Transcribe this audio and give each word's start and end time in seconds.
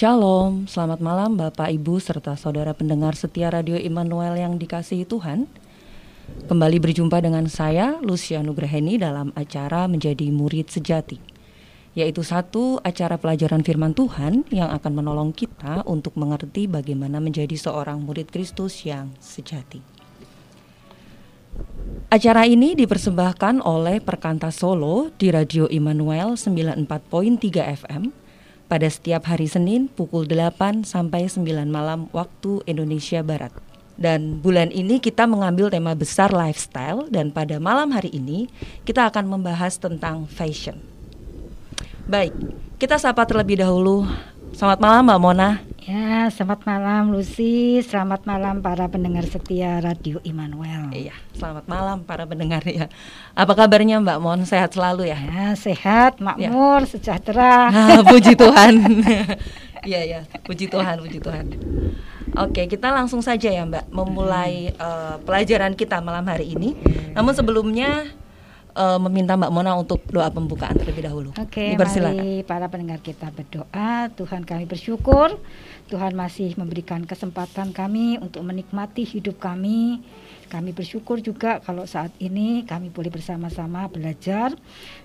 Shalom, 0.00 0.64
selamat 0.64 1.04
malam 1.04 1.36
Bapak 1.36 1.68
Ibu 1.68 2.00
serta 2.00 2.32
saudara 2.32 2.72
pendengar 2.72 3.12
setia 3.12 3.52
Radio 3.52 3.76
Immanuel 3.76 4.32
yang 4.32 4.56
dikasihi 4.56 5.04
Tuhan. 5.04 5.44
Kembali 6.48 6.80
berjumpa 6.80 7.20
dengan 7.20 7.44
saya 7.52 8.00
Lucia 8.00 8.40
Nugraheni 8.40 8.96
dalam 8.96 9.28
acara 9.36 9.84
Menjadi 9.92 10.32
Murid 10.32 10.72
Sejati 10.72 11.20
yaitu 11.92 12.24
satu 12.24 12.80
acara 12.80 13.20
pelajaran 13.20 13.60
firman 13.60 13.92
Tuhan 13.92 14.48
yang 14.48 14.72
akan 14.72 15.04
menolong 15.04 15.36
kita 15.36 15.84
untuk 15.84 16.16
mengerti 16.16 16.64
bagaimana 16.64 17.20
menjadi 17.20 17.60
seorang 17.60 18.00
murid 18.00 18.32
Kristus 18.32 18.88
yang 18.88 19.12
sejati. 19.20 19.84
Acara 22.08 22.48
ini 22.48 22.72
dipersembahkan 22.72 23.60
oleh 23.68 24.00
Perkanta 24.00 24.48
Solo 24.48 25.12
di 25.20 25.28
Radio 25.28 25.68
Immanuel 25.68 26.40
94.3 26.40 26.88
FM 27.84 28.19
pada 28.70 28.86
setiap 28.86 29.26
hari 29.26 29.50
Senin 29.50 29.90
pukul 29.90 30.30
8 30.30 30.86
sampai 30.86 31.26
9 31.26 31.42
malam 31.66 32.06
waktu 32.14 32.62
Indonesia 32.70 33.18
Barat. 33.26 33.50
Dan 33.98 34.38
bulan 34.38 34.70
ini 34.70 35.02
kita 35.02 35.26
mengambil 35.26 35.68
tema 35.74 35.92
besar 35.98 36.30
lifestyle 36.30 37.10
dan 37.10 37.34
pada 37.34 37.58
malam 37.58 37.90
hari 37.90 38.14
ini 38.14 38.46
kita 38.86 39.10
akan 39.10 39.26
membahas 39.26 39.76
tentang 39.76 40.24
fashion. 40.30 40.78
Baik, 42.06 42.32
kita 42.78 42.96
sapa 42.96 43.26
terlebih 43.26 43.60
dahulu. 43.60 44.06
Selamat 44.60 44.76
malam 44.84 45.08
Mbak 45.08 45.20
Mona. 45.24 45.50
Ya, 45.88 46.28
selamat 46.28 46.68
malam 46.68 47.16
Lucy. 47.16 47.80
Selamat 47.80 48.28
malam 48.28 48.60
para 48.60 48.92
pendengar 48.92 49.24
setia 49.24 49.80
Radio 49.80 50.20
Immanuel. 50.20 50.92
Iya, 50.92 51.16
selamat 51.32 51.64
malam 51.64 52.04
para 52.04 52.28
pendengar 52.28 52.60
ya. 52.68 52.92
Apa 53.32 53.56
kabarnya 53.56 54.04
Mbak 54.04 54.20
Mon? 54.20 54.44
Sehat 54.44 54.76
selalu 54.76 55.08
ya? 55.08 55.16
Ya, 55.16 55.56
sehat, 55.56 56.20
makmur, 56.20 56.84
ya. 56.84 56.92
sejahtera. 56.92 57.72
Ah, 57.72 58.04
puji 58.04 58.36
Tuhan. 58.36 58.74
Iya 59.80 60.00
ya, 60.04 60.20
puji 60.44 60.68
Tuhan, 60.68 61.00
puji 61.00 61.24
Tuhan. 61.24 61.56
Oke, 62.36 62.68
kita 62.68 62.92
langsung 62.92 63.24
saja 63.24 63.48
ya 63.48 63.64
Mbak 63.64 63.88
memulai 63.88 64.76
uh, 64.76 65.16
pelajaran 65.24 65.72
kita 65.72 66.04
malam 66.04 66.28
hari 66.28 66.52
ini. 66.52 66.76
Namun 67.16 67.32
sebelumnya 67.32 68.04
uh, 68.74 68.98
meminta 69.02 69.36
Mbak 69.36 69.52
Mona 69.52 69.74
untuk 69.78 70.02
doa 70.10 70.30
pembukaan 70.30 70.74
terlebih 70.76 71.06
dahulu. 71.06 71.30
Oke, 71.36 71.74
mari 71.74 72.42
para 72.46 72.66
pendengar 72.70 73.00
kita 73.02 73.30
berdoa. 73.30 74.10
Tuhan 74.14 74.42
kami 74.46 74.64
bersyukur, 74.66 75.38
Tuhan 75.90 76.14
masih 76.14 76.54
memberikan 76.54 77.02
kesempatan 77.06 77.74
kami 77.74 78.18
untuk 78.22 78.42
menikmati 78.46 79.02
hidup 79.06 79.38
kami. 79.42 80.02
Kami 80.50 80.74
bersyukur 80.74 81.22
juga 81.22 81.62
kalau 81.62 81.86
saat 81.86 82.10
ini 82.18 82.66
kami 82.66 82.90
boleh 82.90 83.10
bersama-sama 83.14 83.86
belajar. 83.86 84.50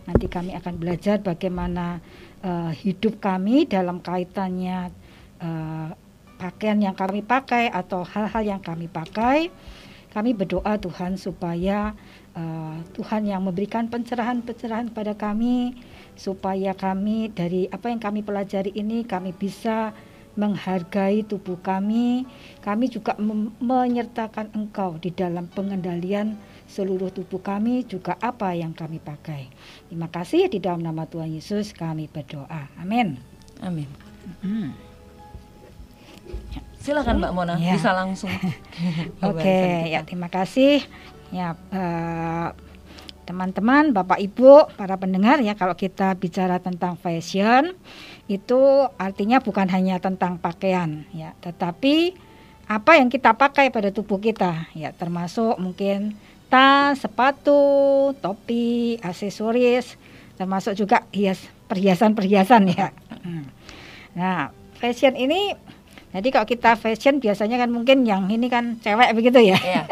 Nanti 0.09 0.25
kami 0.25 0.57
akan 0.57 0.73
belajar 0.81 1.21
bagaimana 1.21 2.01
uh, 2.41 2.73
hidup 2.73 3.21
kami 3.21 3.69
dalam 3.69 4.01
kaitannya 4.01 4.89
uh, 5.41 5.93
pakaian 6.41 6.81
yang 6.81 6.97
kami 6.97 7.21
pakai 7.21 7.69
atau 7.69 8.01
hal-hal 8.01 8.43
yang 8.57 8.61
kami 8.61 8.89
pakai. 8.89 9.53
Kami 10.15 10.31
berdoa 10.31 10.79
Tuhan 10.79 11.19
supaya 11.19 11.91
uh, 12.35 12.77
Tuhan 12.93 13.25
yang 13.25 13.41
memberikan 13.41 13.87
pencerahan-pencerahan 13.89 14.91
kepada 14.93 15.17
kami 15.17 15.75
supaya 16.15 16.71
kami 16.71 17.31
dari 17.31 17.67
apa 17.71 17.91
yang 17.91 17.99
kami 17.99 18.23
pelajari 18.23 18.71
ini 18.75 19.03
kami 19.03 19.35
bisa 19.35 19.91
menghargai 20.35 21.23
tubuh 21.23 21.57
kami. 21.63 22.27
Kami 22.61 22.91
juga 22.91 23.15
menyertakan 23.59 24.51
Engkau 24.51 24.99
di 24.99 25.09
dalam 25.11 25.47
pengendalian 25.47 26.35
seluruh 26.67 27.09
tubuh 27.09 27.39
kami 27.39 27.87
juga 27.87 28.19
apa 28.19 28.51
yang 28.51 28.75
kami 28.75 28.99
pakai. 28.99 29.47
Terima 29.87 30.11
kasih 30.11 30.51
di 30.51 30.59
dalam 30.59 30.83
nama 30.83 31.07
Tuhan 31.07 31.31
Yesus 31.31 31.71
kami 31.71 32.11
berdoa. 32.11 32.67
Amin. 32.77 33.15
Amin. 33.63 33.87
Hmm. 34.43 34.75
Silakan 36.81 37.17
Mbak 37.17 37.33
Mona, 37.33 37.55
ya. 37.57 37.73
bisa 37.73 37.97
langsung. 37.97 38.29
Oke, 39.25 39.41
okay, 39.41 39.89
ya 39.89 40.05
terima 40.05 40.29
kasih. 40.29 40.85
Ya, 41.35 41.59
uh, 41.75 42.55
teman-teman, 43.27 43.91
Bapak 43.91 44.23
Ibu, 44.23 44.71
para 44.79 44.95
pendengar 44.95 45.43
ya, 45.43 45.51
kalau 45.59 45.75
kita 45.75 46.15
bicara 46.15 46.63
tentang 46.63 46.95
fashion 46.95 47.75
itu 48.31 48.87
artinya 48.95 49.43
bukan 49.43 49.67
hanya 49.67 49.99
tentang 49.99 50.39
pakaian 50.39 51.03
ya, 51.11 51.35
tetapi 51.43 52.15
apa 52.71 52.97
yang 52.97 53.11
kita 53.11 53.35
pakai 53.35 53.67
pada 53.67 53.91
tubuh 53.91 54.17
kita 54.23 54.71
ya, 54.71 54.95
termasuk 54.95 55.59
mungkin 55.59 56.15
tas, 56.47 57.03
sepatu, 57.03 58.15
topi, 58.23 58.95
aksesoris, 59.03 59.99
termasuk 60.39 60.71
juga 60.79 61.03
hias 61.11 61.43
perhiasan-perhiasan 61.67 62.63
ya. 62.71 62.95
Hmm. 63.11 63.45
Nah, 64.15 64.55
fashion 64.79 65.19
ini 65.19 65.51
jadi 66.15 66.31
kalau 66.31 66.47
kita 66.47 66.79
fashion 66.79 67.19
biasanya 67.19 67.59
kan 67.59 67.67
mungkin 67.75 68.07
yang 68.07 68.31
ini 68.31 68.47
kan 68.47 68.79
cewek 68.79 69.11
begitu 69.11 69.51
ya. 69.51 69.59
Iya. 69.59 69.83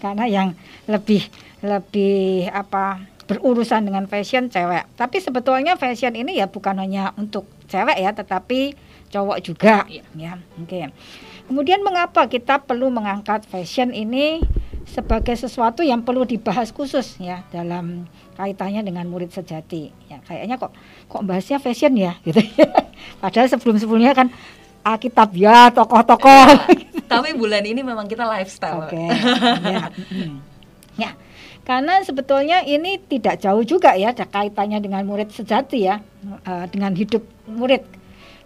Karena 0.00 0.24
yang 0.26 0.56
lebih 0.88 1.22
lebih 1.60 2.48
apa 2.50 3.04
berurusan 3.30 3.86
dengan 3.86 4.10
fashion 4.10 4.50
cewek. 4.50 4.90
Tapi 4.98 5.22
sebetulnya 5.22 5.78
fashion 5.78 6.18
ini 6.18 6.42
ya 6.42 6.50
bukan 6.50 6.82
hanya 6.82 7.14
untuk 7.14 7.46
cewek 7.70 8.00
ya, 8.00 8.10
tetapi 8.10 8.74
cowok 9.14 9.38
juga 9.44 9.86
iya. 9.86 10.02
ya. 10.18 10.32
Oke. 10.58 10.90
Kemudian 11.46 11.82
mengapa 11.86 12.26
kita 12.26 12.62
perlu 12.62 12.90
mengangkat 12.90 13.46
fashion 13.46 13.94
ini 13.94 14.42
sebagai 14.90 15.38
sesuatu 15.38 15.86
yang 15.86 16.02
perlu 16.02 16.26
dibahas 16.26 16.74
khusus 16.74 17.14
ya 17.22 17.46
dalam 17.54 18.10
kaitannya 18.34 18.82
dengan 18.82 19.06
murid 19.06 19.30
sejati. 19.30 19.94
Ya 20.10 20.18
kayaknya 20.26 20.58
kok 20.58 20.74
kok 21.06 21.22
bahasnya 21.22 21.62
fashion 21.62 21.94
ya 21.94 22.18
gitu. 22.26 22.42
Padahal 23.22 23.46
sebelum-sebelumnya 23.46 24.14
kan 24.18 24.34
Alkitab 24.80 25.30
ya 25.36 25.68
tokoh-tokoh. 25.72 26.46
Ya, 26.90 27.02
tapi 27.10 27.36
bulan 27.36 27.64
ini 27.66 27.84
memang 27.84 28.08
kita 28.08 28.24
lifestyle. 28.24 28.86
Oke. 28.86 28.96
Okay. 28.96 29.08
ya. 29.74 29.84
ya. 30.96 31.10
Karena 31.60 32.00
sebetulnya 32.02 32.64
ini 32.64 32.98
tidak 32.98 33.44
jauh 33.44 33.62
juga 33.62 33.94
ya 33.94 34.10
kaitannya 34.16 34.80
dengan 34.80 35.04
murid 35.04 35.30
sejati 35.30 35.86
ya, 35.86 36.00
uh, 36.48 36.66
dengan 36.72 36.96
hidup 36.96 37.22
murid. 37.46 37.84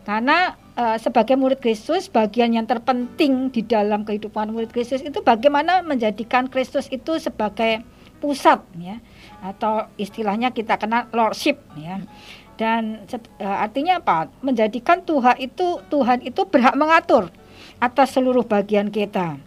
Karena 0.05 0.53
uh, 0.77 1.00
sebagai 1.00 1.33
murid 1.39 1.62
Kristus, 1.62 2.12
bagian 2.12 2.53
yang 2.53 2.69
terpenting 2.69 3.49
di 3.49 3.65
dalam 3.65 4.05
kehidupan 4.05 4.53
murid 4.53 4.69
Kristus 4.75 5.00
itu 5.00 5.25
bagaimana 5.25 5.81
menjadikan 5.81 6.50
Kristus 6.53 6.91
itu 6.93 7.17
sebagai 7.17 7.81
pusat 8.21 8.61
ya, 8.77 9.00
atau 9.41 9.89
istilahnya 9.97 10.53
kita 10.53 10.77
kenal 10.77 11.09
lordship 11.12 11.61
ya 11.77 12.00
dan 12.55 13.03
uh, 13.41 13.57
artinya 13.65 13.99
apa? 13.99 14.31
Menjadikan 14.41 15.03
Tuhan 15.03 15.37
itu 15.43 15.83
Tuhan 15.91 16.23
itu 16.23 16.43
berhak 16.47 16.75
mengatur 16.79 17.31
atas 17.83 18.15
seluruh 18.15 18.47
bagian 18.47 18.89
kita. 18.89 19.39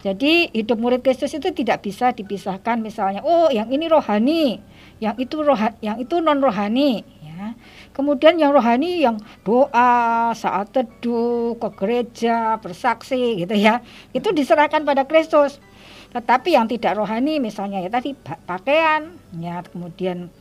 Jadi 0.00 0.48
hidup 0.56 0.80
murid 0.80 1.04
Kristus 1.04 1.36
itu 1.36 1.52
tidak 1.52 1.84
bisa 1.84 2.16
dipisahkan 2.16 2.80
misalnya 2.80 3.20
oh 3.20 3.52
yang 3.52 3.68
ini 3.68 3.84
rohani, 3.84 4.56
yang 4.96 5.12
itu 5.20 5.44
roha, 5.44 5.76
yang 5.84 6.00
itu 6.00 6.24
non 6.24 6.40
rohani 6.40 7.04
ya. 7.20 7.52
Kemudian 7.92 8.40
yang 8.40 8.56
rohani 8.56 9.04
yang 9.04 9.20
doa, 9.44 10.32
saat 10.32 10.72
teduh, 10.72 11.52
ke 11.60 11.68
gereja, 11.76 12.56
bersaksi 12.64 13.44
gitu 13.44 13.52
ya. 13.52 13.84
Itu 14.16 14.32
diserahkan 14.32 14.88
pada 14.88 15.04
Kristus. 15.04 15.60
Tetapi 16.10 16.56
yang 16.56 16.66
tidak 16.66 16.96
rohani 16.96 17.38
misalnya 17.38 17.84
ya 17.84 17.90
tadi 17.92 18.16
pakaian 18.48 19.14
ya 19.38 19.62
kemudian 19.62 20.32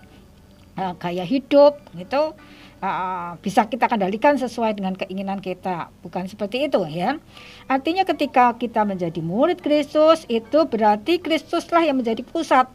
uh, 0.78 0.94
gaya 1.00 1.25
hidup 1.25 1.80
gitu. 1.96 2.35
Uh, 2.80 3.35
bisa 3.44 3.68
kita 3.68 3.91
kendalikan 3.91 4.40
sesuai 4.40 4.79
dengan 4.79 4.96
keinginan 4.96 5.43
kita. 5.43 5.91
Bukan 5.99 6.32
seperti 6.32 6.72
itu 6.72 6.79
ya. 6.88 7.20
Artinya 7.67 8.08
ketika 8.08 8.55
kita 8.55 8.88
menjadi 8.88 9.20
murid 9.20 9.59
Kristus 9.59 10.23
itu 10.32 10.64
berarti 10.64 11.20
Kristuslah 11.20 11.84
yang 11.84 11.99
menjadi 11.99 12.23
pusat 12.23 12.72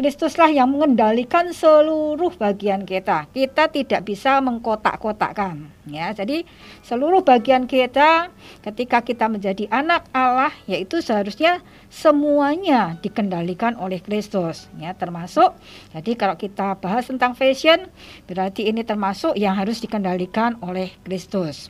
Kristuslah 0.00 0.48
yang 0.48 0.72
mengendalikan 0.72 1.52
seluruh 1.52 2.32
bagian 2.40 2.88
kita. 2.88 3.28
Kita 3.36 3.68
tidak 3.68 4.08
bisa 4.08 4.40
mengkotak-kotakkan, 4.40 5.68
ya. 5.84 6.08
Jadi 6.16 6.48
seluruh 6.80 7.20
bagian 7.20 7.68
kita 7.68 8.32
ketika 8.64 9.04
kita 9.04 9.28
menjadi 9.28 9.68
anak 9.68 10.08
Allah, 10.16 10.56
yaitu 10.64 11.04
seharusnya 11.04 11.60
semuanya 11.92 12.96
dikendalikan 13.04 13.76
oleh 13.76 14.00
Kristus, 14.00 14.72
ya. 14.80 14.96
Termasuk, 14.96 15.52
jadi 15.92 16.16
kalau 16.16 16.40
kita 16.40 16.80
bahas 16.80 17.04
tentang 17.04 17.36
fashion, 17.36 17.92
berarti 18.24 18.72
ini 18.72 18.80
termasuk 18.80 19.36
yang 19.36 19.52
harus 19.52 19.84
dikendalikan 19.84 20.56
oleh 20.64 20.96
Kristus. 21.04 21.68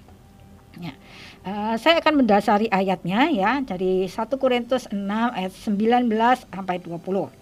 Ya. 0.79 0.95
Uh, 1.43 1.75
saya 1.83 1.99
akan 1.99 2.23
mendasari 2.23 2.71
ayatnya 2.71 3.27
ya 3.33 3.59
dari 3.65 4.07
1 4.07 4.15
Korintus 4.39 4.87
6 4.87 4.95
ayat 5.35 5.51
19 5.51 6.07
sampai 6.47 6.79
20. 6.79 7.40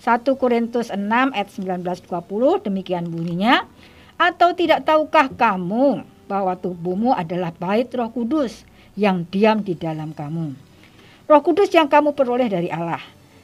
1 0.00 0.24
Korintus 0.40 0.88
6 0.88 0.96
ayat 1.36 1.48
19 1.52 1.84
20 1.84 2.64
demikian 2.64 3.04
bunyinya. 3.04 3.68
Atau 4.20 4.52
tidak 4.52 4.84
tahukah 4.84 5.32
kamu 5.32 6.04
bahwa 6.28 6.52
tubuhmu 6.56 7.16
adalah 7.16 7.52
bait 7.56 7.88
Roh 7.92 8.12
Kudus 8.12 8.68
yang 8.96 9.24
diam 9.28 9.64
di 9.64 9.72
dalam 9.72 10.12
kamu? 10.12 10.52
Roh 11.24 11.42
Kudus 11.44 11.72
yang 11.72 11.88
kamu 11.88 12.12
peroleh 12.12 12.48
dari 12.48 12.68
Allah. 12.68 13.00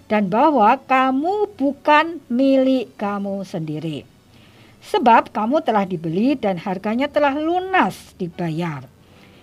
Dan 0.06 0.31
bahwa 0.32 0.76
kamu 0.81 1.56
bukan 1.58 2.23
milik 2.31 2.94
kamu 2.94 3.43
sendiri. 3.43 4.06
Sebab 4.87 5.35
kamu 5.35 5.67
telah 5.67 5.82
dibeli 5.82 6.38
dan 6.38 6.62
harganya 6.62 7.11
telah 7.11 7.35
lunas 7.35 8.14
dibayar. 8.14 8.87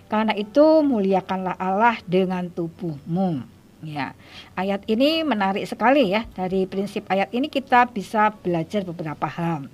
Karena 0.07 0.31
itu 0.37 0.85
muliakanlah 0.85 1.59
Allah 1.59 1.99
dengan 2.07 2.47
tubuhmu. 2.47 3.52
Ya, 3.83 4.15
ayat 4.55 4.87
ini 4.87 5.27
menarik 5.27 5.67
sekali 5.67 6.15
ya. 6.15 6.23
Dari 6.31 6.63
prinsip 6.65 7.03
ayat 7.11 7.27
ini 7.35 7.51
kita 7.51 7.91
bisa 7.91 8.31
belajar 8.31 8.87
beberapa 8.87 9.27
hal. 9.27 9.67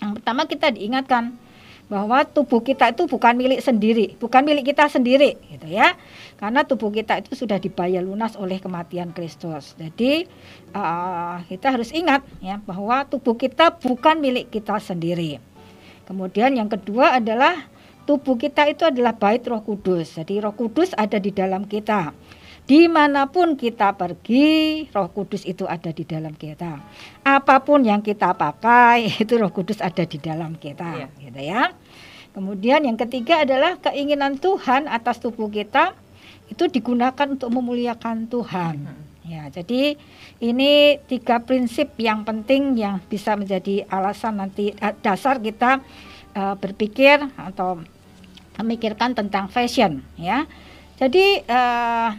Yang 0.00 0.12
pertama 0.20 0.48
kita 0.48 0.72
diingatkan 0.72 1.36
bahwa 1.84 2.24
tubuh 2.24 2.64
kita 2.64 2.96
itu 2.96 3.04
bukan 3.04 3.36
milik 3.36 3.60
sendiri, 3.60 4.16
bukan 4.16 4.40
milik 4.40 4.72
kita 4.72 4.88
sendiri, 4.88 5.36
gitu 5.52 5.68
ya. 5.68 5.92
Karena 6.40 6.64
tubuh 6.64 6.88
kita 6.88 7.20
itu 7.20 7.36
sudah 7.36 7.60
dibayar 7.60 8.00
lunas 8.00 8.32
oleh 8.40 8.56
kematian 8.56 9.12
Kristus. 9.12 9.76
Jadi 9.76 10.24
uh, 10.72 11.44
kita 11.44 11.68
harus 11.68 11.92
ingat 11.92 12.24
ya 12.40 12.56
bahwa 12.64 13.04
tubuh 13.04 13.36
kita 13.36 13.76
bukan 13.76 14.24
milik 14.24 14.48
kita 14.48 14.80
sendiri. 14.80 15.36
Kemudian 16.08 16.56
yang 16.56 16.72
kedua 16.72 17.20
adalah 17.20 17.68
tubuh 18.08 18.36
kita 18.36 18.68
itu 18.68 18.84
adalah 18.88 19.16
bait 19.16 19.44
Roh 19.44 19.60
Kudus. 19.60 20.16
Jadi 20.16 20.40
Roh 20.40 20.56
Kudus 20.56 20.92
ada 20.96 21.20
di 21.20 21.32
dalam 21.32 21.68
kita. 21.68 22.12
Di 22.64 22.88
mana 22.88 23.28
pun 23.28 23.60
kita 23.60 23.92
pergi, 23.92 24.88
Roh 24.88 25.12
Kudus 25.12 25.44
itu 25.44 25.68
ada 25.68 25.92
di 25.92 26.08
dalam 26.08 26.32
kita. 26.32 26.80
Apa 27.20 27.60
pun 27.60 27.84
yang 27.84 28.00
kita 28.00 28.32
pakai, 28.32 29.04
itu 29.22 29.36
Roh 29.36 29.52
Kudus 29.52 29.84
ada 29.84 30.08
di 30.08 30.16
dalam 30.16 30.56
kita, 30.56 31.04
ya. 31.04 31.08
gitu 31.20 31.40
ya. 31.44 31.62
Kemudian 32.32 32.88
yang 32.88 32.98
ketiga 32.98 33.44
adalah 33.44 33.78
keinginan 33.78 34.40
Tuhan 34.40 34.90
atas 34.90 35.22
tubuh 35.22 35.46
kita 35.52 35.94
itu 36.50 36.66
digunakan 36.66 37.30
untuk 37.30 37.52
memuliakan 37.52 38.26
Tuhan. 38.32 38.76
Hmm. 38.90 39.02
Ya, 39.24 39.48
jadi 39.48 39.96
ini 40.40 41.00
tiga 41.08 41.40
prinsip 41.40 41.96
yang 41.96 42.28
penting 42.28 42.76
yang 42.76 43.00
bisa 43.08 43.32
menjadi 43.32 43.88
alasan 43.88 44.36
nanti 44.36 44.76
eh, 44.76 44.94
dasar 45.00 45.40
kita 45.40 45.80
uh, 46.36 46.54
berpikir 46.60 47.24
atau 47.32 47.80
memikirkan 48.60 49.16
tentang 49.16 49.48
fashion, 49.48 50.04
ya. 50.20 50.44
Jadi 51.00 51.40
uh, 51.48 52.12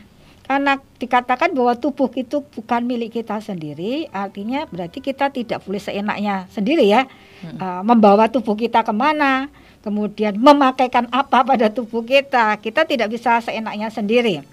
karena 0.46 0.78
dikatakan 1.02 1.58
bahwa 1.58 1.74
tubuh 1.74 2.06
itu 2.14 2.46
bukan 2.54 2.86
milik 2.86 3.18
kita 3.18 3.42
sendiri, 3.42 4.06
artinya 4.14 4.70
berarti 4.70 5.02
kita 5.02 5.34
tidak 5.34 5.66
boleh 5.66 5.82
seenaknya 5.82 6.46
sendiri 6.54 6.86
ya, 6.86 7.10
hmm. 7.10 7.58
uh, 7.58 7.82
membawa 7.82 8.30
tubuh 8.30 8.54
kita 8.54 8.86
ke 8.86 8.94
mana, 8.94 9.50
kemudian 9.82 10.38
memakaikan 10.38 11.10
apa 11.10 11.42
pada 11.42 11.74
tubuh 11.74 12.06
kita, 12.06 12.62
kita 12.62 12.86
tidak 12.86 13.10
bisa 13.10 13.42
seenaknya 13.42 13.90
sendiri. 13.90 14.46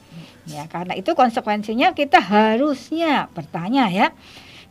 Ya, 0.49 0.67
karena 0.67 0.97
itu 0.97 1.13
konsekuensinya 1.13 1.93
kita 1.93 2.19
harusnya 2.19 3.29
bertanya 3.37 3.93
ya, 3.93 4.17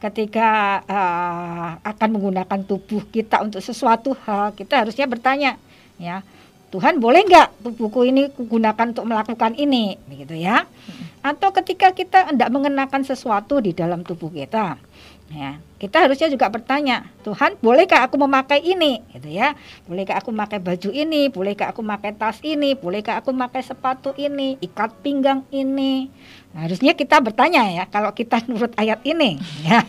ketika 0.01 0.81
uh, 0.89 1.77
akan 1.85 2.17
menggunakan 2.17 2.65
tubuh 2.65 3.05
kita 3.13 3.45
untuk 3.45 3.61
sesuatu 3.61 4.17
hal, 4.25 4.57
kita 4.57 4.83
harusnya 4.83 5.05
bertanya, 5.05 5.61
ya 6.01 6.25
Tuhan 6.71 7.03
boleh 7.03 7.27
nggak 7.27 7.67
tubuhku 7.67 8.07
ini 8.07 8.31
gunakan 8.31 8.95
untuk 8.95 9.03
melakukan 9.03 9.59
ini? 9.59 9.99
Begitu 10.07 10.39
ya. 10.39 10.63
Atau 11.19 11.51
ketika 11.51 11.91
kita 11.91 12.31
tidak 12.31 12.49
mengenakan 12.49 13.03
sesuatu 13.03 13.59
di 13.59 13.75
dalam 13.75 14.01
tubuh 14.07 14.31
kita 14.31 14.79
ya 15.31 15.55
kita 15.79 16.03
harusnya 16.03 16.27
juga 16.27 16.51
bertanya 16.51 17.07
Tuhan 17.25 17.57
bolehkah 17.57 18.05
aku 18.05 18.19
memakai 18.21 18.61
ini? 18.61 19.01
Gitu 19.15 19.33
ya. 19.33 19.57
Bolehkah 19.89 20.21
aku 20.21 20.29
memakai 20.29 20.61
baju 20.61 20.93
ini? 20.93 21.31
Bolehkah 21.31 21.73
aku 21.73 21.81
memakai 21.81 22.13
tas 22.13 22.37
ini? 22.45 22.77
Bolehkah 22.77 23.17
aku 23.17 23.33
memakai 23.33 23.65
sepatu 23.65 24.13
ini? 24.13 24.61
Ikat 24.61 25.01
pinggang 25.01 25.41
ini? 25.49 26.11
Nah, 26.53 26.69
harusnya 26.69 26.93
kita 26.93 27.17
bertanya 27.23 27.65
ya 27.71 27.83
kalau 27.89 28.13
kita 28.13 28.43
nurut 28.51 28.75
ayat 28.77 29.01
ini 29.07 29.41
ya. 29.65 29.81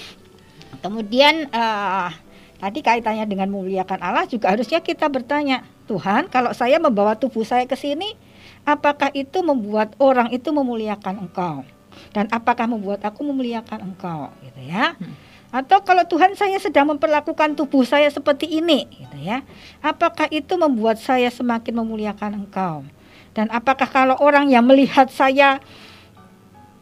Kemudian 0.82 1.46
uh, 1.54 2.10
tadi 2.58 2.82
kaitannya 2.82 3.24
dengan 3.30 3.54
memuliakan 3.54 4.00
Allah 4.02 4.26
juga 4.26 4.50
harusnya 4.50 4.82
kita 4.82 5.06
bertanya 5.06 5.62
Tuhan, 5.84 6.32
kalau 6.32 6.50
saya 6.56 6.80
membawa 6.80 7.12
tubuh 7.16 7.44
saya 7.44 7.68
ke 7.68 7.76
sini, 7.76 8.16
apakah 8.64 9.12
itu 9.12 9.44
membuat 9.44 9.92
orang 10.00 10.32
itu 10.32 10.48
memuliakan 10.48 11.28
Engkau? 11.28 11.62
Dan 12.10 12.26
apakah 12.32 12.64
membuat 12.66 13.04
aku 13.04 13.22
memuliakan 13.22 13.92
Engkau? 13.92 14.32
Gitu 14.40 14.60
ya. 14.64 14.96
Hmm. 14.96 15.14
Atau 15.54 15.86
kalau 15.86 16.02
Tuhan 16.02 16.34
saya 16.34 16.58
sedang 16.58 16.90
memperlakukan 16.96 17.54
tubuh 17.54 17.86
saya 17.86 18.10
seperti 18.10 18.58
ini, 18.58 18.90
gitu 18.90 19.18
ya. 19.22 19.46
Apakah 19.78 20.26
itu 20.32 20.58
membuat 20.58 20.98
saya 20.98 21.30
semakin 21.30 21.78
memuliakan 21.84 22.42
Engkau? 22.42 22.82
Dan 23.34 23.50
apakah 23.50 23.86
kalau 23.90 24.16
orang 24.22 24.50
yang 24.50 24.62
melihat 24.62 25.10
saya 25.10 25.58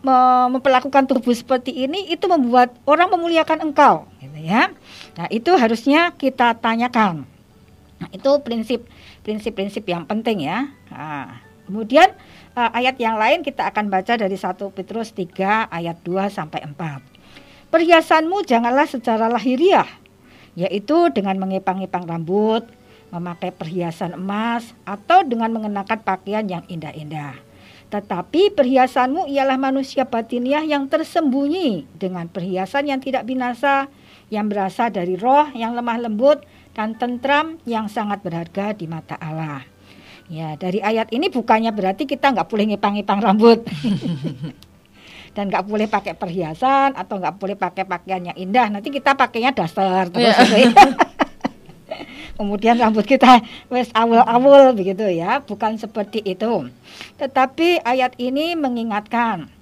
memperlakukan 0.03 1.07
tubuh 1.07 1.33
seperti 1.33 1.71
ini 1.87 2.11
itu 2.11 2.27
membuat 2.27 2.75
orang 2.83 3.07
memuliakan 3.15 3.71
engkau 3.71 4.11
gitu 4.19 4.39
ya. 4.43 4.75
Nah, 5.15 5.31
itu 5.31 5.55
harusnya 5.55 6.11
kita 6.19 6.59
tanyakan. 6.59 7.23
Nah, 8.03 8.11
itu 8.11 8.31
prinsip 8.43 8.83
prinsip-prinsip 9.23 9.87
yang 9.87 10.03
penting 10.11 10.43
ya. 10.43 10.75
Nah, 10.91 11.39
kemudian 11.71 12.11
uh, 12.59 12.71
ayat 12.75 12.99
yang 12.99 13.15
lain 13.15 13.47
kita 13.47 13.71
akan 13.71 13.87
baca 13.87 14.19
dari 14.19 14.35
1 14.35 14.59
Petrus 14.75 15.15
3 15.15 15.71
ayat 15.71 16.03
2 16.03 16.27
sampai 16.27 16.67
4. 16.67 17.71
Perhiasanmu 17.71 18.43
janganlah 18.43 18.91
secara 18.91 19.31
lahiriah, 19.31 19.87
yaitu 20.59 21.15
dengan 21.15 21.39
mengepang-epang 21.39 22.05
rambut, 22.05 22.67
memakai 23.15 23.55
perhiasan 23.55 24.19
emas, 24.19 24.75
atau 24.83 25.23
dengan 25.23 25.55
mengenakan 25.55 26.03
pakaian 26.03 26.43
yang 26.45 26.67
indah-indah. 26.67 27.39
Tetapi 27.89 28.53
perhiasanmu 28.57 29.31
ialah 29.31 29.57
manusia 29.57 30.05
batiniah 30.05 30.65
yang 30.67 30.91
tersembunyi 30.91 31.87
dengan 31.97 32.27
perhiasan 32.27 32.89
yang 32.89 33.01
tidak 33.01 33.25
binasa, 33.25 33.89
yang 34.33 34.49
berasal 34.49 34.89
dari 34.89 35.21
roh 35.21 35.53
yang 35.53 35.77
lemah 35.77 36.09
lembut 36.09 36.41
dan 36.73 36.97
tentram 36.97 37.61
yang 37.69 37.87
sangat 37.89 38.25
berharga 38.25 38.73
di 38.73 38.89
mata 38.89 39.17
Allah. 39.21 39.65
Ya, 40.33 40.57
dari 40.57 40.81
ayat 40.81 41.13
ini 41.13 41.29
bukannya 41.29 41.69
berarti 41.77 42.09
kita 42.09 42.33
nggak 42.33 42.49
boleh 42.49 42.73
ngipang-ngipang 42.73 43.21
rambut. 43.21 43.61
dan 45.37 45.49
nggak 45.49 45.65
boleh 45.65 45.89
pakai 45.89 46.13
perhiasan 46.13 46.93
atau 46.93 47.17
nggak 47.17 47.37
boleh 47.41 47.57
pakai 47.57 47.85
pakaian 47.85 48.33
yang 48.33 48.37
indah. 48.37 48.69
Nanti 48.73 48.89
kita 48.89 49.17
pakainya 49.17 49.53
daster 49.53 50.09
terus 50.13 50.33
yeah. 50.33 50.41
gitu 50.45 50.57
ya. 50.57 50.71
Kemudian 52.41 52.81
rambut 52.81 53.05
kita 53.05 53.45
wes 53.69 53.93
awal-awal 53.93 54.73
begitu 54.73 55.05
ya, 55.13 55.45
bukan 55.45 55.77
seperti 55.77 56.25
itu. 56.25 56.73
Tetapi 57.21 57.85
ayat 57.85 58.17
ini 58.17 58.57
mengingatkan 58.57 59.53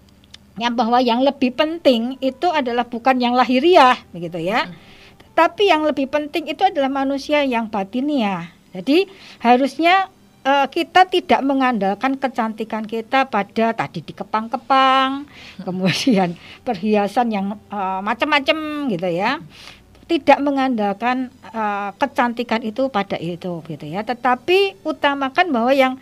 yang 0.55 0.79
bahwa 0.79 1.03
yang 1.03 1.23
lebih 1.27 1.51
penting 1.55 2.15
itu 2.23 2.47
adalah 2.47 2.87
bukan 2.87 3.19
yang 3.19 3.35
lahiriah 3.35 3.99
begitu 4.15 4.39
ya. 4.39 4.71
Hmm 4.71 4.90
tapi 5.41 5.73
yang 5.73 5.89
lebih 5.89 6.05
penting 6.13 6.53
itu 6.53 6.61
adalah 6.61 6.93
manusia 6.93 7.41
yang 7.49 7.73
batinia. 7.73 8.53
Jadi 8.77 9.09
harusnya 9.41 10.13
uh, 10.45 10.69
kita 10.69 11.09
tidak 11.09 11.41
mengandalkan 11.41 12.21
kecantikan 12.21 12.85
kita 12.85 13.25
pada 13.25 13.73
tadi 13.73 14.05
dikepang-kepang, 14.05 15.25
hmm. 15.25 15.65
kemudian 15.65 16.37
perhiasan 16.69 17.33
yang 17.33 17.57
uh, 17.73 18.05
macam-macam 18.05 18.93
gitu 18.93 19.09
ya. 19.09 19.41
Tidak 20.05 20.45
mengandalkan 20.45 21.33
uh, 21.57 21.97
kecantikan 21.97 22.61
itu 22.61 22.93
pada 22.93 23.17
itu 23.17 23.65
gitu 23.65 23.87
ya. 23.89 24.05
Tetapi 24.05 24.85
utamakan 24.85 25.47
bahwa 25.49 25.73
yang 25.73 25.97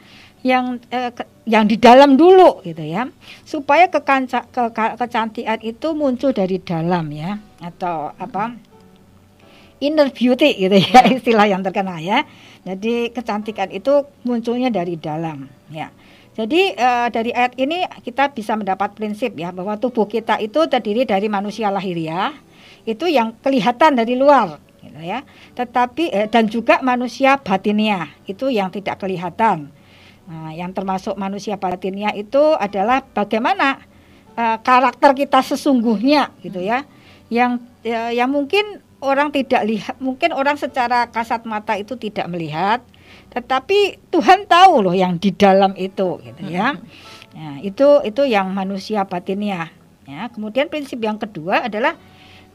yang 0.46 0.78
eh, 0.94 1.10
ke, 1.10 1.26
yang 1.50 1.66
di 1.66 1.74
dalam 1.74 2.14
dulu 2.14 2.62
gitu 2.62 2.78
ya 2.78 3.10
supaya 3.42 3.90
kekanca, 3.90 4.46
ke, 4.46 4.70
kecantikan 4.70 5.58
itu 5.66 5.98
muncul 5.98 6.30
dari 6.30 6.62
dalam 6.62 7.10
ya 7.10 7.42
atau 7.58 8.14
apa 8.14 8.54
inner 9.78 10.10
beauty 10.10 10.58
gitu 10.58 10.76
ya 10.76 11.00
hmm. 11.02 11.16
istilah 11.18 11.46
yang 11.46 11.62
terkenal 11.62 11.98
ya. 12.02 12.26
Jadi 12.66 13.14
kecantikan 13.14 13.70
itu 13.72 14.04
munculnya 14.26 14.68
dari 14.68 14.98
dalam 14.98 15.48
ya. 15.70 15.88
Jadi 16.38 16.70
uh, 16.78 17.10
dari 17.10 17.34
ayat 17.34 17.58
ini 17.58 17.82
kita 18.06 18.30
bisa 18.30 18.54
mendapat 18.54 18.94
prinsip 18.94 19.34
ya 19.34 19.50
bahwa 19.50 19.74
tubuh 19.74 20.06
kita 20.06 20.38
itu 20.38 20.70
terdiri 20.70 21.02
dari 21.02 21.26
manusia 21.26 21.66
lahiriah 21.66 22.30
itu 22.86 23.10
yang 23.10 23.34
kelihatan 23.42 23.98
dari 23.98 24.14
luar 24.14 24.62
gitu 24.78 25.02
ya. 25.02 25.26
Tetapi 25.58 26.14
eh, 26.14 26.26
dan 26.30 26.46
juga 26.46 26.78
manusia 26.78 27.38
batinia 27.42 28.06
itu 28.30 28.46
yang 28.54 28.70
tidak 28.70 29.02
kelihatan. 29.02 29.66
Nah, 30.28 30.52
yang 30.52 30.70
termasuk 30.76 31.16
manusia 31.16 31.56
batinia 31.56 32.12
itu 32.12 32.52
adalah 32.60 33.00
bagaimana 33.00 33.80
uh, 34.36 34.60
karakter 34.60 35.16
kita 35.16 35.40
sesungguhnya 35.40 36.36
gitu 36.44 36.60
ya. 36.60 36.84
Yang 37.32 37.64
ya, 37.80 38.12
yang 38.12 38.28
mungkin 38.28 38.84
orang 38.98 39.30
tidak 39.30 39.62
lihat, 39.66 39.96
mungkin 40.02 40.34
orang 40.34 40.58
secara 40.58 41.08
kasat 41.10 41.46
mata 41.46 41.78
itu 41.78 41.94
tidak 41.94 42.26
melihat, 42.26 42.82
tetapi 43.30 44.02
Tuhan 44.10 44.50
tahu 44.50 44.90
loh 44.90 44.96
yang 44.96 45.16
di 45.18 45.30
dalam 45.30 45.74
itu, 45.78 46.18
gitu 46.22 46.42
ya. 46.46 46.74
Nah, 47.38 47.62
itu 47.62 48.02
itu 48.02 48.22
yang 48.26 48.50
manusia 48.50 49.06
batinnya. 49.06 49.70
Ya, 50.08 50.32
kemudian 50.32 50.72
prinsip 50.72 50.98
yang 51.04 51.20
kedua 51.20 51.68
adalah 51.68 51.94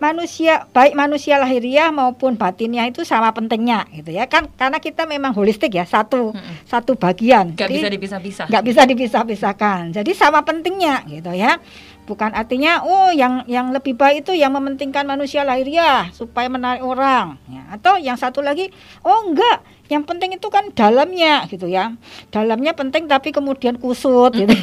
manusia 0.02 0.66
baik 0.74 0.98
manusia 0.98 1.38
lahiriah 1.38 1.94
maupun 1.94 2.36
batinnya 2.36 2.90
itu 2.90 3.06
sama 3.06 3.30
pentingnya 3.32 3.86
gitu 3.94 4.12
ya 4.12 4.26
kan 4.26 4.50
karena 4.58 4.82
kita 4.82 5.06
memang 5.06 5.32
holistik 5.32 5.72
ya 5.72 5.86
satu 5.86 6.34
hmm. 6.34 6.68
satu 6.68 6.98
bagian 6.98 7.54
nggak 7.54 7.72
bisa 7.72 7.88
dipisah-pisah 7.88 8.46
nggak 8.50 8.64
bisa 8.66 8.82
dipisah-pisahkan 8.84 9.82
jadi 9.96 10.12
sama 10.12 10.42
pentingnya 10.44 11.06
gitu 11.08 11.32
ya 11.32 11.62
Bukan 12.04 12.36
artinya 12.36 12.84
oh 12.84 13.16
yang 13.16 13.48
yang 13.48 13.72
lebih 13.72 13.96
baik 13.96 14.28
itu 14.28 14.36
yang 14.36 14.52
mementingkan 14.52 15.08
manusia 15.08 15.48
lahiriah 15.48 16.12
supaya 16.12 16.52
menarik 16.52 16.84
orang 16.84 17.40
ya. 17.48 17.64
Atau 17.72 17.96
yang 17.96 18.20
satu 18.20 18.44
lagi 18.44 18.68
oh 19.08 19.32
enggak, 19.32 19.64
yang 19.88 20.04
penting 20.04 20.36
itu 20.36 20.48
kan 20.52 20.68
dalamnya 20.76 21.48
gitu 21.48 21.68
ya. 21.72 21.96
Dalamnya 22.28 22.76
penting 22.76 23.08
tapi 23.08 23.32
kemudian 23.32 23.80
kusut 23.80 24.36
gitu. 24.36 24.52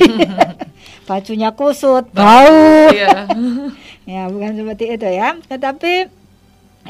Bajunya 1.08 1.50
kusut, 1.52 2.08
bau. 2.12 2.90
Iya. 2.92 3.26
ya, 4.10 4.22
bukan 4.30 4.52
seperti 4.56 4.84
itu 4.96 5.08
ya. 5.08 5.36
Tetapi 5.48 5.92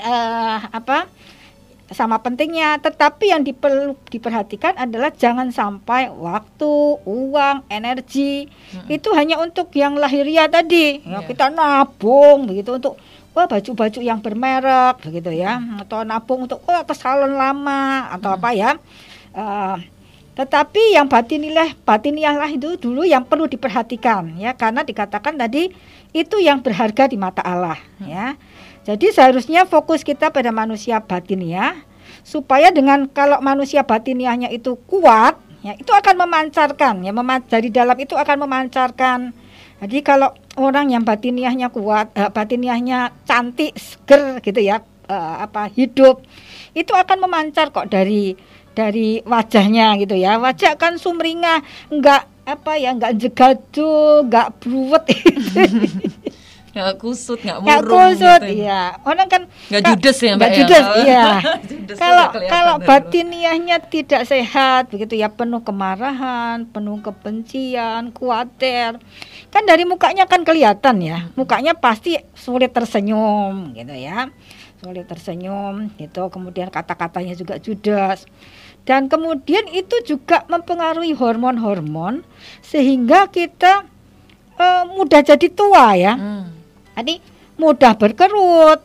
uh, 0.01 0.59
apa? 0.71 1.11
Sama 1.91 2.23
pentingnya, 2.23 2.79
tetapi 2.79 3.35
yang 3.35 3.43
diperlu 3.43 3.99
diperhatikan 4.15 4.79
adalah 4.79 5.11
jangan 5.11 5.51
sampai 5.51 6.07
waktu, 6.07 7.03
uang, 7.03 7.67
energi 7.67 8.47
hmm. 8.47 8.87
itu 8.87 9.11
hanya 9.11 9.43
untuk 9.43 9.75
yang 9.75 9.99
lahiriah 9.99 10.47
tadi. 10.47 11.03
Yeah. 11.03 11.27
kita 11.27 11.51
nabung 11.51 12.47
begitu 12.47 12.79
untuk 12.79 12.95
wah 13.35 13.51
baju-baju 13.51 14.01
yang 14.03 14.23
bermerek 14.23 15.03
begitu 15.03 15.35
ya, 15.35 15.59
hmm. 15.59 15.83
atau 15.87 16.07
nabung 16.07 16.47
untuk 16.47 16.63
wah 16.63 16.87
ke 16.87 16.95
salon 16.95 17.35
lama 17.35 18.07
atau 18.15 18.31
hmm. 18.31 18.39
apa 18.39 18.49
ya. 18.55 18.71
Uh, 19.35 19.77
tetapi 20.39 20.95
yang 20.95 21.11
batinilah 21.11 21.75
batiniahlah 21.83 22.55
itu 22.55 22.79
dulu 22.79 23.03
yang 23.03 23.27
perlu 23.27 23.51
diperhatikan 23.51 24.39
ya 24.39 24.55
karena 24.55 24.87
dikatakan 24.87 25.37
tadi 25.37 25.69
itu 26.15 26.37
yang 26.41 26.63
berharga 26.63 27.11
di 27.11 27.19
mata 27.19 27.43
Allah 27.43 27.77
hmm. 27.99 28.07
ya. 28.07 28.39
Jadi 28.91 29.15
seharusnya 29.15 29.71
fokus 29.71 30.03
kita 30.03 30.35
pada 30.35 30.51
manusia 30.51 30.99
batiniah 30.99 31.79
supaya 32.27 32.75
dengan 32.75 33.07
kalau 33.07 33.39
manusia 33.39 33.87
batiniahnya 33.87 34.51
itu 34.51 34.75
kuat 34.91 35.39
ya 35.63 35.79
itu 35.79 35.93
akan 35.95 36.27
memancarkan 36.27 37.05
ya 37.07 37.15
mema 37.15 37.39
dari 37.39 37.71
dalam 37.71 37.95
itu 37.95 38.19
akan 38.19 38.37
memancarkan. 38.43 39.31
Jadi 39.81 39.99
kalau 40.03 40.35
orang 40.61 40.93
yang 40.93 41.07
batiniahnya 41.07 41.73
kuat, 41.73 42.13
uh, 42.13 42.29
batiniahnya 42.29 43.17
cantik, 43.25 43.73
seger 43.81 44.43
gitu 44.45 44.61
ya, 44.61 44.85
uh, 45.09 45.41
apa 45.41 45.73
hidup 45.73 46.21
itu 46.77 46.93
akan 46.93 47.25
memancar 47.25 47.73
kok 47.73 47.89
dari 47.89 48.37
dari 48.77 49.25
wajahnya 49.25 49.97
gitu 50.03 50.19
ya. 50.19 50.37
Wajah 50.37 50.77
kan 50.77 51.01
sumringah, 51.01 51.65
enggak 51.95 52.29
apa 52.45 52.73
ya, 52.77 52.93
enggak 52.93 53.17
jegadu, 53.17 54.27
enggak 54.27 54.53
bruwet 54.61 55.05
nggak 56.71 57.03
kusut 57.03 57.43
nggak 57.43 57.59
murung 57.59 57.75
nggak 57.75 57.83
kusut 57.91 58.41
gitu. 58.47 58.63
iya. 58.63 58.95
Orang 59.03 59.27
kan 59.27 59.43
nggak 59.71 59.83
judes 59.91 60.19
ya 60.23 60.33
mbak 60.39 60.39
nggak 60.39 60.51
ya? 60.51 60.59
judes 60.63 60.87
iya. 61.03 61.25
Kalau 62.03 62.27
kalau 62.47 62.75
batiniahnya 62.79 63.83
tidak 63.91 64.23
sehat 64.23 64.95
begitu 64.95 65.19
ya 65.19 65.27
penuh 65.27 65.59
kemarahan 65.67 66.63
penuh 66.71 67.03
kebencian 67.03 68.15
khawatir. 68.15 69.03
Kan 69.51 69.63
dari 69.67 69.83
mukanya 69.83 70.31
kan 70.31 70.47
kelihatan 70.47 71.03
ya. 71.03 71.27
Mukanya 71.35 71.75
pasti 71.75 72.15
sulit 72.39 72.71
tersenyum 72.71 73.75
gitu 73.75 73.91
ya. 73.91 74.31
Sulit 74.79 75.11
tersenyum 75.11 75.91
gitu. 75.99 76.31
Kemudian 76.31 76.71
kata-katanya 76.71 77.35
juga 77.35 77.59
judes. 77.59 78.31
Dan 78.87 79.11
kemudian 79.11 79.67
itu 79.75 79.99
juga 80.07 80.47
mempengaruhi 80.47 81.13
hormon-hormon 81.13 82.25
sehingga 82.65 83.29
kita 83.29 83.85
uh, 84.57 84.85
mudah 84.87 85.21
jadi 85.25 85.47
tua 85.51 85.99
ya. 85.99 86.15
Hmm. 86.15 86.60
Tadi 86.95 87.15
mudah 87.61 87.93
berkerut, 87.97 88.81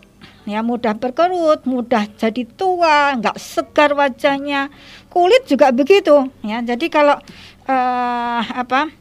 ya 0.46 0.62
mudah 0.62 0.94
berkerut, 0.96 1.66
mudah 1.66 2.06
jadi 2.16 2.44
tua, 2.46 3.18
nggak 3.18 3.38
segar 3.40 3.96
wajahnya, 3.98 4.70
kulit 5.10 5.48
juga 5.50 5.74
begitu, 5.74 6.30
ya. 6.46 6.62
Jadi 6.62 6.92
kalau 6.92 7.18
uh, 7.66 8.42
apa? 8.44 8.92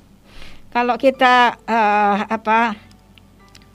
Kalau 0.74 0.98
kita 0.98 1.58
uh, 1.66 2.16
apa? 2.26 2.74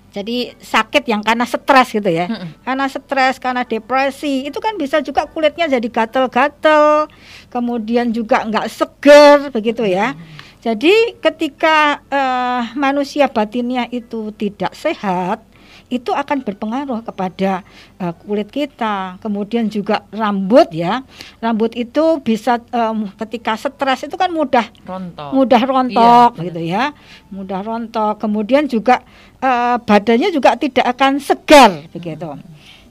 Jadi 0.10 0.58
sakit 0.58 1.06
yang 1.06 1.22
karena 1.22 1.46
stres 1.46 1.94
gitu 1.94 2.10
ya, 2.10 2.26
hmm. 2.26 2.66
karena 2.66 2.90
stres, 2.90 3.38
karena 3.38 3.62
depresi, 3.62 4.50
itu 4.50 4.58
kan 4.58 4.74
bisa 4.74 5.06
juga 5.06 5.30
kulitnya 5.30 5.70
jadi 5.70 5.86
gatel-gatel, 5.86 7.06
kemudian 7.54 8.10
juga 8.10 8.42
nggak 8.42 8.68
segar 8.74 9.54
begitu 9.54 9.86
ya. 9.86 10.18
Hmm 10.18 10.39
jadi 10.60 11.16
ketika 11.24 12.04
uh, 12.12 12.76
manusia 12.76 13.32
batinnya 13.32 13.88
itu 13.96 14.36
tidak 14.36 14.76
sehat, 14.76 15.40
itu 15.88 16.12
akan 16.14 16.46
berpengaruh 16.46 17.00
kepada 17.02 17.64
uh, 17.98 18.12
kulit 18.12 18.52
kita. 18.52 19.16
Kemudian 19.24 19.72
juga 19.72 20.04
rambut 20.12 20.68
ya. 20.76 21.08
Rambut 21.40 21.74
itu 21.80 22.20
bisa 22.20 22.60
um, 22.76 23.08
ketika 23.24 23.56
stres 23.56 24.06
itu 24.06 24.20
kan 24.20 24.30
mudah 24.30 24.68
rontok. 24.84 25.32
Mudah 25.32 25.62
rontok 25.64 26.32
iya, 26.38 26.46
gitu 26.46 26.62
ya. 26.62 26.84
Mudah 27.32 27.60
rontok. 27.64 28.22
Kemudian 28.22 28.68
juga 28.68 29.02
uh, 29.42 29.80
badannya 29.82 30.30
juga 30.30 30.60
tidak 30.60 30.86
akan 30.92 31.24
segar 31.24 31.88
begitu. 31.96 32.36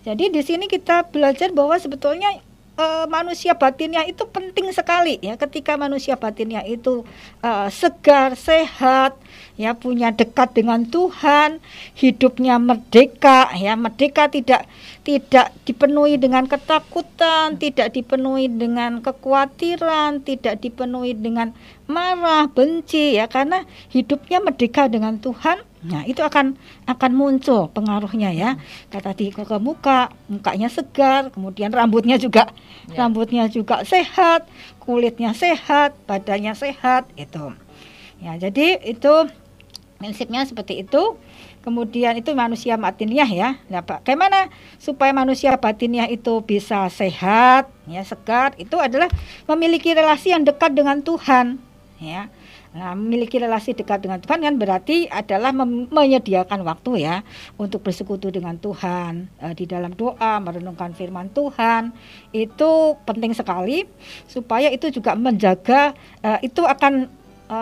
Jadi 0.09 0.25
di 0.33 0.41
sini 0.41 0.67
kita 0.67 1.05
belajar 1.13 1.53
bahwa 1.53 1.77
sebetulnya 1.77 2.33
uh, 2.79 3.05
manusia 3.11 3.59
batinnya 3.59 4.07
itu 4.07 4.25
penting 4.31 4.71
sekali 4.71 5.19
ya. 5.19 5.35
Ketika 5.35 5.75
manusia 5.75 6.15
batinnya 6.15 6.63
itu 6.63 7.03
uh, 7.43 7.69
segar 7.69 8.39
sehat 8.39 9.19
ya 9.59 9.75
punya 9.75 10.15
dekat 10.15 10.55
dengan 10.55 10.87
Tuhan 10.87 11.59
hidupnya 11.99 12.63
merdeka 12.63 13.51
ya. 13.59 13.75
Merdeka 13.75 14.31
tidak 14.31 14.65
tidak 15.03 15.51
dipenuhi 15.67 16.17
dengan 16.17 16.47
ketakutan 16.47 17.59
tidak 17.59 17.91
dipenuhi 17.93 18.47
dengan 18.47 19.03
kekhawatiran 19.03 20.23
tidak 20.23 20.63
dipenuhi 20.63 21.19
dengan 21.19 21.53
marah 21.91 22.47
benci 22.47 23.19
ya. 23.19 23.27
Karena 23.27 23.67
hidupnya 23.91 24.39
merdeka 24.39 24.87
dengan 24.87 25.19
Tuhan 25.19 25.68
Nah, 25.87 26.03
itu 26.11 26.19
akan 26.19 26.59
akan 26.91 27.13
muncul 27.15 27.71
pengaruhnya 27.71 28.35
ya. 28.35 28.59
Kata 28.91 29.15
ke, 29.15 29.31
ke 29.31 29.57
muka, 29.63 30.11
mukanya 30.27 30.67
segar, 30.67 31.31
kemudian 31.31 31.71
rambutnya 31.71 32.19
juga 32.19 32.51
ya. 32.91 33.07
rambutnya 33.07 33.47
juga 33.47 33.87
sehat, 33.87 34.51
kulitnya 34.83 35.31
sehat, 35.35 35.95
badannya 36.11 36.55
sehat 36.59 37.07
itu. 37.15 37.55
Ya, 38.19 38.35
jadi 38.35 38.83
itu 38.83 39.31
prinsipnya 40.03 40.43
seperti 40.43 40.83
itu. 40.83 41.19
Kemudian 41.59 42.17
itu 42.17 42.33
manusia 42.33 42.81
batiniah 42.81 43.29
ya. 43.29 43.51
Nah, 43.69 43.85
bagaimana 43.85 44.49
supaya 44.81 45.13
manusia 45.13 45.53
batiniah 45.59 46.09
itu 46.09 46.41
bisa 46.41 46.89
sehat, 46.89 47.69
ya 47.85 48.01
segar? 48.09 48.57
Itu 48.57 48.81
adalah 48.81 49.11
memiliki 49.45 49.93
relasi 49.93 50.33
yang 50.33 50.49
dekat 50.49 50.73
dengan 50.73 51.05
Tuhan, 51.05 51.61
ya 52.01 52.33
Nah, 52.79 52.95
memiliki 52.95 53.43
relasi 53.43 53.75
dekat 53.75 54.07
dengan 54.07 54.23
Tuhan 54.23 54.39
kan 54.39 54.55
berarti 54.55 55.11
adalah 55.11 55.51
menyediakan 55.91 56.63
waktu 56.63 57.03
ya 57.03 57.27
untuk 57.59 57.83
bersekutu 57.83 58.31
dengan 58.31 58.55
Tuhan 58.55 59.27
e, 59.43 59.47
di 59.59 59.67
dalam 59.67 59.99
doa, 59.99 60.39
merenungkan 60.39 60.95
firman 60.95 61.27
Tuhan. 61.35 61.91
Itu 62.31 62.95
penting 63.03 63.35
sekali 63.35 63.83
supaya 64.31 64.71
itu 64.71 64.95
juga 64.95 65.19
menjaga 65.19 65.91
e, 66.23 66.47
itu 66.47 66.63
akan 66.63 67.11
e, 67.51 67.59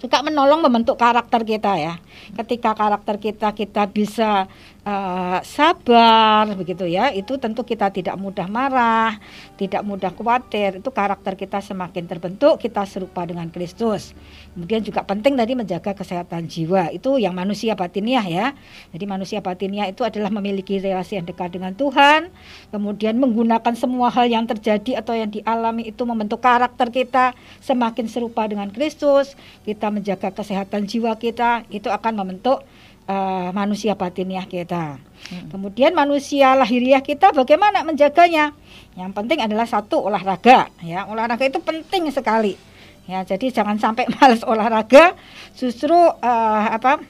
juga 0.00 0.24
menolong 0.24 0.64
membentuk 0.64 0.96
karakter 0.96 1.44
kita 1.44 1.76
ya. 1.76 1.94
Ketika 2.32 2.72
karakter 2.72 3.20
kita 3.20 3.52
kita 3.52 3.92
bisa 3.92 4.48
uh, 4.86 5.42
sabar 5.42 6.46
begitu 6.54 6.86
ya. 6.86 7.10
Itu 7.10 7.36
tentu 7.42 7.66
kita 7.66 7.90
tidak 7.90 8.14
mudah 8.16 8.46
marah 8.46 9.18
tidak 9.58 9.82
mudah 9.82 10.12
khawatir. 10.12 10.78
Itu 10.78 10.92
karakter 10.92 11.34
kita 11.34 11.58
semakin 11.64 12.04
terbentuk 12.06 12.60
kita 12.62 12.84
serupa 12.86 13.24
dengan 13.26 13.48
Kristus. 13.50 14.12
Kemudian 14.54 14.84
juga 14.84 15.02
penting 15.02 15.34
tadi 15.34 15.52
menjaga 15.56 15.96
kesehatan 15.96 16.46
jiwa. 16.46 16.92
Itu 16.92 17.16
yang 17.16 17.34
manusia 17.34 17.74
batiniah 17.74 18.24
ya. 18.24 18.46
Jadi 18.92 19.04
manusia 19.08 19.40
batiniah 19.40 19.90
itu 19.90 20.04
adalah 20.04 20.30
memiliki 20.30 20.78
relasi 20.78 21.18
yang 21.18 21.26
dekat 21.26 21.56
dengan 21.56 21.72
Tuhan. 21.74 22.30
Kemudian 22.70 23.16
menggunakan 23.18 23.74
semua 23.74 24.12
hal 24.12 24.28
yang 24.30 24.44
terjadi 24.46 25.00
atau 25.00 25.16
yang 25.16 25.32
dialami 25.32 25.88
itu 25.88 26.04
membentuk 26.04 26.44
karakter 26.44 26.92
kita 26.92 27.32
semakin 27.64 28.06
serupa 28.06 28.44
dengan 28.46 28.68
Kristus. 28.70 29.34
Kita 29.64 29.88
menjaga 29.88 30.30
kesehatan 30.30 30.86
jiwa 30.86 31.16
kita 31.16 31.64
itu 31.72 31.88
akan 31.88 32.22
membentuk 32.22 32.62
uh, 33.06 33.50
manusia 33.54 33.94
batiniah 33.94 34.44
kita. 34.46 34.98
Hmm. 35.00 35.48
Kemudian 35.50 35.94
manusia 35.96 36.54
lahiriah 36.54 37.02
kita 37.02 37.32
bagaimana 37.32 37.82
menjaganya? 37.82 38.52
Yang 38.94 39.12
penting 39.14 39.38
adalah 39.42 39.66
satu 39.66 40.06
olahraga, 40.06 40.70
ya. 40.82 41.06
Olahraga 41.08 41.46
itu 41.46 41.58
penting 41.62 42.10
sekali. 42.14 42.54
Ya, 43.06 43.22
jadi 43.22 43.54
jangan 43.54 43.78
sampai 43.78 44.10
males 44.18 44.42
olahraga, 44.42 45.14
justru 45.54 45.94
uh, 45.94 46.66
apa? 46.70 47.02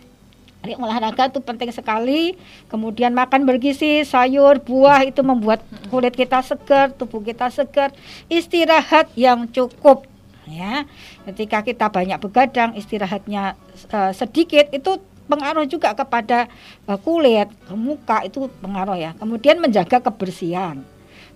olahraga 0.67 1.31
itu 1.31 1.39
penting 1.39 1.71
sekali. 1.71 2.35
Kemudian 2.67 3.15
makan 3.15 3.47
bergizi, 3.47 4.03
sayur, 4.03 4.59
buah 4.59 5.07
itu 5.07 5.23
membuat 5.23 5.63
kulit 5.95 6.19
kita 6.19 6.43
segar, 6.43 6.91
tubuh 6.91 7.23
kita 7.23 7.47
segar. 7.55 7.95
Istirahat 8.27 9.15
yang 9.15 9.47
cukup 9.47 10.11
ya. 10.51 10.83
Ketika 11.23 11.63
kita 11.63 11.87
banyak 11.87 12.19
begadang, 12.19 12.75
istirahatnya 12.75 13.55
uh, 13.95 14.11
sedikit 14.11 14.71
itu 14.75 14.99
pengaruh 15.27 15.67
juga 15.67 15.93
kepada 15.93 16.47
uh, 16.87 16.99
kulit, 16.99 17.51
ke 17.67 17.75
muka 17.75 18.23
itu 18.23 18.47
pengaruh 18.63 18.97
ya. 18.99 19.11
Kemudian 19.19 19.59
menjaga 19.59 19.99
kebersihan, 20.01 20.83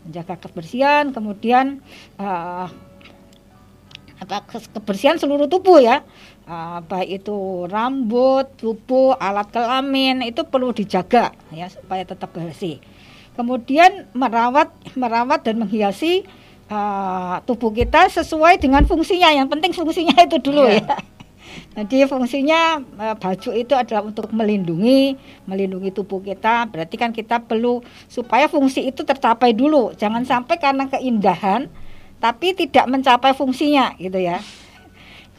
menjaga 0.07 0.35
kebersihan, 0.39 1.11
kemudian 1.11 1.83
uh, 2.19 2.71
apa 4.21 4.45
kebersihan 4.77 5.17
seluruh 5.17 5.49
tubuh 5.49 5.81
ya. 5.81 6.05
uh, 6.51 6.79
baik 6.83 7.23
itu 7.23 7.67
rambut, 7.71 8.51
tubuh, 8.59 9.15
alat 9.17 9.49
kelamin 9.55 10.27
itu 10.27 10.43
perlu 10.43 10.75
dijaga 10.75 11.31
ya 11.55 11.71
supaya 11.71 12.03
tetap 12.03 12.35
bersih. 12.35 12.83
Kemudian 13.39 14.11
merawat 14.13 14.75
merawat 14.99 15.47
dan 15.47 15.63
menghiasi 15.63 16.27
uh, 16.69 17.41
tubuh 17.47 17.71
kita 17.73 18.11
sesuai 18.11 18.59
dengan 18.59 18.85
fungsinya. 18.85 19.31
Yang 19.31 19.49
penting 19.49 19.73
fungsinya 19.73 20.17
itu 20.21 20.37
dulu 20.43 20.67
yeah. 20.67 20.83
ya. 20.83 20.97
Jadi 21.75 22.05
fungsinya 22.07 22.83
uh, 22.99 23.17
baju 23.17 23.51
itu 23.55 23.75
adalah 23.77 24.03
untuk 24.05 24.29
melindungi, 24.35 25.17
melindungi 25.47 25.91
tubuh 25.95 26.21
kita. 26.21 26.69
Berarti 26.69 26.97
kan 26.99 27.11
kita 27.11 27.43
perlu 27.43 27.81
supaya 28.11 28.51
fungsi 28.51 28.87
itu 28.87 29.07
tercapai 29.07 29.55
dulu. 29.55 29.95
Jangan 29.97 30.27
sampai 30.27 30.57
karena 30.59 30.87
keindahan 30.91 31.71
tapi 32.21 32.53
tidak 32.53 32.85
mencapai 32.87 33.33
fungsinya 33.33 33.97
gitu 33.97 34.21
ya. 34.21 34.39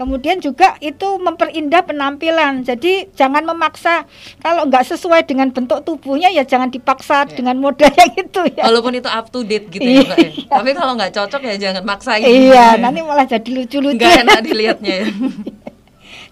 Kemudian 0.01 0.41
juga 0.41 0.81
itu 0.81 1.05
memperindah 1.21 1.85
penampilan. 1.85 2.65
Jadi 2.65 3.05
jangan 3.13 3.45
memaksa 3.45 4.09
kalau 4.41 4.65
nggak 4.65 4.81
sesuai 4.89 5.29
dengan 5.29 5.53
bentuk 5.53 5.85
tubuhnya 5.85 6.33
ya 6.33 6.41
jangan 6.41 6.73
dipaksa 6.73 7.29
yeah. 7.29 7.37
dengan 7.37 7.61
model 7.61 7.85
yang 8.01 8.11
itu 8.17 8.41
ya. 8.57 8.65
Walaupun 8.65 8.97
itu 8.97 9.05
up 9.05 9.29
to 9.29 9.45
date 9.45 9.69
gitu 9.69 9.85
ya, 9.85 10.01
ya. 10.01 10.15
Iya. 10.17 10.49
Tapi 10.49 10.69
kalau 10.73 10.97
nggak 10.97 11.13
cocok 11.13 11.41
ya 11.45 11.53
jangan 11.61 11.85
maksain. 11.85 12.25
Iya, 12.25 12.81
nanti 12.81 13.05
malah 13.05 13.29
jadi 13.29 13.45
lucu-lucu. 13.45 14.01
Nggak 14.01 14.25
enak 14.25 14.39
dilihatnya 14.49 14.93
ya. 15.05 15.07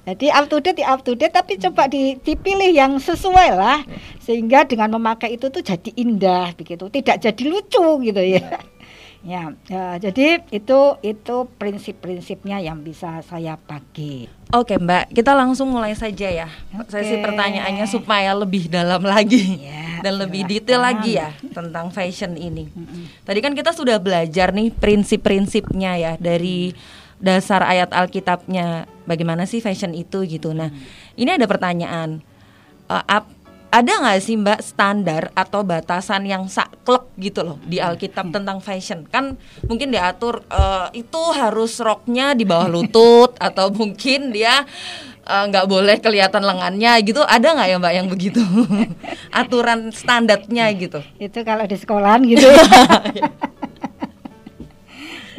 Jadi 0.09 0.25
up 0.33 0.49
to 0.49 0.57
date, 0.57 0.81
up 0.81 1.05
to 1.05 1.13
date, 1.13 1.37
tapi 1.37 1.61
coba 1.61 1.85
dipilih 1.85 2.73
yang 2.73 2.97
sesuai 2.97 3.49
lah, 3.53 3.85
sehingga 4.17 4.65
dengan 4.65 4.97
memakai 4.97 5.37
itu 5.37 5.53
tuh 5.53 5.61
jadi 5.61 5.93
indah 6.01 6.57
begitu, 6.57 6.89
tidak 6.89 7.21
jadi 7.21 7.43
lucu 7.45 7.85
gitu 8.01 8.23
ya. 8.25 8.57
Ya, 9.19 9.51
ya, 9.67 9.99
jadi 9.99 10.47
itu 10.47 10.79
itu 11.03 11.35
prinsip-prinsipnya 11.59 12.63
yang 12.63 12.79
bisa 12.87 13.19
saya 13.27 13.59
bagi. 13.59 14.31
Oke 14.55 14.79
Mbak, 14.79 15.11
kita 15.11 15.35
langsung 15.35 15.75
mulai 15.75 15.91
saja 15.91 16.31
ya 16.31 16.47
Oke. 16.79 16.87
sesi 16.95 17.19
pertanyaannya 17.19 17.83
supaya 17.83 18.31
lebih 18.31 18.71
dalam 18.71 19.03
lagi 19.03 19.59
ya, 19.59 19.99
dan 20.07 20.23
lebih 20.23 20.47
detail 20.47 20.87
lagi 20.87 21.19
ya 21.19 21.35
tentang 21.51 21.91
fashion 21.91 22.39
ini. 22.39 22.71
Mm 22.71 22.79
-hmm. 22.87 23.03
Tadi 23.27 23.39
kan 23.43 23.51
kita 23.59 23.75
sudah 23.75 23.99
belajar 23.99 24.55
nih 24.55 24.71
prinsip-prinsipnya 24.71 25.99
ya 25.99 26.11
dari 26.15 26.71
dasar 27.19 27.63
ayat 27.63 27.91
Alkitabnya 27.91 28.87
bagaimana 29.03 29.43
sih 29.45 29.59
fashion 29.59 29.91
itu 29.95 30.23
gitu. 30.25 30.55
Nah, 30.55 30.71
mm. 30.71 31.19
ini 31.19 31.29
ada 31.35 31.45
pertanyaan. 31.45 32.23
Uh, 32.89 33.03
ada 33.69 34.01
nggak 34.01 34.21
sih 34.21 34.33
mbak 34.33 34.65
standar 34.65 35.29
atau 35.37 35.61
batasan 35.61 36.25
yang 36.25 36.49
saklek 36.49 37.05
gitu 37.21 37.45
loh 37.45 37.57
di 37.61 37.77
Alkitab 37.77 38.33
tentang 38.33 38.57
fashion 38.65 39.05
kan 39.05 39.37
mungkin 39.69 39.93
diatur 39.93 40.41
uh, 40.49 40.89
itu 40.89 41.21
harus 41.37 41.77
roknya 41.77 42.33
di 42.33 42.49
bawah 42.49 42.65
lutut 42.65 43.37
atau 43.47 43.69
mungkin 43.69 44.33
dia 44.33 44.65
eh, 45.21 45.43
nggak 45.53 45.65
uh, 45.65 45.69
boleh 45.69 46.01
kelihatan 46.01 46.41
lengannya 46.41 46.97
gitu 47.05 47.21
ada 47.21 47.53
nggak 47.53 47.67
ya 47.69 47.77
mbak 47.77 47.93
yang 47.93 48.07
begitu 48.09 48.41
aturan 49.41 49.93
standarnya 49.93 50.73
gitu 50.73 51.05
itu 51.21 51.39
kalau 51.45 51.69
di 51.69 51.77
sekolah 51.77 52.17
gitu 52.25 52.49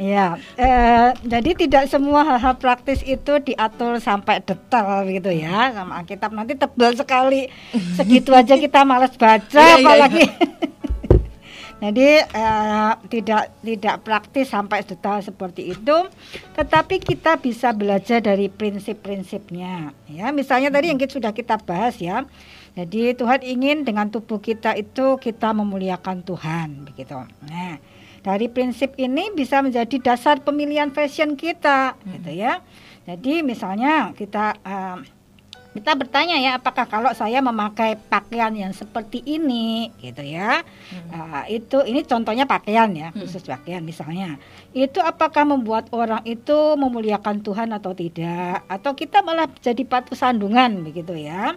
Ya, 0.00 0.40
eh, 0.56 1.12
jadi 1.28 1.52
tidak 1.52 1.84
semua 1.92 2.24
hal-hal 2.24 2.56
praktis 2.56 3.04
itu 3.04 3.36
diatur 3.44 4.00
sampai 4.00 4.40
detail 4.40 5.04
gitu 5.04 5.28
ya 5.28 5.76
sama 5.76 6.00
Alkitab 6.00 6.32
nanti 6.32 6.56
tebal 6.56 6.96
sekali 6.96 7.52
segitu 8.00 8.32
aja 8.32 8.56
kita 8.56 8.80
malas 8.88 9.12
baca 9.20 9.60
iya, 9.60 9.76
apalagi. 9.76 10.24
Jadi 11.80 12.08
eh, 12.20 12.92
tidak 13.08 13.56
tidak 13.64 13.96
praktis 14.04 14.52
sampai 14.52 14.84
detail 14.84 15.24
seperti 15.24 15.72
itu, 15.72 15.96
tetapi 16.52 17.00
kita 17.00 17.40
bisa 17.40 17.72
belajar 17.72 18.20
dari 18.20 18.52
prinsip-prinsipnya. 18.52 19.96
Ya, 20.08 20.28
misalnya 20.28 20.68
tadi 20.68 20.92
yang 20.92 21.00
kita, 21.00 21.16
sudah 21.16 21.32
kita 21.32 21.56
bahas 21.64 21.96
ya. 21.96 22.28
Jadi 22.80 23.12
Tuhan 23.12 23.44
ingin 23.44 23.84
dengan 23.84 24.08
tubuh 24.08 24.40
kita 24.40 24.72
itu 24.72 25.20
kita 25.20 25.52
memuliakan 25.52 26.24
Tuhan 26.24 26.88
begitu. 26.88 27.12
Nah, 27.44 27.76
dari 28.24 28.48
prinsip 28.48 28.96
ini 28.96 29.28
bisa 29.36 29.60
menjadi 29.60 30.00
dasar 30.00 30.40
pemilihan 30.40 30.88
fashion 30.88 31.36
kita, 31.36 31.92
hmm. 32.00 32.08
gitu 32.16 32.30
ya. 32.40 32.64
Jadi 33.04 33.44
misalnya 33.44 34.16
kita 34.16 34.56
uh, 34.64 34.96
kita 35.70 35.94
bertanya 35.94 36.34
ya 36.42 36.50
apakah 36.58 36.82
kalau 36.90 37.14
saya 37.14 37.38
memakai 37.38 37.94
pakaian 37.94 38.50
yang 38.50 38.74
seperti 38.74 39.22
ini 39.22 39.94
gitu 40.02 40.18
ya 40.18 40.66
hmm. 40.66 41.10
uh, 41.14 41.44
itu 41.46 41.86
ini 41.86 42.02
contohnya 42.02 42.42
pakaian 42.42 42.90
ya 42.90 43.14
hmm. 43.14 43.22
khusus 43.22 43.46
pakaian 43.46 43.78
misalnya 43.78 44.34
itu 44.74 44.98
apakah 44.98 45.46
membuat 45.46 45.86
orang 45.94 46.26
itu 46.26 46.74
memuliakan 46.74 47.46
Tuhan 47.46 47.70
atau 47.70 47.94
tidak 47.94 48.66
atau 48.66 48.98
kita 48.98 49.22
malah 49.22 49.46
jadi 49.62 49.82
patu 49.86 50.18
sandungan 50.18 50.82
begitu 50.82 51.14
ya 51.14 51.54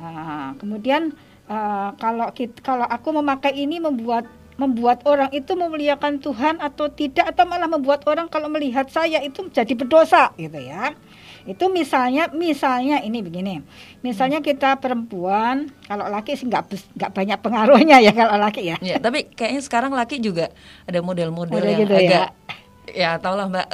uh, 0.00 0.54
kemudian 0.60 1.12
uh, 1.50 1.92
kalau 1.96 2.30
kita, 2.32 2.58
kalau 2.62 2.86
aku 2.86 3.12
memakai 3.16 3.56
ini 3.56 3.80
membuat 3.82 4.28
membuat 4.56 5.04
orang 5.04 5.28
itu 5.36 5.52
memuliakan 5.52 6.16
Tuhan 6.16 6.56
atau 6.64 6.88
tidak 6.88 7.28
atau 7.28 7.44
malah 7.44 7.68
membuat 7.68 8.08
orang 8.08 8.24
kalau 8.32 8.48
melihat 8.48 8.88
saya 8.88 9.20
itu 9.20 9.52
jadi 9.52 9.72
berdosa 9.76 10.32
gitu 10.40 10.56
ya. 10.56 10.96
Itu 11.46 11.70
misalnya 11.70 12.32
misalnya 12.32 13.04
ini 13.04 13.20
begini. 13.22 13.62
Misalnya 14.00 14.40
kita 14.42 14.80
perempuan, 14.80 15.70
kalau 15.86 16.08
laki 16.08 16.34
sih 16.34 16.48
nggak 16.48 16.72
nggak 16.96 17.10
banyak 17.12 17.38
pengaruhnya 17.38 18.00
ya 18.00 18.16
kalau 18.16 18.40
laki 18.40 18.64
ya. 18.66 18.76
ya 18.80 18.96
tapi 18.96 19.28
kayaknya 19.30 19.62
sekarang 19.62 19.92
laki 19.92 20.18
juga 20.24 20.50
ada 20.88 20.98
model-model 21.04 21.60
yang 21.60 21.80
gitu 21.84 21.94
ya? 21.94 22.00
agak 22.00 22.28
ya, 22.90 23.10
ya 23.14 23.20
tau 23.20 23.36
lah 23.36 23.46
mbak 23.46 23.68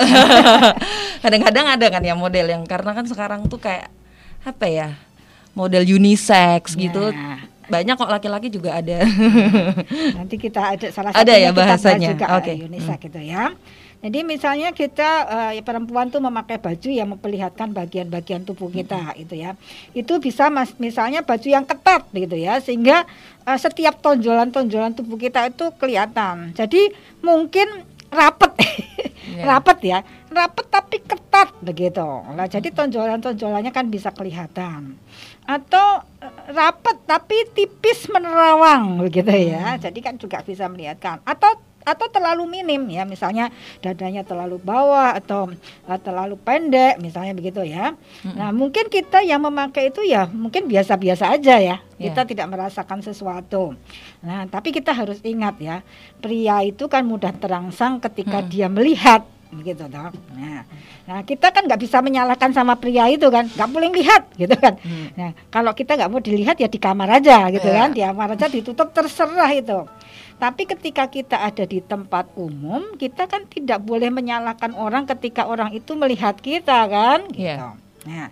kadang-kadang 1.22 1.66
ada 1.78 1.87
kan 1.88 2.02
ya 2.02 2.14
model 2.18 2.46
yang 2.50 2.62
karena 2.66 2.90
kan 2.92 3.06
sekarang 3.06 3.46
tuh 3.46 3.62
kayak 3.62 3.88
apa 4.42 4.66
ya 4.66 4.88
model 5.52 5.84
unisex 5.84 6.76
gitu 6.76 7.12
nah 7.12 7.52
banyak 7.72 7.94
kok 7.96 8.10
laki-laki 8.10 8.48
juga 8.52 8.76
ada. 8.84 9.00
Nanti 10.20 10.36
kita 10.36 10.76
ada 10.76 10.86
salah 10.92 11.16
satu 11.16 11.24
ada 11.24 11.34
ya 11.40 11.50
bahasanya. 11.56 12.12
juga 12.12 12.26
Oke. 12.36 12.52
Okay. 12.52 12.56
unisex 12.68 12.98
hmm. 13.00 13.06
gitu 13.08 13.20
ya. 13.24 13.44
Jadi 14.02 14.18
misalnya 14.26 14.74
kita 14.74 15.10
uh, 15.30 15.52
perempuan 15.62 16.10
tuh 16.10 16.18
memakai 16.18 16.58
baju 16.58 16.90
yang 16.90 17.14
memperlihatkan 17.14 17.70
bagian-bagian 17.70 18.42
tubuh 18.42 18.68
kita 18.68 19.14
hmm. 19.14 19.22
itu 19.24 19.34
ya. 19.40 19.54
Itu 19.96 20.20
bisa 20.20 20.52
mas, 20.52 20.74
misalnya 20.76 21.24
baju 21.24 21.48
yang 21.48 21.64
ketat 21.64 22.04
gitu 22.10 22.36
ya 22.36 22.60
sehingga 22.60 23.08
uh, 23.46 23.58
setiap 23.58 24.02
tonjolan-tonjolan 24.02 24.92
tubuh 24.98 25.16
kita 25.16 25.48
itu 25.48 25.70
kelihatan. 25.78 26.52
Jadi 26.52 26.90
mungkin 27.22 27.88
rapet 28.12 28.52
yeah. 29.32 29.46
rapet 29.48 29.78
ya 29.80 29.98
rapet 30.28 30.66
tapi 30.68 31.00
ketat 31.00 31.48
begitu 31.64 32.04
nah 32.36 32.44
jadi 32.44 32.68
tonjolan-tonjolannya 32.68 33.72
kan 33.72 33.88
bisa 33.88 34.12
kelihatan 34.12 35.00
atau 35.42 36.07
eh, 36.22 36.55
rapet 36.55 36.96
tapi 37.02 37.37
tipis 37.50 38.07
menerawang 38.07 39.02
begitu 39.02 39.52
ya 39.52 39.74
hmm. 39.74 39.83
jadi 39.83 39.98
kan 39.98 40.14
juga 40.16 40.38
bisa 40.46 40.70
melihatkan 40.70 41.18
atau 41.26 41.59
atau 41.83 42.07
terlalu 42.09 42.46
minim 42.46 42.83
ya 42.88 43.02
misalnya 43.02 43.50
dadanya 43.83 44.22
terlalu 44.22 44.59
bawah 44.62 45.18
atau 45.18 45.50
uh, 45.87 45.98
terlalu 45.98 46.38
pendek 46.38 47.02
misalnya 47.02 47.35
begitu 47.35 47.66
ya. 47.66 47.94
hmm 48.22 48.35
Nah 48.38 48.55
mungkin 48.55 48.88
kita 48.88 49.22
yang 49.22 49.42
memakai 49.42 49.90
itu 49.92 50.02
ya 50.07 50.31
mungkin 50.31 50.70
biasa-biasa 50.70 51.35
aja 51.35 51.59
ya 51.59 51.76
yeah. 51.78 51.78
kita 51.98 52.22
tidak 52.26 52.46
merasakan 52.48 53.02
sesuatu. 53.02 53.74
Nah 54.22 54.46
tapi 54.46 54.70
kita 54.70 54.94
harus 54.94 55.18
ingat 55.26 55.59
ya 55.59 55.76
pria 56.22 56.62
itu 56.62 56.87
kan 56.87 57.02
mudah 57.02 57.35
terangsang 57.35 57.98
ketika 57.98 58.40
hmm 58.42 58.50
dia 58.52 58.66
melihat 58.66 59.22
begitu 59.52 59.84
toh. 59.86 60.10
Nah, 60.32 60.64
nah 61.04 61.20
kita 61.22 61.52
kan 61.52 61.68
nggak 61.68 61.80
bisa 61.84 62.00
menyalahkan 62.00 62.50
sama 62.56 62.80
pria 62.80 63.06
itu 63.12 63.28
kan, 63.28 63.44
nggak 63.52 63.68
boleh 63.68 63.92
lihat 63.92 64.32
gitu 64.40 64.56
kan. 64.56 64.80
Hmm. 64.80 65.12
Nah 65.12 65.30
kalau 65.52 65.76
kita 65.76 66.00
nggak 66.00 66.10
mau 66.10 66.20
dilihat 66.24 66.56
ya 66.56 66.68
di 66.72 66.80
kamar 66.80 67.20
aja 67.20 67.52
gitu 67.52 67.68
yeah. 67.68 67.78
kan, 67.84 67.88
di 67.92 68.00
kamar 68.00 68.28
aja 68.32 68.46
ditutup 68.48 68.88
terserah 68.96 69.52
itu. 69.52 69.84
Tapi 70.40 70.62
ketika 70.66 71.06
kita 71.06 71.38
ada 71.38 71.62
di 71.62 71.78
tempat 71.78 72.34
umum, 72.34 72.98
kita 72.98 73.30
kan 73.30 73.46
tidak 73.46 73.78
boleh 73.84 74.10
menyalahkan 74.10 74.74
orang 74.74 75.06
ketika 75.06 75.46
orang 75.46 75.70
itu 75.70 75.94
melihat 75.94 76.34
kita 76.34 76.90
kan, 76.90 77.30
gitu. 77.30 77.46
Yeah. 77.46 77.78
Nah, 78.02 78.28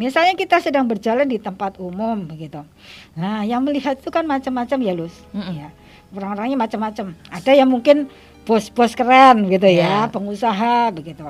misalnya 0.00 0.32
kita 0.40 0.64
sedang 0.64 0.88
berjalan 0.88 1.28
di 1.28 1.36
tempat 1.36 1.76
umum 1.76 2.24
begitu. 2.24 2.64
Nah, 3.12 3.44
yang 3.44 3.60
melihat 3.60 4.00
itu 4.00 4.08
kan 4.08 4.24
macam-macam 4.24 4.78
ya, 4.80 4.92
Lus. 4.96 5.12
Mm 5.36 5.42
-mm. 5.44 5.54
Ya. 5.60 5.68
Orang-orangnya 6.16 6.56
macam-macam. 6.56 7.12
Ada 7.28 7.52
yang 7.52 7.68
mungkin 7.68 8.08
bos-bos 8.50 8.98
keren 8.98 9.46
gitu 9.46 9.70
yeah. 9.70 10.10
ya, 10.10 10.10
pengusaha 10.10 10.90
begitu. 10.90 11.22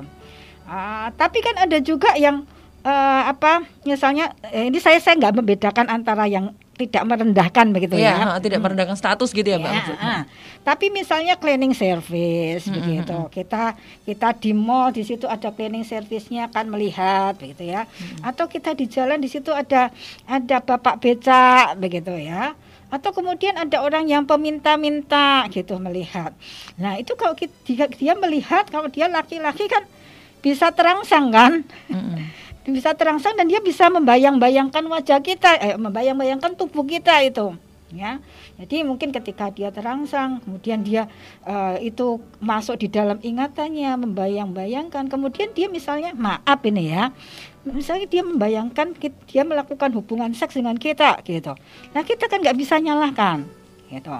Uh, 0.64 1.12
tapi 1.20 1.44
kan 1.44 1.52
ada 1.60 1.76
juga 1.84 2.16
yang 2.16 2.48
uh, 2.80 3.22
apa 3.28 3.68
misalnya 3.84 4.32
eh, 4.48 4.72
ini 4.72 4.80
saya 4.80 4.96
saya 5.04 5.20
nggak 5.20 5.36
membedakan 5.36 5.92
antara 5.92 6.24
yang 6.24 6.56
tidak 6.80 7.04
merendahkan 7.04 7.76
begitu 7.76 8.00
ya, 8.00 8.16
ya. 8.16 8.40
tidak 8.40 8.56
hmm. 8.56 8.64
merendahkan 8.64 8.96
status 8.96 9.36
gitu 9.36 9.44
ya, 9.44 9.60
Mbak. 9.60 9.68
Ya, 9.68 9.84
ah. 10.00 10.22
Tapi 10.64 10.88
misalnya 10.88 11.36
cleaning 11.36 11.76
service 11.76 12.64
hmm, 12.64 12.72
begitu. 12.72 13.18
Hmm. 13.20 13.28
Kita 13.28 13.76
kita 14.08 14.28
di 14.40 14.56
mall 14.56 14.88
di 14.88 15.04
situ 15.04 15.28
ada 15.28 15.52
cleaning 15.52 15.84
service-nya 15.84 16.48
kan 16.48 16.72
melihat 16.72 17.36
begitu 17.36 17.68
ya. 17.68 17.84
Hmm. 17.84 18.32
Atau 18.32 18.48
kita 18.48 18.72
di 18.72 18.88
jalan 18.88 19.20
di 19.20 19.28
situ 19.28 19.52
ada 19.52 19.92
ada 20.24 20.56
bapak 20.64 21.04
becak 21.04 21.76
begitu 21.76 22.16
ya. 22.16 22.56
Atau 22.90 23.14
kemudian 23.14 23.54
ada 23.54 23.80
orang 23.80 24.10
yang 24.10 24.26
peminta-minta 24.26 25.46
gitu 25.54 25.78
melihat. 25.78 26.34
Nah, 26.74 26.98
itu 26.98 27.14
kalau 27.14 27.38
kita, 27.38 27.54
dia, 27.64 27.86
dia 27.86 28.12
melihat 28.18 28.66
kalau 28.66 28.90
dia 28.90 29.06
laki-laki 29.06 29.70
kan 29.70 29.86
bisa 30.42 30.74
terangsang 30.74 31.30
kan? 31.30 31.52
Hmm. 31.86 32.18
bisa 32.74 32.92
terangsang 32.94 33.34
dan 33.34 33.50
dia 33.50 33.58
bisa 33.58 33.88
membayang-bayangkan 33.88 34.84
wajah 34.84 35.18
kita, 35.24 35.58
eh, 35.58 35.74
membayang-bayangkan 35.80 36.54
tubuh 36.54 36.84
kita 36.86 37.18
itu 37.24 37.56
ya. 37.94 38.22
Jadi 38.58 38.86
mungkin 38.86 39.10
ketika 39.10 39.50
dia 39.50 39.72
terangsang, 39.74 40.42
kemudian 40.44 40.84
dia 40.84 41.10
uh, 41.44 41.76
itu 41.80 42.22
masuk 42.38 42.80
di 42.80 42.88
dalam 42.90 43.18
ingatannya, 43.20 43.90
membayang-bayangkan, 44.06 45.10
kemudian 45.10 45.50
dia 45.52 45.66
misalnya 45.66 46.14
maaf 46.14 46.62
ini 46.64 46.92
ya, 46.92 47.10
misalnya 47.68 48.08
dia 48.08 48.22
membayangkan 48.24 48.96
dia 49.28 49.42
melakukan 49.44 49.92
hubungan 49.92 50.32
seks 50.32 50.56
dengan 50.56 50.76
kita 50.80 51.20
gitu. 51.24 51.52
Nah 51.92 52.02
kita 52.04 52.28
kan 52.30 52.40
nggak 52.40 52.56
bisa 52.56 52.80
nyalahkan 52.80 53.44
gitu. 53.92 54.10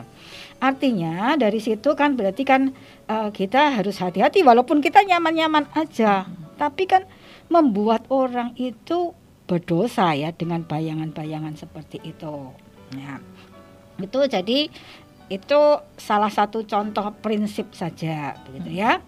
Artinya 0.61 1.41
dari 1.41 1.61
situ 1.63 1.97
kan 1.97 2.21
berarti 2.21 2.45
kan 2.45 2.77
uh, 3.09 3.33
kita 3.33 3.81
harus 3.81 3.97
hati-hati 3.97 4.45
walaupun 4.45 4.85
kita 4.85 5.01
nyaman-nyaman 5.07 5.71
aja, 5.73 6.29
tapi 6.61 6.85
kan 6.85 7.09
membuat 7.49 8.05
orang 8.13 8.53
itu 8.61 9.17
berdosa 9.49 10.13
ya 10.15 10.31
dengan 10.37 10.63
bayangan-bayangan 10.63 11.57
seperti 11.57 11.99
itu. 12.05 12.53
Ya 12.93 13.19
itu 14.05 14.21
jadi 14.27 14.59
itu 15.31 15.61
salah 15.95 16.33
satu 16.33 16.67
contoh 16.67 17.15
prinsip 17.23 17.71
saja 17.77 18.35
begitu 18.49 18.83
ya 18.83 18.99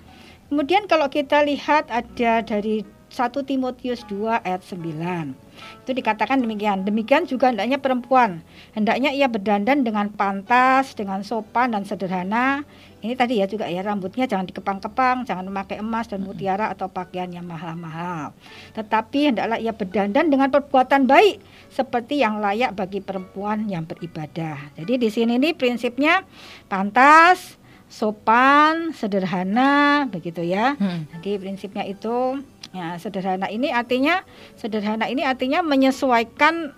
kemudian 0.52 0.86
kalau 0.86 1.10
kita 1.10 1.42
lihat 1.42 1.90
ada 1.90 2.44
dari 2.46 2.86
1 3.12 3.44
Timotius 3.44 4.08
2 4.08 4.40
ayat 4.40 4.64
9 4.64 5.36
itu 5.82 5.90
dikatakan 5.92 6.38
demikian. 6.40 6.86
Demikian 6.86 7.26
juga 7.26 7.50
hendaknya 7.50 7.78
perempuan. 7.78 8.40
Hendaknya 8.72 9.10
ia 9.12 9.26
berdandan 9.26 9.82
dengan 9.82 10.08
pantas, 10.14 10.94
dengan 10.94 11.26
sopan 11.26 11.74
dan 11.74 11.82
sederhana. 11.84 12.62
Ini 13.02 13.18
tadi 13.18 13.42
ya 13.42 13.50
juga 13.50 13.66
ya 13.66 13.82
rambutnya 13.82 14.30
jangan 14.30 14.46
dikepang-kepang, 14.46 15.26
jangan 15.26 15.42
memakai 15.50 15.82
emas 15.82 16.06
dan 16.06 16.22
mutiara 16.22 16.70
atau 16.70 16.86
pakaian 16.86 17.26
yang 17.34 17.42
mahal-mahal. 17.42 18.30
Tetapi 18.78 19.34
hendaklah 19.34 19.58
ia 19.58 19.74
berdandan 19.74 20.30
dengan 20.30 20.48
perbuatan 20.54 21.10
baik 21.10 21.42
seperti 21.66 22.22
yang 22.22 22.38
layak 22.38 22.78
bagi 22.78 23.02
perempuan 23.02 23.66
yang 23.66 23.82
beribadah. 23.82 24.70
Jadi 24.78 25.02
di 25.02 25.08
sini 25.10 25.34
ini 25.34 25.50
prinsipnya 25.50 26.22
pantas, 26.70 27.58
sopan, 27.90 28.94
sederhana 28.94 30.06
begitu 30.06 30.46
ya. 30.46 30.78
Hmm. 30.78 31.10
Jadi 31.18 31.42
prinsipnya 31.42 31.82
itu 31.82 32.38
Ya, 32.72 32.96
sederhana 32.96 33.52
ini 33.52 33.68
artinya 33.68 34.24
sederhana 34.56 35.04
ini 35.04 35.20
artinya 35.28 35.60
menyesuaikan 35.60 36.72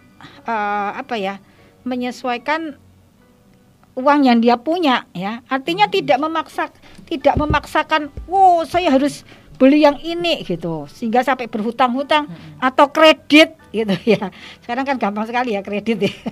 uh, 0.47 0.91
apa 0.99 1.15
ya? 1.15 1.39
Menyesuaikan 1.87 2.79
uang 3.95 4.21
yang 4.27 4.43
dia 4.43 4.59
punya 4.59 5.07
ya. 5.15 5.47
Artinya 5.47 5.87
hmm. 5.87 5.95
tidak 5.95 6.19
memaksa 6.19 6.65
tidak 7.07 7.35
memaksakan, 7.39 8.11
"Wow, 8.27 8.67
saya 8.67 8.91
harus 8.91 9.23
beli 9.57 9.83
yang 9.87 9.99
ini 10.03 10.43
gitu." 10.43 10.87
Sehingga 10.91 11.23
sampai 11.23 11.47
berhutang-hutang 11.51 12.31
hmm. 12.31 12.63
atau 12.63 12.91
kredit 12.91 13.57
gitu 13.75 13.95
ya. 14.07 14.31
Sekarang 14.63 14.85
kan 14.87 14.97
gampang 14.99 15.27
sekali 15.27 15.59
ya 15.59 15.63
kredit 15.63 15.99
ya. 16.11 16.15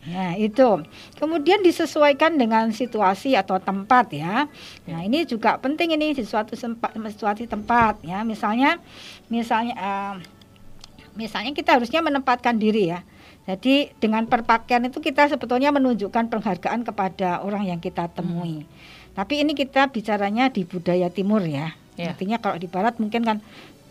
Nah, 0.00 0.32
itu. 0.40 0.80
Kemudian 1.20 1.60
disesuaikan 1.60 2.40
dengan 2.40 2.72
situasi 2.72 3.36
atau 3.36 3.60
tempat 3.60 4.08
ya. 4.16 4.48
Nah, 4.88 5.00
ini 5.04 5.28
juga 5.28 5.60
penting 5.60 5.92
ini 5.92 6.16
di 6.16 6.24
suatu 6.24 6.56
tempat 6.56 6.96
situasi 6.96 7.44
tempat 7.44 8.00
ya. 8.00 8.24
Misalnya 8.24 8.80
misalnya 9.28 9.76
uh, 9.76 10.14
misalnya 11.20 11.52
kita 11.52 11.76
harusnya 11.76 12.00
menempatkan 12.00 12.56
diri 12.56 12.96
ya. 12.96 13.04
Jadi 13.44 13.92
dengan 14.00 14.24
perpakaian 14.24 14.84
itu 14.88 15.04
kita 15.04 15.28
sebetulnya 15.28 15.68
menunjukkan 15.68 16.32
penghargaan 16.32 16.80
kepada 16.86 17.44
orang 17.44 17.68
yang 17.68 17.80
kita 17.82 18.08
temui. 18.08 18.64
Hmm. 18.64 18.68
Tapi 19.20 19.44
ini 19.44 19.52
kita 19.52 19.92
bicaranya 19.92 20.48
di 20.48 20.64
budaya 20.64 21.12
timur 21.12 21.44
ya. 21.44 21.76
Yeah. 22.00 22.16
Artinya 22.16 22.40
kalau 22.40 22.56
di 22.56 22.64
barat 22.72 22.96
mungkin 22.96 23.20
kan 23.20 23.44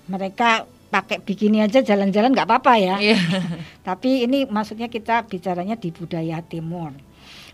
mereka 0.10 0.66
pakai 0.90 1.22
bikini 1.22 1.62
aja 1.62 1.86
jalan-jalan 1.86 2.34
nggak 2.34 2.50
apa-apa 2.50 2.74
ya. 2.82 2.98
Yeah. 2.98 3.22
Tapi 3.88 4.26
ini 4.26 4.50
maksudnya 4.50 4.90
kita 4.90 5.30
bicaranya 5.30 5.78
di 5.78 5.94
budaya 5.94 6.42
timur. 6.42 6.98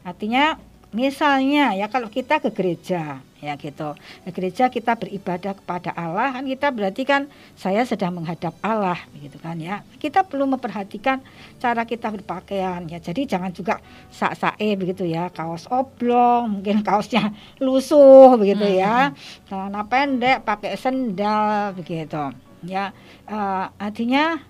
Artinya 0.08 0.56
misalnya 0.96 1.76
ya 1.76 1.92
kalau 1.92 2.08
kita 2.08 2.40
ke 2.40 2.56
gereja 2.56 3.20
ya 3.46 3.54
gitu. 3.62 3.94
Ke 4.26 4.30
gereja 4.34 4.74
kita 4.74 4.98
beribadah 4.98 5.54
kepada 5.54 5.94
Allah 5.94 6.34
kan 6.34 6.44
kita 6.50 6.74
berarti 6.74 7.06
kan 7.06 7.30
saya 7.54 7.86
sedang 7.86 8.18
menghadap 8.18 8.58
Allah 8.66 8.98
begitu 9.14 9.38
kan 9.38 9.62
ya. 9.62 9.86
Kita 10.02 10.26
perlu 10.26 10.50
memperhatikan 10.50 11.22
cara 11.62 11.86
kita 11.86 12.10
berpakaian 12.10 12.90
ya. 12.90 12.98
Jadi 12.98 13.30
jangan 13.30 13.54
juga 13.54 13.78
sak-sae 14.10 14.74
begitu 14.74 15.06
ya, 15.06 15.30
kaos 15.30 15.70
oblong, 15.70 16.60
mungkin 16.60 16.82
kaosnya 16.82 17.30
lusuh 17.62 18.34
begitu 18.42 18.66
ya. 18.66 19.14
Hmm. 19.14 19.18
Celana 19.46 19.86
pendek, 19.86 20.42
pakai 20.42 20.74
sendal 20.74 21.78
begitu 21.78 22.34
ya 22.66 22.92
uh, 23.30 23.70
artinya 23.78 24.42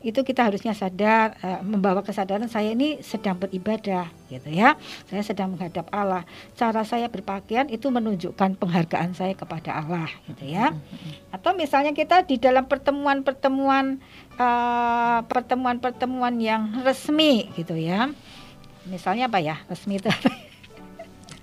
itu 0.00 0.24
kita 0.24 0.48
harusnya 0.48 0.72
sadar 0.72 1.36
uh, 1.44 1.60
membawa 1.60 2.00
kesadaran 2.00 2.48
saya 2.48 2.72
ini 2.72 3.04
sedang 3.04 3.36
beribadah 3.36 4.08
gitu 4.32 4.48
ya. 4.48 4.80
Saya 5.12 5.20
sedang 5.20 5.52
menghadap 5.52 5.92
Allah. 5.92 6.24
Cara 6.56 6.80
saya 6.88 7.12
berpakaian 7.12 7.68
itu 7.68 7.92
menunjukkan 7.92 8.56
penghargaan 8.56 9.12
saya 9.12 9.36
kepada 9.36 9.76
Allah 9.76 10.08
gitu 10.24 10.48
ya. 10.48 10.72
Atau 11.28 11.52
misalnya 11.52 11.92
kita 11.92 12.24
di 12.24 12.40
dalam 12.40 12.64
pertemuan-pertemuan 12.64 14.00
uh, 14.40 15.20
pertemuan-pertemuan 15.28 16.40
yang 16.40 16.80
resmi 16.80 17.52
gitu 17.52 17.76
ya. 17.76 18.08
Misalnya 18.88 19.28
apa 19.28 19.44
ya? 19.44 19.60
Resmi 19.68 20.00
itu 20.00 20.08
apa? 20.08 20.32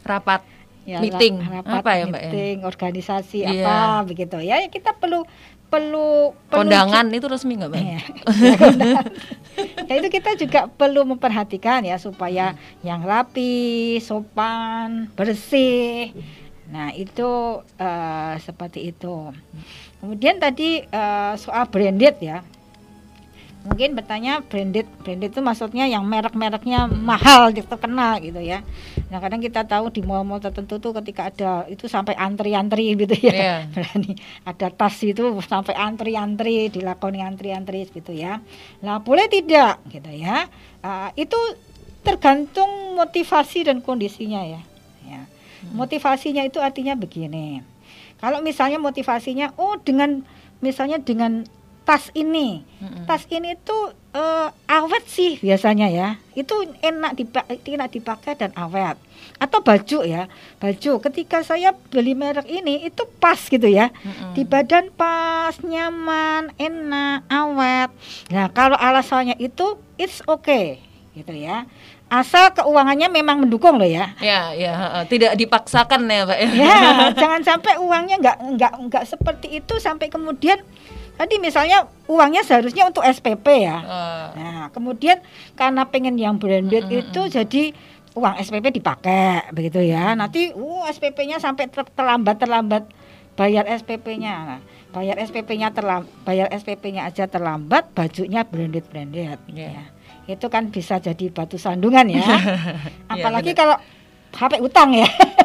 Rapat 0.02 0.41
ya, 0.88 1.04
meeting. 1.04 1.43
rapat 1.43 1.84
apa 1.84 1.91
ya 2.00 2.04
mbak 2.08 2.22
ya? 2.24 2.32
meeting 2.32 2.58
organisasi 2.63 3.39
yeah. 3.43 3.52
apa 3.67 4.08
begitu 4.08 4.39
ya 4.39 4.63
kita 4.72 4.96
perlu 4.96 5.28
perlu 5.67 6.32
kondangan 6.47 7.12
itu 7.12 7.27
resmi 7.27 7.60
nggak 7.60 7.71
bang? 7.71 7.86
Ya, 9.88 9.89
ya 9.89 9.93
itu 9.97 10.10
kita 10.13 10.38
juga 10.38 10.69
perlu 10.69 11.01
memperhatikan 11.01 11.82
ya 11.82 11.97
supaya 11.97 12.53
hmm. 12.53 12.86
yang 12.86 13.01
rapi, 13.01 13.97
sopan, 13.97 15.10
bersih. 15.17 16.13
Nah 16.69 16.93
itu 16.93 17.62
uh, 17.65 18.34
seperti 18.38 18.93
itu. 18.93 19.34
Kemudian 19.97 20.38
tadi 20.38 20.86
uh, 20.93 21.34
soal 21.41 21.65
branded 21.73 22.21
ya 22.21 22.45
mungkin 23.67 23.99
bertanya 23.99 24.39
branded 24.39 24.88
branded 25.03 25.36
itu 25.36 25.43
maksudnya 25.43 25.86
yang 25.91 26.08
merek-mereknya 26.08 26.88
mahal 26.88 27.51
gitu 27.51 27.67
terkenal 27.67 28.15
gitu 28.23 28.39
ya. 28.39 28.63
Nah 29.12 29.19
kadang 29.19 29.43
kita 29.43 29.67
tahu 29.67 29.91
di 29.91 29.99
mall-mall 30.08 30.39
tertentu 30.39 30.80
tuh 30.80 30.95
ketika 31.03 31.27
ada 31.27 31.67
itu 31.67 31.91
sampai 31.91 32.15
antri-antri 32.15 32.95
gitu 32.95 33.13
ya. 33.19 33.36
Yeah. 33.36 33.60
berani 33.75 34.15
ada 34.47 34.71
tas 34.71 34.95
itu 35.03 35.36
sampai 35.43 35.75
antri-antri 35.75 36.71
dilakoni 36.71 37.19
antri-antri 37.19 37.91
gitu 37.91 38.15
ya. 38.15 38.39
Nah 38.80 39.03
boleh 39.03 39.27
tidak 39.27 39.84
gitu 39.91 40.12
ya. 40.15 40.47
Uh, 40.80 41.12
itu 41.19 41.38
tergantung 42.08 42.95
motivasi 42.95 43.67
dan 43.67 43.84
kondisinya 43.84 44.47
ya. 44.47 44.62
Ya. 45.03 45.21
Hmm. 45.27 45.84
motivasinya 45.84 46.47
itu 46.47 46.63
artinya 46.63 46.95
begini. 46.95 47.60
Kalau 48.17 48.39
misalnya 48.39 48.80
motivasinya 48.80 49.51
oh 49.60 49.75
dengan 49.77 50.23
misalnya 50.63 50.97
dengan 50.97 51.45
tas 51.88 52.12
ini 52.12 52.67
mm-hmm. 52.84 53.08
tas 53.08 53.23
ini 53.32 53.56
tuh 53.63 53.95
uh, 54.12 54.52
awet 54.67 55.08
sih 55.08 55.39
biasanya 55.39 55.88
ya 55.88 56.19
itu 56.36 56.52
enak 56.84 57.15
dipakai 57.15 57.63
enak 57.63 57.95
dipakai 57.95 58.36
dan 58.36 58.52
awet 58.60 59.00
atau 59.39 59.63
baju 59.63 60.04
ya 60.04 60.28
baju 60.60 60.91
ketika 61.08 61.47
saya 61.47 61.71
beli 61.88 62.12
merek 62.12 62.43
ini 62.43 62.91
itu 62.91 63.08
pas 63.23 63.39
gitu 63.39 63.71
ya 63.71 63.88
mm-hmm. 63.88 64.36
di 64.36 64.43
badan 64.43 64.91
pas 64.91 65.56
nyaman 65.63 66.52
enak 66.60 67.23
awet 67.32 67.89
nah 68.28 68.52
kalau 68.52 68.76
alasannya 68.76 69.39
itu 69.39 69.80
it's 69.95 70.19
okay 70.28 70.84
gitu 71.15 71.32
ya 71.32 71.63
asal 72.08 72.52
keuangannya 72.56 73.12
memang 73.12 73.43
mendukung 73.43 73.76
loh 73.76 73.88
ya. 73.88 74.15
Ya, 74.23 74.56
ya, 74.56 75.04
tidak 75.12 75.36
dipaksakan 75.36 76.08
ya, 76.08 76.23
Pak. 76.23 76.39
Ya, 76.56 76.76
jangan 77.19 77.43
sampai 77.43 77.76
uangnya 77.76 78.15
nggak 78.23 78.38
nggak 78.56 78.73
nggak 78.88 79.04
seperti 79.04 79.60
itu 79.60 79.76
sampai 79.76 80.08
kemudian 80.08 80.56
Tadi 81.17 81.41
misalnya 81.41 81.89
uangnya 82.06 82.45
seharusnya 82.45 82.86
untuk 82.86 83.01
SPP 83.01 83.65
ya. 83.65 83.77
Uh. 83.82 84.27
Nah, 84.38 84.63
kemudian 84.69 85.17
karena 85.58 85.89
pengen 85.89 86.15
yang 86.21 86.38
branded 86.38 86.86
uh, 86.86 86.93
itu 87.01 87.21
jadi 87.25 87.73
uang 88.13 88.38
SPP 88.38 88.77
dipakai 88.77 89.49
begitu 89.49 89.82
ya. 89.82 90.13
Nanti 90.13 90.53
uh 90.53 90.86
SPP-nya 90.89 91.41
sampai 91.41 91.73
ter 91.73 91.82
terlambat 91.89 92.38
terlambat 92.38 92.84
bayar 93.38 93.65
SPP-nya. 93.69 94.34
Nah, 94.45 94.60
bayar 94.93 95.21
SPP-nya 95.21 95.69
terlambat, 95.73 96.10
bayar 96.25 96.49
SPP-nya 96.49 97.06
aja 97.06 97.30
terlambat, 97.30 97.93
bajunya 97.93 98.41
branded-branded 98.45 99.38
yeah. 99.53 99.89
ya. 100.25 100.38
Itu 100.38 100.49
kan 100.49 100.73
bisa 100.73 100.97
jadi 100.97 101.30
batu 101.30 101.62
sandungan 101.62 102.10
ya. 102.10 102.25
Iya, 103.08 103.23
Apalagi 103.23 103.56
yeah, 103.56 103.58
kalau 103.58 103.75
HP 104.36 104.53
utang 104.60 104.91
ya. 104.91 105.08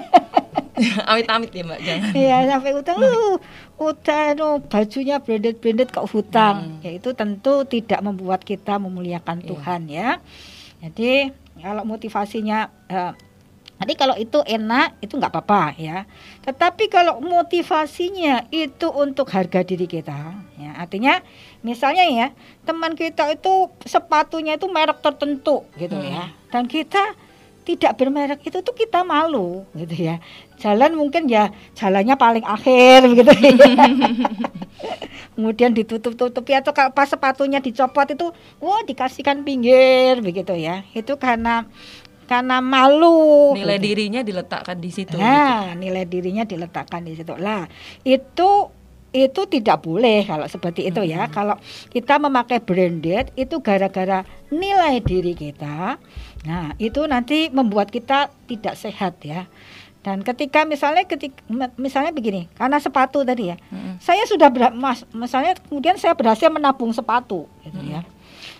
Amit-amit 1.11 1.51
ya 1.55 1.63
mbak 1.67 1.81
jangan. 1.83 2.11
Iya 2.15 2.37
sampai 2.51 2.73
utang 2.75 2.97
lu 2.99 3.39
utang 3.79 4.35
no, 4.39 4.49
bajunya 4.63 5.17
branded 5.19 5.57
branded 5.59 5.89
kok 5.91 6.09
hutang. 6.11 6.79
Hmm. 6.79 6.85
Ya 6.85 6.91
itu 6.97 7.11
tentu 7.13 7.63
tidak 7.67 8.01
membuat 8.03 8.43
kita 8.43 8.79
memuliakan 8.79 9.43
yeah. 9.43 9.49
Tuhan 9.49 9.81
ya. 9.89 10.09
Jadi 10.83 11.13
kalau 11.63 11.83
motivasinya 11.87 12.59
uh, 12.91 13.13
Nanti 13.83 13.99
kalau 13.99 14.15
itu 14.15 14.39
enak 14.47 15.03
itu 15.03 15.19
nggak 15.19 15.35
apa-apa 15.35 15.75
ya. 15.75 16.07
Tetapi 16.47 16.87
kalau 16.87 17.19
motivasinya 17.19 18.47
itu 18.55 18.87
untuk 18.95 19.27
harga 19.35 19.67
diri 19.67 19.91
kita, 19.91 20.39
ya 20.55 20.79
artinya 20.79 21.19
misalnya 21.67 22.07
ya 22.07 22.31
teman 22.63 22.95
kita 22.95 23.35
itu 23.35 23.75
sepatunya 23.83 24.55
itu 24.55 24.71
merek 24.71 25.03
tertentu 25.03 25.67
gitu 25.75 25.99
Hmm. 25.99 26.15
ya, 26.15 26.31
dan 26.55 26.71
kita 26.71 27.19
tidak 27.63 27.95
bermerek 27.95 28.43
itu 28.43 28.59
tuh 28.61 28.75
kita 28.75 29.07
malu 29.07 29.63
gitu 29.79 30.11
ya. 30.11 30.19
Jalan 30.59 30.99
mungkin 30.99 31.31
ya 31.31 31.51
jalannya 31.79 32.15
paling 32.19 32.45
akhir 32.47 33.07
gitu 33.19 33.33
ya. 33.33 33.55
Kemudian 35.33 35.73
ditutup-tutupi 35.73 36.53
atau 36.53 36.77
kalau 36.77 36.93
pas 36.93 37.09
sepatunya 37.09 37.63
dicopot 37.63 38.05
itu, 38.05 38.29
wah 38.61 38.83
dikasihkan 38.85 39.47
pinggir 39.47 40.21
begitu 40.21 40.53
ya. 40.53 40.85
Itu 40.93 41.17
karena 41.17 41.65
karena 42.27 42.61
malu. 42.61 43.53
Nilai 43.57 43.79
gitu. 43.81 43.87
dirinya 43.93 44.21
diletakkan 44.21 44.77
di 44.79 44.91
situ. 44.93 45.17
gitu. 45.17 45.23
Nah, 45.23 45.73
nilai 45.77 46.05
dirinya 46.05 46.45
diletakkan 46.45 47.05
di 47.05 47.17
situ. 47.17 47.33
Lah, 47.37 47.67
itu 48.05 48.51
itu 49.13 49.45
tidak 49.45 49.85
boleh 49.85 50.25
kalau 50.25 50.49
seperti 50.49 50.89
itu 50.89 51.05
ya. 51.05 51.29
Hmm. 51.29 51.33
Kalau 51.33 51.57
kita 51.93 52.17
memakai 52.17 52.65
branded 52.65 53.29
itu 53.37 53.61
gara-gara 53.61 54.25
nilai 54.49 55.05
diri 55.05 55.37
kita. 55.37 56.01
Nah, 56.43 56.75
itu 56.77 57.07
nanti 57.07 57.49
membuat 57.49 57.89
kita 57.89 58.31
tidak 58.51 58.75
sehat 58.75 59.23
ya. 59.23 59.47
Dan 60.03 60.27
ketika 60.27 60.67
misalnya 60.67 61.07
ketika 61.07 61.39
misalnya 61.79 62.11
begini, 62.11 62.51
karena 62.59 62.83
sepatu 62.83 63.23
tadi 63.23 63.55
ya. 63.55 63.57
Mm-mm. 63.71 64.03
Saya 64.03 64.27
sudah 64.27 64.51
ber, 64.51 64.75
mas, 64.75 65.07
misalnya 65.15 65.55
kemudian 65.55 65.95
saya 65.95 66.19
berhasil 66.19 66.51
menabung 66.51 66.91
sepatu 66.91 67.47
gitu 67.63 67.79
ya. 67.87 68.03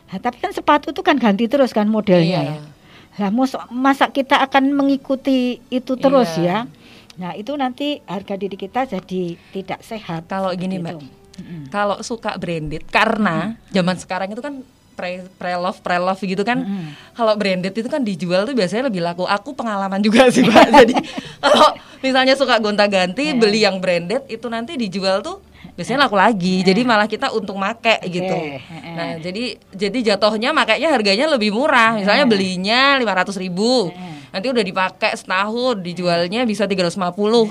Nah, 0.07 0.19
tapi 0.23 0.39
kan 0.39 0.55
sepatu 0.55 0.95
itu 0.95 1.03
kan 1.03 1.19
ganti 1.19 1.51
terus 1.51 1.75
kan 1.75 1.91
modelnya 1.91 2.47
Iya. 2.47 2.55
ya. 2.55 3.27
Lah 3.27 3.31
masa, 3.35 3.67
masa 3.69 4.07
kita 4.09 4.39
akan 4.39 4.71
mengikuti 4.71 5.59
itu 5.67 5.99
terus 5.99 6.31
Iya. 6.39 6.47
ya? 6.47 6.59
Nah 7.13 7.33
itu 7.35 7.53
nanti 7.59 7.99
harga 8.07 8.39
diri 8.39 8.55
kita 8.55 8.87
jadi 8.87 9.23
tidak 9.51 9.83
sehat. 9.83 10.31
Kalau 10.31 10.55
gini, 10.55 10.79
Mbak. 10.79 10.95
itu. 10.95 10.99
Mm-mm. 11.43 11.63
Kalau 11.75 11.99
suka 12.07 12.39
branded 12.39 12.87
karena 12.87 13.59
zaman 13.73 13.97
sekarang 13.99 14.31
itu 14.31 14.39
kan 14.39 14.63
pre 14.93 15.25
pre 15.33 15.55
love 15.55 15.81
pre 15.81 15.97
love 15.97 16.19
gitu 16.19 16.41
kan 16.41 16.59
Mm-mm. 16.59 16.93
kalau 17.13 17.33
branded 17.35 17.73
itu 17.73 17.87
kan 17.87 18.01
dijual 18.01 18.43
tuh 18.43 18.53
biasanya 18.53 18.87
lebih 18.87 19.01
laku 19.01 19.25
aku 19.25 19.53
pengalaman 19.53 19.99
juga 19.99 20.29
sih 20.35 20.43
pak 20.43 20.69
jadi 20.75 20.95
kalau 21.43 21.69
misalnya 21.99 22.35
suka 22.35 22.57
gonta 22.59 22.85
ganti 22.85 23.25
Iya. 23.25 23.35
beli 23.35 23.61
yang 23.61 23.79
branded 23.79 24.25
itu 24.27 24.47
nanti 24.47 24.75
dijual 24.75 25.21
tuh 25.21 25.41
biasanya 25.73 26.05
laku 26.05 26.15
lagi 26.15 26.61
jadi 26.61 26.83
malah 26.83 27.07
kita 27.07 27.31
untung 27.31 27.57
make 27.57 27.97
gitu 28.05 28.29
heeh. 28.29 28.93
nah 28.93 29.11
jadi 29.17 29.45
jadi 29.73 29.99
jatuhnya 30.13 30.53
makanya 30.53 30.91
harganya 30.91 31.25
lebih 31.27 31.49
murah 31.51 31.97
misalnya 31.97 32.23
Heeh. 32.23 32.31
belinya 32.31 32.81
lima 32.97 33.13
ratus 33.15 33.37
ribu 33.37 33.89
Heeh. 33.89 34.12
Nanti 34.33 34.47
udah 34.49 34.65
dipakai 34.65 35.13
setahun 35.13 35.85
dijualnya 35.85 36.43
bisa 36.43 36.65
350 36.65 36.97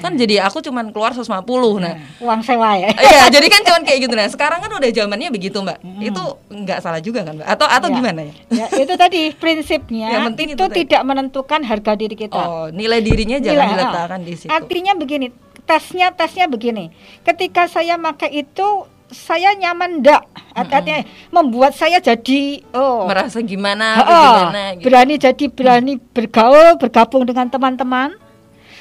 kan 0.02 0.18
jadi 0.18 0.42
aku 0.44 0.66
cuman 0.66 0.90
keluar 0.90 1.14
150 1.14 1.30
nah 1.78 1.94
Uang 2.18 2.42
sewa 2.42 2.74
ya. 2.76 2.90
Iya, 3.12 3.30
jadi 3.30 3.48
kan 3.48 3.62
cuman 3.62 3.82
kayak 3.86 4.00
gitu 4.02 4.14
nah. 4.14 4.26
Sekarang 4.26 4.60
kan 4.62 4.72
udah 4.72 4.90
zamannya 4.90 5.30
begitu, 5.30 5.58
Mbak. 5.62 5.78
Itu 6.02 6.24
nggak 6.50 6.80
salah 6.82 7.02
juga 7.02 7.22
kan, 7.22 7.38
Mbak? 7.38 7.46
Atau 7.48 7.68
atau 7.70 7.88
Ya. 7.92 7.96
gimana 7.98 8.22
ya? 8.24 8.34
Ya, 8.50 8.66
itu 8.72 8.94
tadi 8.96 9.22
prinsipnya 9.36 10.08
Yang 10.10 10.24
penting 10.34 10.48
itu, 10.54 10.56
itu 10.58 10.66
tadi. 10.66 10.78
tidak 10.88 11.02
menentukan 11.04 11.62
harga 11.62 11.92
diri 11.94 12.16
kita. 12.16 12.38
Oh, 12.38 12.66
nilai 12.72 13.04
dirinya 13.04 13.38
jangan 13.38 13.58
Nilai, 13.58 13.72
diletakkan 13.76 14.20
ah. 14.22 14.26
di 14.26 14.34
situ. 14.34 14.50
Artinya 14.50 14.94
begini, 14.96 15.28
tesnya 15.66 16.08
tesnya 16.16 16.46
begini. 16.48 16.90
Ketika 17.22 17.68
saya 17.68 18.00
pakai 18.00 18.32
itu 18.42 18.68
saya 19.12 19.54
nyaman 19.54 20.00
ndak? 20.00 20.24
Artinya 20.52 21.04
membuat 21.30 21.72
saya 21.72 22.00
jadi 22.00 22.60
oh 22.72 23.06
Merasa 23.06 23.40
gimana, 23.40 24.00
apa 24.00 24.12
gimana 24.12 24.64
gitu. 24.74 24.84
berani 24.84 25.16
jadi 25.16 25.46
berani 25.48 25.94
bergaul 25.98 26.76
bergabung 26.76 27.24
dengan 27.24 27.48
teman-teman 27.48 28.16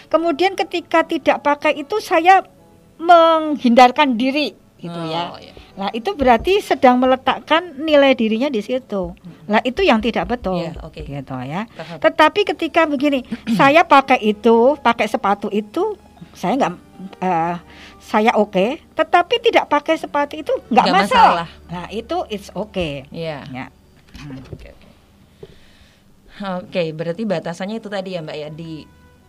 kemudian 0.07 0.55
ketika 0.55 1.03
tidak 1.03 1.39
pakai 1.41 1.79
itu 1.79 1.99
saya 1.99 2.43
menghindarkan 2.97 4.15
diri 4.15 4.55
gitu 4.77 4.93
Oh, 4.93 5.05
ya 5.05 5.37
iya. 5.37 5.53
nah 5.77 5.89
itu 5.91 6.11
berarti 6.13 6.59
sedang 6.59 6.97
meletakkan 6.97 7.77
nilai 7.77 8.13
dirinya 8.13 8.49
di 8.49 8.59
situ 8.59 9.13
lah 9.45 9.61
itu 9.61 9.81
yang 9.81 10.01
tidak 10.01 10.25
betul 10.27 10.57
Iya, 10.57 10.73
oke. 10.81 11.01
gitu 11.01 11.35
ya 11.39 11.69
Paham. 11.69 12.01
tetapi 12.01 12.41
ketika 12.49 12.85
begini 12.85 13.21
saya 13.59 13.85
pakai 13.85 14.19
itu 14.25 14.75
pakai 14.79 15.05
sepatu 15.05 15.47
itu 15.49 15.95
saya 16.33 16.57
nggak 16.57 16.73
eh, 17.21 17.55
saya 18.11 18.35
oke 18.35 18.83
tetapi 18.99 19.39
tidak 19.39 19.71
pakai 19.71 19.95
sepatu 19.95 20.35
itu 20.35 20.51
nggak 20.67 20.87
masalah. 20.91 21.47
masalah. 21.47 21.49
nah 21.71 21.87
itu 21.95 22.27
it's 22.27 22.51
okay 22.51 23.07
Iya. 23.15 23.47
ya 23.49 23.67
Oke. 24.21 24.75
oke. 24.75 24.91
Oke, 26.41 26.97
berarti 26.97 27.29
batasannya 27.29 27.85
itu 27.85 27.93
tadi 27.93 28.17
ya, 28.17 28.25
Mbak 28.25 28.37
ya, 28.37 28.49
di 28.49 28.85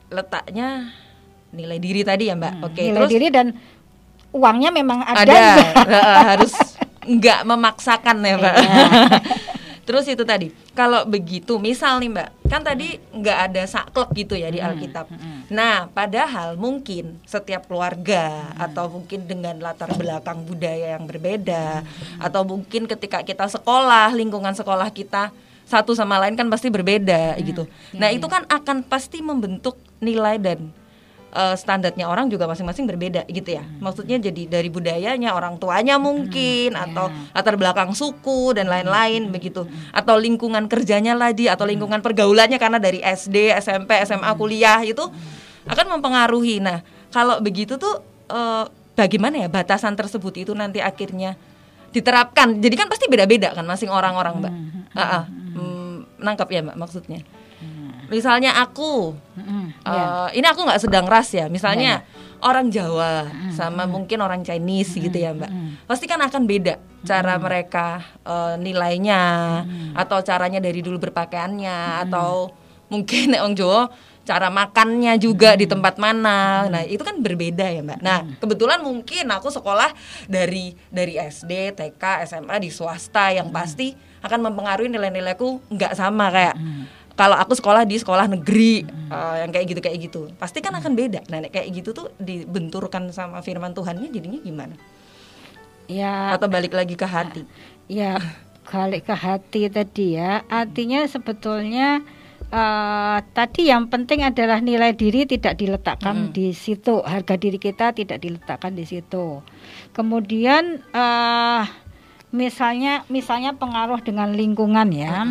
letaknya 0.08 0.96
nilai 1.52 1.76
diri 1.76 2.08
tadi 2.08 2.32
ya, 2.32 2.40
Mbak. 2.40 2.54
Hmm, 2.56 2.66
Oke, 2.72 2.82
nilai 2.88 2.96
terus 3.04 3.12
diri 3.12 3.28
dan 3.28 3.48
uangnya 4.32 4.72
memang 4.72 5.04
ada, 5.04 5.28
ada 5.28 6.00
harus 6.32 6.56
nggak 7.04 7.40
memaksakan 7.44 8.16
ya, 8.24 8.36
Mbak. 8.40 8.56
Terus 9.92 10.08
itu 10.08 10.24
tadi, 10.24 10.48
kalau 10.72 11.04
begitu, 11.04 11.60
misal 11.60 12.00
nih 12.00 12.08
Mbak, 12.08 12.30
kan 12.48 12.64
tadi 12.64 12.96
nggak 13.12 13.38
ada 13.52 13.68
saklek 13.68 14.08
gitu 14.16 14.40
ya 14.40 14.48
di 14.48 14.64
Hmm, 14.64 14.72
Alkitab. 14.72 15.12
hmm. 15.12 15.52
Nah, 15.52 15.92
padahal 15.92 16.56
mungkin 16.56 17.20
setiap 17.28 17.68
keluarga 17.68 18.56
Hmm. 18.56 18.72
atau 18.72 18.88
mungkin 18.88 19.28
dengan 19.28 19.60
latar 19.60 19.92
belakang 19.92 20.48
budaya 20.48 20.96
yang 20.96 21.04
berbeda, 21.04 21.84
Hmm, 21.84 22.24
atau 22.24 22.48
mungkin 22.48 22.88
ketika 22.88 23.20
kita 23.20 23.52
sekolah, 23.52 24.16
lingkungan 24.16 24.56
sekolah 24.56 24.88
kita 24.90 25.36
satu 25.68 25.92
sama 25.92 26.24
lain 26.24 26.40
kan 26.40 26.48
pasti 26.48 26.72
berbeda 26.72 27.36
gitu. 27.44 27.68
iya, 27.92 28.00
Nah, 28.00 28.10
itu 28.16 28.32
kan 28.32 28.48
akan 28.48 28.88
pasti 28.88 29.20
membentuk 29.20 29.76
nilai 30.00 30.40
dan 30.40 30.72
eh, 31.32 31.56
standarnya 31.56 32.06
orang 32.08 32.28
juga 32.28 32.46
masing-masing 32.48 32.86
berbeda 32.88 33.26
gitu 33.28 33.56
ya. 33.58 33.64
Maksudnya 33.80 34.20
jadi 34.20 34.48
dari 34.48 34.70
budayanya 34.70 35.34
orang 35.34 35.58
tuanya 35.58 35.96
mungkin 35.98 36.76
atau 36.76 37.10
ya. 37.10 37.36
latar 37.36 37.56
belakang 37.56 37.96
suku 37.96 38.56
dan 38.56 38.68
lain-lain 38.68 39.32
begitu. 39.32 39.66
Atau 39.96 40.20
lingkungan 40.20 40.68
kerjanya 40.68 41.16
lagi 41.16 41.48
atau 41.48 41.64
lingkungan 41.64 42.04
pergaulannya 42.04 42.60
karena 42.60 42.78
dari 42.78 43.00
SD, 43.02 43.56
SMP, 43.58 43.98
SMA, 44.04 44.32
kuliah 44.36 44.80
itu 44.84 45.08
akan 45.68 46.00
mempengaruhi. 46.00 46.60
Nah, 46.60 46.84
kalau 47.10 47.40
begitu 47.40 47.80
tuh 47.80 48.04
eh, 48.30 48.66
bagaimana 48.96 49.42
ya 49.42 49.50
batasan 49.50 49.96
tersebut 49.96 50.38
itu 50.38 50.52
nanti 50.54 50.84
akhirnya 50.84 51.40
diterapkan. 51.92 52.60
Jadi 52.60 52.76
kan 52.80 52.88
pasti 52.88 53.06
beda-beda 53.12 53.52
kan 53.52 53.68
masing 53.68 53.92
orang-orang, 53.92 54.40
Mbak. 54.40 54.54
Ah, 54.96 55.02
ah. 55.02 55.24
Hmm, 55.28 56.08
nangkap 56.20 56.48
ya, 56.48 56.64
Mbak 56.64 56.78
maksudnya. 56.80 57.20
Misalnya 58.12 58.60
aku 58.60 59.16
Mm-mm, 59.40 59.72
Eh, 59.82 59.96
ya. 59.96 60.30
ini 60.36 60.46
aku 60.46 60.62
nggak 60.62 60.82
sedang 60.84 61.08
ras 61.08 61.32
ya, 61.32 61.42
Iya, 61.42 61.46
misalnya 61.48 62.04
orang 62.44 62.68
Jawa 62.70 63.32
sama 63.50 63.88
mungkin 63.88 64.20
orang 64.20 64.44
Chinese 64.44 65.00
gitu 65.00 65.14
ya 65.16 65.32
Mbak, 65.32 65.52
pasti 65.88 66.06
kan 66.06 66.20
akan 66.20 66.44
beda 66.44 66.76
cara 67.02 67.40
mereka 67.40 68.04
eh, 68.22 68.56
nilainya 68.60 69.22
atau 69.96 70.20
caranya 70.22 70.60
dari 70.60 70.82
dulu 70.82 71.00
berpakaiannya 71.00 72.06
atau 72.06 72.52
mungkin 72.90 73.34
orang 73.40 73.56
Jawa 73.56 73.90
cara 74.22 74.54
makannya 74.54 75.18
juga 75.18 75.58
di 75.58 75.66
tempat 75.66 75.98
mana, 75.98 76.70
nah 76.70 76.86
itu 76.86 77.02
kan 77.02 77.18
berbeda 77.18 77.66
ya 77.68 77.82
Mbak. 77.82 78.00
Nah 78.06 78.22
kebetulan 78.38 78.78
mungkin 78.78 79.26
aku 79.28 79.50
sekolah 79.50 79.90
dari 80.30 80.78
dari 80.94 81.18
SD, 81.18 81.74
TK, 81.74 82.30
SMA 82.30 82.62
di 82.62 82.70
swasta 82.70 83.34
yang 83.34 83.50
pasti 83.50 83.98
akan 84.22 84.46
mempengaruhi 84.46 84.94
nilai-nilaiku 84.94 85.74
nggak 85.74 85.98
sama 85.98 86.30
kayak 86.30 86.54
kalau 87.14 87.36
aku 87.36 87.54
sekolah 87.54 87.84
di 87.84 88.00
sekolah 88.00 88.26
negeri 88.28 88.82
eh, 88.88 89.36
yang 89.44 89.52
kayak 89.52 89.66
gitu 89.68 89.80
kayak 89.80 89.98
gitu. 90.02 90.22
Pasti 90.36 90.60
kan 90.60 90.74
akan 90.74 90.96
beda. 90.96 91.22
Nah 91.28 91.44
kayak 91.48 91.68
gitu 91.72 91.92
tuh 91.92 92.08
dibenturkan 92.18 93.12
sama 93.12 93.44
firman 93.44 93.76
Tuhannya 93.76 94.10
jadinya 94.10 94.40
gimana? 94.40 94.76
Ya 95.92 96.32
atau 96.34 96.48
balik 96.48 96.72
lagi 96.72 96.96
ke 96.96 97.04
hati? 97.04 97.44
Ya 97.92 98.16
balik 98.72 99.12
ke 99.12 99.16
hati 99.16 99.68
tadi 99.68 100.16
ya. 100.16 100.48
Artinya 100.48 101.04
sebetulnya 101.04 102.00
eh, 102.48 103.20
tadi 103.32 103.68
yang 103.68 103.92
penting 103.92 104.24
adalah 104.24 104.64
nilai 104.64 104.96
diri 104.96 105.28
tidak 105.28 105.60
diletakkan 105.60 106.32
Mm. 106.32 106.34
di 106.34 106.48
situ. 106.56 107.04
Harga 107.04 107.36
diri 107.36 107.60
kita 107.60 107.92
tidak 107.92 108.24
diletakkan 108.24 108.72
di 108.72 108.88
situ. 108.88 109.44
Kemudian 109.92 110.80
eh, 110.80 111.64
misalnya 112.32 113.04
misalnya 113.12 113.52
pengaruh 113.60 114.00
dengan 114.00 114.32
lingkungan 114.32 114.88
ya 114.96 115.28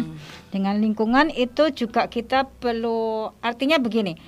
dengan 0.50 0.78
lingkungan 0.78 1.30
itu 1.30 1.70
juga 1.72 2.10
kita 2.10 2.46
perlu 2.58 3.30
artinya 3.40 3.78
begini 3.78 4.18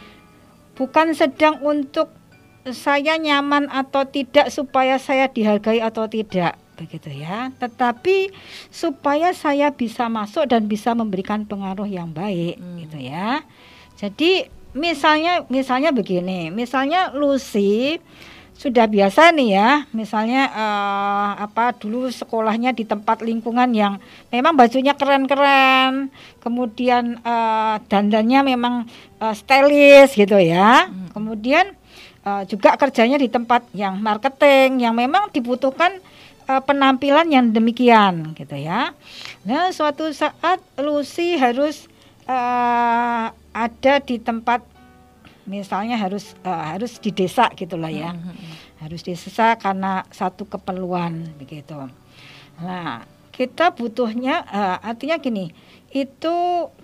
bukan 0.79 1.13
sedang 1.13 1.61
untuk 1.63 2.09
saya 2.63 3.19
nyaman 3.19 3.67
atau 3.69 4.07
tidak 4.07 4.49
supaya 4.55 4.97
saya 4.97 5.27
dihargai 5.27 5.83
atau 5.83 6.07
tidak 6.07 6.55
begitu 6.79 7.11
ya 7.11 7.51
tetapi 7.59 8.31
supaya 8.71 9.35
saya 9.35 9.75
bisa 9.75 10.07
masuk 10.07 10.49
dan 10.49 10.67
bisa 10.71 10.95
memberikan 10.95 11.45
pengaruh 11.45 11.87
yang 11.87 12.11
baik 12.15 12.59
Hmm. 12.59 12.79
gitu 12.81 12.99
ya 13.03 13.43
jadi 13.99 14.49
misalnya 14.73 15.45
misalnya 15.53 15.93
begini 15.93 16.49
misalnya 16.49 17.13
Lucy 17.13 18.01
sudah 18.53 18.87
biasa 18.87 19.35
nih 19.35 19.59
ya, 19.59 19.71
misalnya 19.91 20.47
uh, 20.55 21.35
apa 21.43 21.75
dulu 21.75 22.07
sekolahnya 22.07 22.71
di 22.71 22.87
tempat 22.87 23.19
lingkungan 23.19 23.67
yang 23.75 23.99
memang 24.31 24.55
bajunya 24.55 24.95
keren-keren, 24.95 26.15
kemudian 26.39 27.19
uh, 27.27 27.83
dandannya 27.91 28.55
memang 28.55 28.87
uh, 29.19 29.35
stylish 29.35 30.15
gitu 30.15 30.39
ya. 30.39 30.87
Hmm. 30.87 31.11
Kemudian 31.11 31.75
uh, 32.23 32.47
juga 32.47 32.79
kerjanya 32.79 33.19
di 33.19 33.27
tempat 33.27 33.67
yang 33.75 33.99
marketing 33.99 34.79
yang 34.79 34.95
memang 34.95 35.35
dibutuhkan 35.35 35.99
uh, 36.47 36.63
penampilan 36.63 37.27
yang 37.35 37.51
demikian 37.51 38.31
gitu 38.39 38.55
ya. 38.55 38.95
Nah, 39.43 39.75
suatu 39.75 40.07
saat 40.15 40.63
Lucy 40.79 41.35
harus 41.35 41.91
uh, 42.31 43.35
ada 43.53 43.95
di 43.99 44.23
tempat 44.23 44.72
misalnya 45.47 45.99
harus 45.99 46.39
uh, 46.47 46.75
harus 46.75 47.03
di 47.03 47.11
desa 47.11 47.51
gitulah 47.55 47.91
ya 47.91 48.15
mm 48.15 48.21
-hmm. 48.21 48.55
harus 48.87 49.03
di 49.03 49.15
desa 49.19 49.59
karena 49.59 50.07
satu 50.15 50.47
keperluan 50.47 51.35
begitu 51.39 51.75
nah 52.63 53.03
kita 53.33 53.75
butuhnya 53.75 54.47
uh, 54.47 54.79
artinya 54.85 55.19
gini 55.19 55.51
itu 55.93 56.35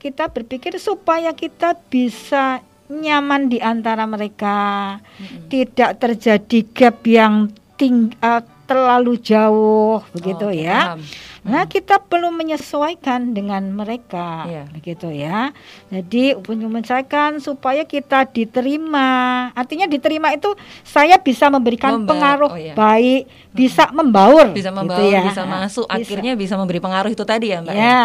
kita 0.02 0.28
berpikir 0.28 0.76
supaya 0.82 1.32
kita 1.32 1.78
bisa 1.88 2.60
nyaman 2.88 3.52
di 3.52 3.60
antara 3.62 4.08
mereka 4.08 4.98
mm 4.98 5.24
-hmm. 5.24 5.46
tidak 5.52 5.90
terjadi 6.02 6.58
gap 6.74 6.98
yang 7.06 7.52
ting 7.78 8.10
uh, 8.18 8.42
terlalu 8.68 9.16
jauh 9.22 10.02
begitu 10.12 10.50
oh, 10.50 10.52
ya 10.52 10.98
paham 10.98 11.00
Nah, 11.46 11.64
hmm. 11.64 11.70
kita 11.70 12.03
perlu 12.03 12.35
menyesuaikan 12.35 13.31
dengan 13.31 13.62
mereka, 13.70 14.46
yeah. 14.51 14.66
begitu 14.74 15.12
ya. 15.14 15.55
Jadi 15.92 16.35
menyesuaikan 16.35 17.38
supaya 17.38 17.87
kita 17.87 18.27
diterima. 18.27 19.51
Artinya 19.55 19.87
diterima 19.87 20.35
itu 20.35 20.51
saya 20.83 21.18
bisa 21.22 21.46
memberikan 21.46 22.03
Memba 22.03 22.11
pengaruh 22.11 22.51
oh, 22.55 22.59
iya. 22.59 22.74
baik, 22.74 23.31
bisa 23.55 23.87
hmm. 23.87 23.94
membaur, 23.94 24.46
bisa 24.51 24.70
gitu 24.74 24.79
membaur, 24.83 24.98
gitu 24.98 25.14
ya. 25.14 25.22
bisa 25.31 25.42
masuk, 25.46 25.87
bisa. 25.87 25.94
akhirnya 25.94 26.33
bisa 26.35 26.55
memberi 26.59 26.81
pengaruh 26.83 27.11
itu 27.14 27.22
tadi 27.22 27.55
ya, 27.55 27.62
Mbak. 27.62 27.74
Ya, 27.74 27.83
ya? 27.83 28.03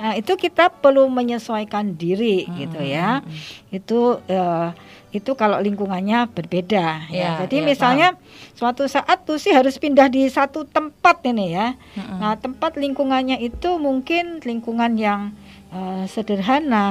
Nah, 0.00 0.14
itu 0.16 0.32
kita 0.40 0.72
perlu 0.72 1.04
menyesuaikan 1.12 1.92
diri, 1.96 2.48
hmm. 2.48 2.54
gitu 2.64 2.80
ya. 2.80 3.20
Hmm. 3.20 3.76
Itu 3.76 4.24
uh, 4.24 4.68
itu 5.10 5.34
kalau 5.34 5.58
lingkungannya 5.58 6.30
berbeda 6.30 7.10
ya. 7.10 7.14
ya. 7.14 7.30
Jadi 7.44 7.62
ya, 7.62 7.66
misalnya 7.66 8.08
paham. 8.14 8.54
suatu 8.54 8.82
saat 8.86 9.26
tuh 9.26 9.42
sih 9.42 9.50
harus 9.50 9.74
pindah 9.76 10.06
di 10.06 10.30
satu 10.30 10.62
tempat 10.66 11.26
ini 11.26 11.54
ya. 11.54 11.74
Mm-hmm. 11.74 12.18
Nah, 12.22 12.34
tempat 12.38 12.78
lingkungannya 12.78 13.42
itu 13.42 13.76
mungkin 13.82 14.38
lingkungan 14.42 14.94
yang 14.94 15.34
uh, 15.74 16.04
sederhana 16.06 16.86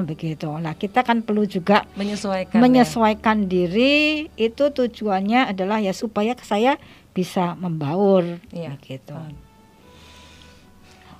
hmm. 0.00 0.06
begitu. 0.08 0.50
Nah, 0.50 0.74
kita 0.74 1.02
kan 1.06 1.22
perlu 1.22 1.44
juga 1.44 1.86
menyesuaikan 1.98 2.58
menyesuaikan 2.58 3.46
ya. 3.46 3.48
diri 3.50 3.94
itu 4.38 4.64
tujuannya 4.70 5.54
adalah 5.54 5.78
ya 5.82 5.94
supaya 5.94 6.34
saya 6.42 6.78
bisa 7.14 7.54
membaur 7.58 8.42
ya. 8.50 8.74
begitu. 8.78 9.14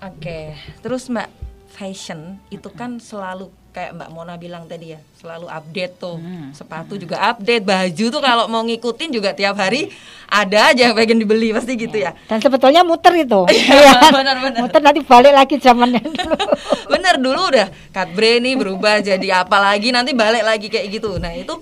Oke, 0.04 0.20
okay. 0.20 0.44
terus 0.84 1.08
Mbak 1.08 1.30
fashion 1.70 2.38
itu 2.52 2.68
kan 2.70 3.00
selalu 3.00 3.48
kayak 3.74 3.90
Mbak 3.98 4.10
Mona 4.14 4.38
bilang 4.38 4.70
tadi 4.70 4.94
ya 4.94 5.02
selalu 5.18 5.50
update 5.50 5.98
tuh 5.98 6.22
hmm. 6.22 6.54
sepatu 6.54 6.94
hmm. 6.94 7.02
juga 7.02 7.16
update 7.34 7.66
baju 7.66 8.04
tuh 8.06 8.22
kalau 8.22 8.46
mau 8.46 8.62
ngikutin 8.62 9.10
juga 9.10 9.34
tiap 9.34 9.58
hari 9.58 9.90
ada 10.30 10.70
aja 10.70 10.88
yang 10.88 10.94
pengen 10.94 11.18
dibeli 11.18 11.50
pasti 11.50 11.74
gitu 11.74 11.98
ya, 11.98 12.14
ya. 12.14 12.30
dan 12.30 12.38
sebetulnya 12.38 12.86
muter 12.86 13.10
itu 13.18 13.42
ya, 13.50 14.14
benar 14.14 14.38
benar 14.38 14.60
muter 14.62 14.78
nanti 14.78 15.02
balik 15.02 15.34
lagi 15.34 15.58
zamannya 15.58 16.06
dulu 16.06 16.38
bener 16.94 17.14
dulu 17.18 17.40
udah 17.50 17.68
cut 17.90 18.14
nih 18.14 18.54
berubah 18.54 19.02
jadi 19.02 19.42
apa 19.42 19.56
lagi 19.58 19.90
nanti 19.90 20.14
balik 20.14 20.46
lagi 20.46 20.70
kayak 20.70 20.94
gitu 20.94 21.18
nah 21.18 21.34
itu 21.34 21.58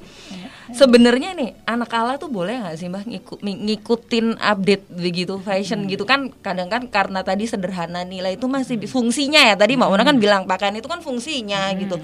sebenarnya 0.75 1.37
nih 1.37 1.55
anak 1.65 1.93
ala 1.93 2.17
tuh 2.17 2.33
boleh 2.33 2.61
nggak 2.61 2.77
sih 2.77 2.89
mbak 2.89 3.05
ngikut 3.09 3.39
ngikutin 3.41 4.41
update 4.41 4.85
begitu 4.91 5.39
fashion 5.41 5.85
hmm. 5.85 5.91
gitu? 5.93 6.05
Kan 6.09 6.33
kadang 6.43 6.69
kan 6.73 6.89
karena 6.89 7.23
tadi 7.23 7.47
sederhana 7.47 8.03
nilai 8.03 8.37
itu 8.37 8.51
masih 8.51 8.81
fungsinya 8.89 9.41
ya 9.41 9.55
tadi 9.55 9.77
mbak 9.77 9.89
Mona 9.89 10.03
kan 10.03 10.17
hmm. 10.17 10.25
bilang 10.25 10.43
pakaian 10.45 10.77
itu 10.77 10.89
kan 10.89 11.01
fungsinya 11.05 11.73
hmm. 11.73 11.79
gitu. 11.87 11.97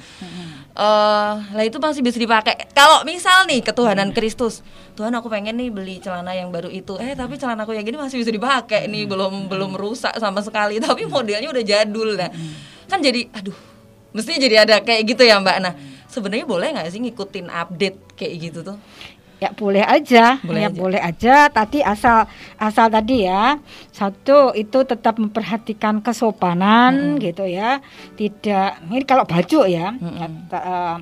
Uh, 0.79 1.43
lah 1.59 1.65
itu 1.67 1.83
masih 1.83 2.07
bisa 2.07 2.23
dipakai. 2.23 2.71
Kalau 2.71 3.03
misal 3.03 3.51
nih 3.51 3.67
ketuhanan 3.67 4.15
Kristus 4.15 4.63
Tuhan 4.95 5.15
aku 5.15 5.31
pengen 5.31 5.55
nih 5.55 5.71
beli 5.71 6.03
celana 6.03 6.35
yang 6.35 6.51
baru 6.51 6.67
itu. 6.67 6.99
Eh 6.99 7.15
tapi 7.15 7.39
celana 7.39 7.63
aku 7.63 7.71
yang 7.71 7.87
gini 7.87 7.95
masih 7.95 8.19
bisa 8.19 8.35
dipakai 8.35 8.91
nih 8.91 9.07
belum 9.07 9.47
belum 9.47 9.79
rusak 9.79 10.15
sama 10.19 10.43
sekali. 10.43 10.83
Tapi 10.83 11.07
modelnya 11.07 11.47
udah 11.51 11.65
jadul. 11.67 12.19
Lah 12.19 12.31
kan 12.91 12.99
jadi 12.99 13.31
aduh 13.31 13.55
mesti 14.11 14.41
jadi 14.43 14.67
ada 14.67 14.83
kayak 14.83 15.07
gitu 15.07 15.23
ya 15.23 15.39
mbak. 15.39 15.57
Nah 15.63 15.75
sebenarnya 16.19 16.47
boleh 16.47 16.69
nggak 16.75 16.91
sih 16.91 17.01
ngikutin 17.01 17.47
update 17.49 17.99
kayak 18.19 18.35
gitu 18.51 18.61
tuh 18.67 18.79
ya 19.39 19.55
boleh 19.55 19.87
aja 19.87 20.43
boleh 20.43 20.63
ya 20.67 20.71
aja. 20.71 20.79
boleh 20.83 21.01
aja 21.01 21.37
tadi 21.47 21.79
asal 21.79 22.27
asal 22.59 22.91
tadi 22.91 23.23
ya 23.23 23.55
satu 23.95 24.51
itu 24.59 24.83
tetap 24.83 25.15
memperhatikan 25.23 26.03
kesopanan 26.03 27.15
hmm. 27.15 27.23
gitu 27.23 27.47
ya 27.47 27.79
tidak 28.19 28.83
ini 28.91 29.07
kalau 29.07 29.23
baju 29.23 29.61
ya, 29.71 29.95
hmm. 29.95 30.15
ya 30.19 30.27
uh, 30.59 30.99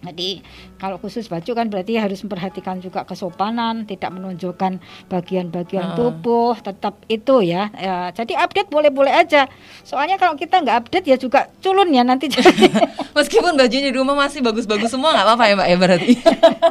jadi 0.00 0.40
kalau 0.80 0.96
khusus 0.96 1.28
baju 1.28 1.52
kan 1.52 1.68
berarti 1.68 2.00
harus 2.00 2.24
memperhatikan 2.24 2.80
juga 2.80 3.04
kesopanan, 3.04 3.84
tidak 3.84 4.08
menunjukkan 4.16 4.80
bagian-bagian 5.12 5.92
uh. 5.92 5.96
tubuh, 6.00 6.56
tetap 6.56 6.96
itu 7.12 7.44
ya. 7.44 7.68
ya. 7.76 8.08
Jadi 8.16 8.32
update 8.32 8.72
boleh-boleh 8.72 9.12
aja. 9.12 9.44
Soalnya 9.84 10.16
kalau 10.16 10.40
kita 10.40 10.64
nggak 10.64 10.88
update 10.88 11.06
ya 11.06 11.20
juga 11.20 11.52
culun 11.60 11.92
ya 11.92 12.00
nanti. 12.00 12.32
Meskipun 13.16 13.60
bajunya 13.60 13.92
di 13.92 13.98
rumah 14.00 14.16
masih 14.16 14.40
bagus-bagus 14.40 14.88
semua 14.88 15.12
nggak 15.12 15.26
apa-apa 15.28 15.44
ya 15.44 15.54
mbak 15.60 15.68
ya 15.68 15.76
berarti. 15.76 16.12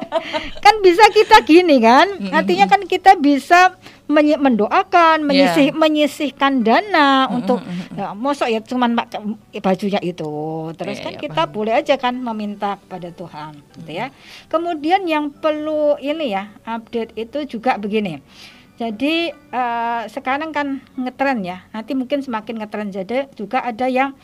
kan 0.65 0.75
bisa 0.81 1.05
kita 1.13 1.37
gini 1.45 1.77
kan, 1.77 2.09
artinya 2.33 2.65
kan 2.65 2.81
kita 2.89 3.13
bisa 3.13 3.77
mendoakan, 4.09 5.21
menyisih, 5.21 5.69
yeah. 5.69 5.77
menyisihkan 5.77 6.65
dana 6.65 6.89
mm 6.89 7.27
-hmm. 7.29 7.37
untuk 7.37 7.59
ya, 7.93 8.17
mosok 8.17 8.49
ya 8.49 8.59
cuman 8.65 8.97
bajunya 9.61 10.01
itu. 10.01 10.33
Terus 10.73 10.97
yeah, 10.97 11.05
kan 11.05 11.13
yeah, 11.13 11.21
kita 11.21 11.41
paham. 11.45 11.53
boleh 11.53 11.73
aja 11.77 11.95
kan 12.01 12.17
meminta 12.17 12.81
kepada 12.81 13.13
Tuhan, 13.13 13.51
gitu 13.77 13.91
ya. 13.93 13.98
Kemudian 14.47 15.03
yang 15.03 15.35
perlu 15.35 15.99
ini 15.99 16.31
ya 16.31 16.47
update 16.63 17.19
itu 17.19 17.59
juga 17.59 17.75
begini. 17.75 18.23
Jadi 18.79 19.35
uh, 19.51 20.07
sekarang 20.07 20.55
kan 20.55 20.79
ngetren 20.95 21.43
ya. 21.43 21.67
Nanti 21.75 21.91
mungkin 21.99 22.23
semakin 22.23 22.63
ngetren 22.63 22.89
jadi 22.95 23.27
juga 23.35 23.59
ada 23.59 23.91
yang 23.91 24.15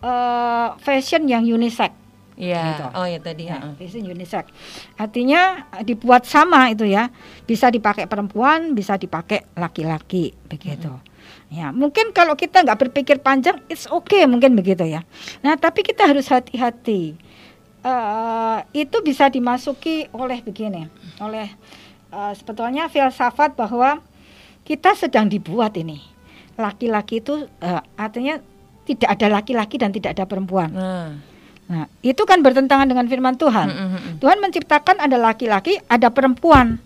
uh, 0.00 0.72
fashion 0.80 1.28
yang 1.28 1.44
unisex. 1.44 1.92
Iya. 2.40 2.62
Gitu. 2.64 2.84
Oh 2.96 3.06
ya 3.06 3.18
tadi 3.20 3.44
ya. 3.46 3.60
Itu 3.76 4.00
unisex. 4.00 4.48
Artinya 4.96 5.68
dibuat 5.84 6.24
sama 6.24 6.72
itu 6.72 6.88
ya. 6.88 7.12
Bisa 7.44 7.68
dipakai 7.68 8.08
perempuan, 8.08 8.72
bisa 8.72 8.96
dipakai 8.96 9.44
laki-laki 9.52 10.32
begitu. 10.48 10.88
-hmm. 10.88 11.12
Ya, 11.52 11.70
mungkin 11.70 12.10
kalau 12.10 12.34
kita 12.34 12.66
nggak 12.66 12.88
berpikir 12.88 13.22
panjang, 13.22 13.60
it's 13.70 13.86
okay 13.86 14.26
mungkin 14.26 14.58
begitu 14.58 14.82
ya. 14.82 15.06
Nah, 15.44 15.54
tapi 15.54 15.86
kita 15.86 16.02
harus 16.08 16.26
hati-hati. 16.26 17.14
Uh, 17.84 18.64
itu 18.72 18.96
bisa 19.04 19.28
dimasuki 19.28 20.08
oleh 20.16 20.40
begini, 20.40 20.88
oleh 21.20 21.52
uh, 22.08 22.32
sebetulnya 22.32 22.88
filsafat 22.88 23.52
bahwa 23.52 24.00
kita 24.64 24.96
sedang 24.96 25.28
dibuat 25.28 25.76
ini. 25.76 26.00
Laki-laki 26.56 27.20
itu 27.20 27.44
uh, 27.44 27.82
artinya 28.00 28.40
tidak 28.88 29.20
ada 29.20 29.26
laki-laki 29.36 29.76
dan 29.76 29.92
tidak 29.92 30.16
ada 30.16 30.24
perempuan. 30.24 30.72
Nah 30.72 31.34
Nah, 31.64 31.88
itu 32.04 32.22
kan 32.28 32.44
bertentangan 32.44 32.84
dengan 32.84 33.08
firman 33.08 33.40
Tuhan. 33.40 33.68
Mm 33.72 33.88
-hmm. 33.88 34.12
Tuhan 34.20 34.38
menciptakan 34.40 35.00
ada 35.00 35.16
laki-laki, 35.16 35.80
ada 35.88 36.12
perempuan. 36.12 36.76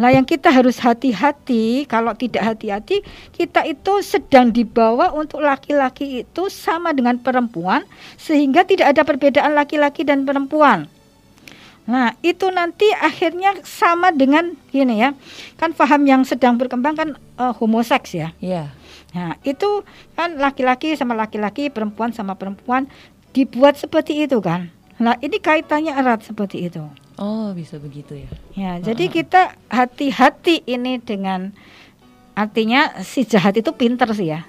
Nah, 0.00 0.08
yang 0.08 0.24
kita 0.24 0.48
harus 0.48 0.80
hati-hati, 0.80 1.84
kalau 1.84 2.16
tidak 2.16 2.54
hati-hati, 2.54 3.04
kita 3.36 3.64
itu 3.68 4.00
sedang 4.00 4.48
dibawa 4.48 5.12
untuk 5.12 5.44
laki-laki 5.44 6.24
itu 6.24 6.48
sama 6.48 6.96
dengan 6.96 7.20
perempuan, 7.20 7.84
sehingga 8.16 8.64
tidak 8.64 8.96
ada 8.96 9.02
perbedaan 9.04 9.52
laki-laki 9.52 10.04
dan 10.04 10.24
perempuan. 10.24 10.88
Nah, 11.82 12.14
itu 12.22 12.46
nanti 12.54 12.86
akhirnya 12.94 13.58
sama 13.66 14.14
dengan 14.14 14.54
gini 14.70 15.02
ya. 15.02 15.18
Kan 15.58 15.74
paham 15.74 16.06
yang 16.06 16.22
sedang 16.22 16.54
berkembang 16.54 16.94
kan 16.94 17.08
uh, 17.42 17.50
homoseks 17.58 18.14
ya. 18.14 18.30
Iya. 18.38 18.70
Yeah. 18.70 18.80
Nah, 19.12 19.36
itu 19.44 19.84
kan 20.16 20.40
laki-laki 20.40 20.96
sama 20.96 21.12
laki-laki, 21.12 21.68
perempuan 21.68 22.16
sama 22.16 22.38
perempuan 22.38 22.88
dibuat 23.36 23.76
seperti 23.76 24.24
itu 24.24 24.40
kan. 24.40 24.72
Nah, 25.02 25.18
ini 25.20 25.36
kaitannya 25.42 25.92
erat 25.92 26.24
seperti 26.24 26.70
itu. 26.70 26.86
Oh, 27.20 27.52
bisa 27.52 27.76
begitu 27.76 28.16
ya. 28.16 28.30
Ya, 28.56 28.70
uh 28.76 28.84
jadi 28.84 29.08
kita 29.12 29.56
hati-hati 29.68 30.64
ini 30.64 30.96
dengan 31.02 31.52
artinya 32.32 33.04
si 33.04 33.28
jahat 33.28 33.56
itu 33.60 33.72
pinter 33.76 34.08
sih 34.16 34.32
ya. 34.32 34.48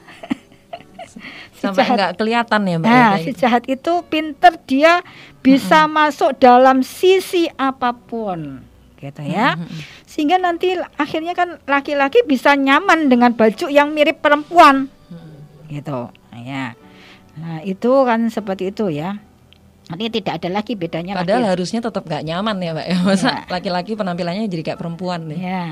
si 1.59 1.64
Sampai 1.68 1.84
jahat, 1.84 1.95
nggak 1.95 2.11
kelihatan 2.20 2.61
ya, 2.64 2.76
Mbak. 2.80 2.88
Nah, 2.88 3.14
si 3.20 3.32
jahat 3.36 3.64
itu 3.68 3.93
pinter 4.07 4.55
dia 4.64 5.03
bisa 5.43 5.84
-huh. 5.86 5.91
masuk 5.91 6.39
dalam 6.39 6.80
sisi 6.86 7.51
apa 7.59 7.91
pun 7.91 8.64
gitu 9.03 9.22
ya. 9.28 9.59
Sehingga 10.07 10.39
nanti 10.39 10.80
akhirnya 10.95 11.36
kan 11.36 11.59
laki-laki 11.68 12.24
bisa 12.24 12.55
nyaman 12.55 13.11
dengan 13.11 13.36
baju 13.36 13.68
yang 13.68 13.91
mirip 13.91 14.24
perempuan. 14.24 14.88
Gitu. 15.68 15.99
Nah, 16.07 16.41
ya. 16.41 16.66
Nah, 17.36 17.59
itu 17.68 17.91
kan 18.07 18.32
seperti 18.32 18.72
itu 18.72 18.88
ya. 18.88 19.20
Artinya 19.93 20.11
tidak 20.11 20.33
ada 20.41 20.49
lagi 20.49 20.73
bedanya. 20.73 21.13
Padahal 21.21 21.45
laki. 21.45 21.51
harusnya 21.53 21.79
tetap 21.85 22.03
gak 22.09 22.23
nyaman 22.25 22.55
ya, 22.59 22.71
Mbak. 22.73 22.87
Ya, 22.89 22.97
masa 23.07 23.29
ya. 23.29 23.37
laki-laki 23.47 23.91
penampilannya 23.93 24.49
jadi 24.49 24.63
kayak 24.73 24.79
perempuan 24.81 25.29
nih. 25.29 25.39
Ya. 25.39 25.65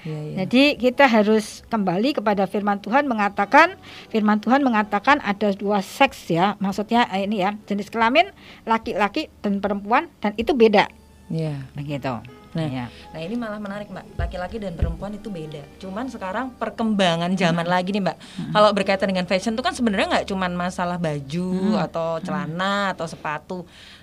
Ya, 0.00 0.16
ya. 0.16 0.34
Jadi 0.44 0.80
kita 0.80 1.04
harus 1.04 1.60
kembali 1.68 2.16
kepada 2.16 2.48
firman 2.48 2.80
Tuhan 2.80 3.04
mengatakan 3.04 3.76
firman 4.08 4.40
Tuhan 4.40 4.64
mengatakan 4.64 5.20
ada 5.20 5.52
dua 5.52 5.84
seks 5.84 6.32
ya. 6.32 6.56
Maksudnya 6.56 7.04
eh, 7.12 7.28
ini 7.28 7.44
ya, 7.44 7.54
jenis 7.68 7.92
kelamin 7.92 8.32
laki-laki 8.64 9.28
dan 9.44 9.60
perempuan 9.60 10.08
dan 10.24 10.32
itu 10.40 10.56
beda. 10.56 10.88
Iya. 11.28 11.68
Begitu. 11.76 12.39
Nah, 12.50 12.66
ya. 12.66 12.86
nah 13.14 13.20
ini 13.22 13.38
malah 13.38 13.62
menarik 13.62 13.86
mbak. 13.94 14.18
Laki-laki 14.18 14.58
dan 14.58 14.74
perempuan 14.74 15.14
itu 15.14 15.30
beda. 15.30 15.62
Cuman 15.78 16.10
sekarang 16.10 16.50
perkembangan 16.58 17.30
zaman 17.38 17.62
hmm. 17.62 17.74
lagi 17.74 17.94
nih 17.94 18.02
mbak. 18.02 18.16
Hmm. 18.18 18.50
Kalau 18.50 18.68
berkaitan 18.74 19.08
dengan 19.14 19.26
fashion 19.30 19.54
itu 19.54 19.62
kan 19.62 19.70
sebenarnya 19.70 20.06
nggak 20.18 20.26
cuman 20.26 20.52
masalah 20.58 20.98
baju 20.98 21.78
hmm. 21.78 21.84
atau 21.86 22.18
celana 22.26 22.90
hmm. 22.90 22.92
atau 22.98 23.06
sepatu, 23.06 23.58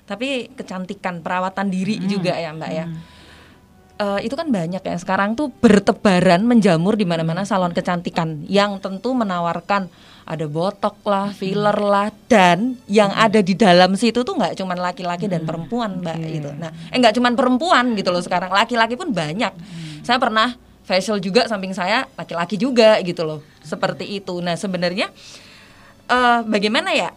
tapi 0.07 0.47
kecantikan 0.55 1.19
perawatan 1.19 1.67
diri 1.67 1.99
hmm. 1.99 2.07
juga 2.07 2.33
ya 2.39 2.55
mbak 2.55 2.71
ya. 2.71 2.85
hmm. 2.87 2.95
ya. 2.95 3.15
Uh, 3.97 4.21
itu 4.21 4.37
kan 4.37 4.45
banyak 4.53 4.77
ya 4.77 4.95
sekarang 5.01 5.33
tuh 5.33 5.49
bertebaran 5.49 6.45
menjamur 6.45 6.93
di 6.93 7.01
mana-mana 7.01 7.49
salon 7.49 7.73
kecantikan 7.73 8.45
yang 8.45 8.77
tentu 8.77 9.17
menawarkan 9.17 9.89
ada 10.27 10.43
botok 10.43 10.99
lah, 11.07 11.31
filler 11.31 11.79
lah, 11.79 12.11
dan 12.27 12.75
yang 12.91 13.15
hmm. 13.15 13.25
ada 13.25 13.39
di 13.39 13.55
dalam 13.55 13.95
situ 13.95 14.27
tuh 14.27 14.35
nggak 14.35 14.59
cuma 14.59 14.75
laki-laki 14.75 15.31
dan 15.31 15.47
perempuan, 15.47 16.03
mbak 16.03 16.19
okay. 16.19 16.43
gitu. 16.43 16.51
Nah, 16.59 16.75
eh 16.91 16.99
nggak 16.99 17.15
cuma 17.15 17.31
perempuan 17.31 17.95
gitu 17.95 18.11
loh 18.11 18.19
sekarang, 18.19 18.51
laki-laki 18.51 18.99
pun 18.99 19.15
banyak. 19.15 19.55
Hmm. 19.55 20.03
Saya 20.03 20.19
pernah 20.19 20.59
facial 20.83 21.23
juga 21.23 21.47
samping 21.47 21.71
saya 21.71 22.03
laki-laki 22.19 22.59
juga 22.59 22.99
gitu 22.99 23.23
loh, 23.23 23.39
seperti 23.63 24.19
itu. 24.19 24.43
Nah, 24.43 24.59
sebenarnya 24.59 25.07
uh, 26.11 26.43
bagaimana 26.43 26.91
ya 26.91 27.15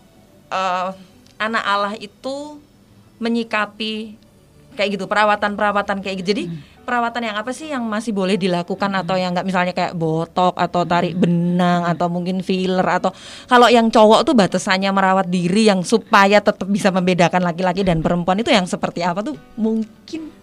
uh, 0.54 0.94
anak 1.42 1.64
Allah 1.66 1.94
itu 1.98 2.62
menyikapi 3.18 4.14
kayak 4.78 4.96
gitu 4.96 5.10
perawatan-perawatan 5.10 5.98
kayak 5.98 6.22
gitu. 6.22 6.30
Jadi 6.32 6.44
hmm 6.46 6.79
perawatan 6.90 7.30
yang 7.30 7.38
apa 7.38 7.54
sih 7.54 7.70
yang 7.70 7.86
masih 7.86 8.10
boleh 8.10 8.34
dilakukan 8.34 8.90
atau 8.98 9.14
yang 9.14 9.30
nggak? 9.30 9.46
Misalnya 9.46 9.70
kayak 9.70 9.94
botok 9.94 10.58
atau 10.58 10.82
tarik 10.82 11.14
benang 11.14 11.86
atau 11.86 12.10
mungkin 12.10 12.42
filler 12.42 12.82
atau 12.82 13.14
kalau 13.46 13.70
yang 13.70 13.86
cowok 13.94 14.26
tuh 14.26 14.34
batasannya 14.34 14.90
merawat 14.90 15.30
diri 15.30 15.70
yang 15.70 15.86
supaya 15.86 16.42
tetap 16.42 16.66
bisa 16.66 16.90
membedakan 16.90 17.46
laki-laki 17.46 17.86
dan 17.86 18.02
perempuan 18.02 18.42
itu 18.42 18.50
yang 18.50 18.66
seperti 18.66 19.06
apa 19.06 19.22
tuh? 19.22 19.38
Mungkin 19.54 20.40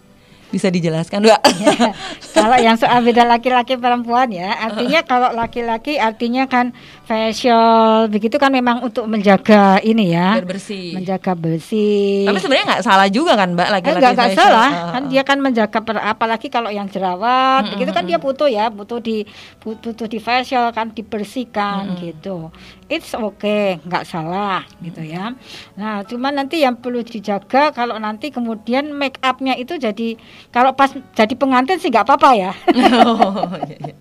bisa 0.48 0.72
dijelaskan 0.72 1.28
Mbak? 1.28 1.42
Ya, 1.60 1.92
kalau 2.40 2.56
yang 2.56 2.80
soal 2.80 3.04
beda 3.04 3.28
laki-laki 3.28 3.76
perempuan 3.76 4.32
ya, 4.32 4.56
artinya 4.56 5.04
kalau 5.04 5.36
laki-laki 5.36 6.00
artinya 6.00 6.48
kan 6.48 6.72
facial 7.08 8.12
begitu 8.12 8.36
kan 8.36 8.52
memang 8.52 8.84
untuk 8.84 9.08
menjaga 9.08 9.80
ini 9.80 10.12
ya, 10.12 10.44
bersih, 10.44 11.00
menjaga 11.00 11.32
bersih. 11.40 12.28
Tapi 12.28 12.40
sebenarnya 12.44 12.66
nggak 12.76 12.84
salah 12.84 13.08
juga 13.08 13.40
kan 13.40 13.56
Mbak 13.56 13.70
laki-laki 13.80 14.04
eh, 14.04 14.14
nggak 14.14 14.36
salah, 14.36 14.70
uh. 14.70 14.92
kan 14.92 15.04
dia 15.08 15.24
kan 15.24 15.40
menjaga 15.40 15.80
per, 15.80 16.04
apalagi 16.04 16.52
kalau 16.52 16.68
yang 16.68 16.92
jerawat, 16.92 17.64
mm 17.64 17.64
-hmm. 17.64 17.74
begitu 17.80 17.92
kan 17.96 18.04
dia 18.04 18.20
butuh 18.20 18.52
ya, 18.52 18.68
butuh 18.68 19.00
di 19.00 19.24
butuh 19.64 20.06
di 20.12 20.20
facial 20.20 20.76
kan 20.76 20.92
dibersihkan 20.92 21.88
mm 21.88 21.92
-hmm. 21.96 22.04
gitu 22.12 22.52
it's 22.88 23.12
okay, 23.12 23.80
nggak 23.84 24.08
salah 24.08 24.64
gitu 24.80 25.04
ya. 25.04 25.36
Nah, 25.76 26.04
cuman 26.08 26.44
nanti 26.44 26.64
yang 26.64 26.80
perlu 26.80 27.04
dijaga 27.04 27.76
kalau 27.76 28.00
nanti 28.00 28.32
kemudian 28.32 28.92
make 28.96 29.20
upnya 29.20 29.60
itu 29.60 29.76
jadi 29.76 30.16
kalau 30.52 30.74
pas 30.74 30.92
jadi 31.14 31.34
pengantin 31.36 31.80
sih 31.80 31.92
nggak 31.92 32.08
apa-apa 32.08 32.32
ya. 32.36 32.52
Oh, 33.08 33.54
iya, 33.68 33.78
iya. 33.92 33.96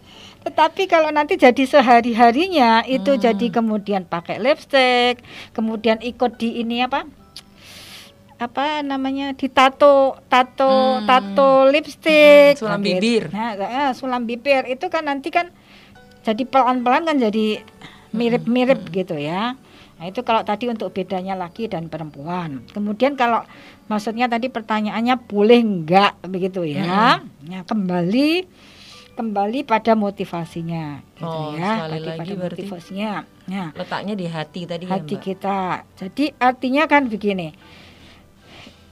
Tetapi 0.47 0.86
kalau 0.86 1.11
nanti 1.11 1.34
jadi 1.34 1.66
sehari 1.66 2.14
harinya 2.14 2.86
itu 2.86 3.18
hmm. 3.18 3.22
jadi 3.22 3.47
kemudian 3.51 4.07
pakai 4.07 4.38
lipstick, 4.38 5.20
kemudian 5.53 5.99
ikut 6.01 6.38
di 6.38 6.62
ini 6.62 6.86
apa? 6.86 7.05
apa 8.36 8.84
namanya 8.84 9.32
ditato 9.32 10.20
tato 10.28 11.01
hmm. 11.01 11.09
tato 11.09 11.72
lipstick 11.72 12.53
hmm, 12.53 12.61
sulam 12.61 12.84
bibir 12.84 13.32
nah, 13.32 13.57
nah, 13.57 13.97
sulam 13.97 14.28
bibir 14.28 14.68
itu 14.68 14.92
kan 14.92 15.09
nanti 15.09 15.32
kan 15.32 15.49
jadi 16.20 16.44
pelan 16.44 16.84
pelan 16.84 17.09
kan 17.09 17.16
jadi 17.16 17.64
mirip-mirip 18.16 18.80
hmm. 18.88 18.92
gitu 18.92 19.16
ya. 19.20 19.55
Nah, 19.97 20.05
itu 20.05 20.20
kalau 20.26 20.44
tadi 20.44 20.68
untuk 20.68 20.92
bedanya 20.92 21.32
laki 21.38 21.72
dan 21.72 21.88
perempuan. 21.88 22.66
Kemudian 22.72 23.16
kalau 23.16 23.44
maksudnya 23.88 24.28
tadi 24.28 24.53
pertanyaannya 24.53 25.16
boleh 25.24 25.61
enggak 25.62 26.12
begitu 26.26 26.66
ya. 26.68 27.22
Hmm. 27.22 27.49
Ya, 27.49 27.61
kembali 27.64 28.44
kembali 29.17 29.64
pada 29.64 29.97
motivasinya 29.97 31.01
gitu 31.17 31.25
oh, 31.25 31.57
ya. 31.57 31.89
Lagi 31.89 32.12
pada 32.21 32.35
motivasinya. 32.37 33.11
Ya. 33.49 33.73
Letaknya 33.73 34.14
di 34.14 34.27
hati 34.29 34.69
tadi 34.69 34.85
ya, 34.85 35.01
hati 35.01 35.17
ya, 35.17 35.23
kita. 35.25 35.59
Jadi 35.97 36.37
artinya 36.37 36.85
kan 36.85 37.09
begini 37.09 37.57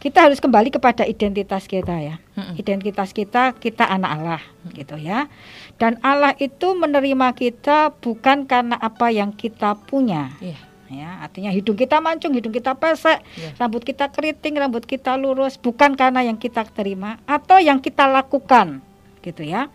kita 0.05 0.29
harus 0.29 0.37
kembali 0.37 0.68
kepada 0.68 1.09
identitas 1.09 1.64
kita 1.64 1.97
ya. 1.97 2.20
Hmm. 2.37 2.53
Identitas 2.61 3.16
kita 3.16 3.57
kita 3.57 3.89
anak 3.89 4.11
Allah 4.12 4.43
hmm. 4.45 4.72
gitu 4.77 4.97
ya. 5.01 5.33
Dan 5.81 5.97
Allah 6.05 6.37
itu 6.37 6.77
menerima 6.77 7.33
kita 7.33 7.97
bukan 8.05 8.45
karena 8.45 8.77
apa 8.77 9.09
yang 9.09 9.33
kita 9.33 9.72
punya. 9.89 10.33
Yeah. 10.45 10.61
Ya, 10.93 11.25
artinya 11.25 11.49
hidung 11.49 11.81
kita 11.81 11.99
mancung, 11.99 12.37
hidung 12.37 12.53
kita 12.53 12.77
pesek, 12.77 13.25
yeah. 13.41 13.57
rambut 13.57 13.83
kita 13.83 14.12
keriting, 14.12 14.61
rambut 14.61 14.85
kita 14.85 15.16
lurus 15.16 15.57
bukan 15.57 15.97
karena 15.97 16.20
yang 16.22 16.37
kita 16.37 16.62
terima 16.70 17.18
atau 17.25 17.57
yang 17.57 17.81
kita 17.81 18.05
lakukan 18.05 18.85
gitu 19.25 19.43
ya. 19.43 19.72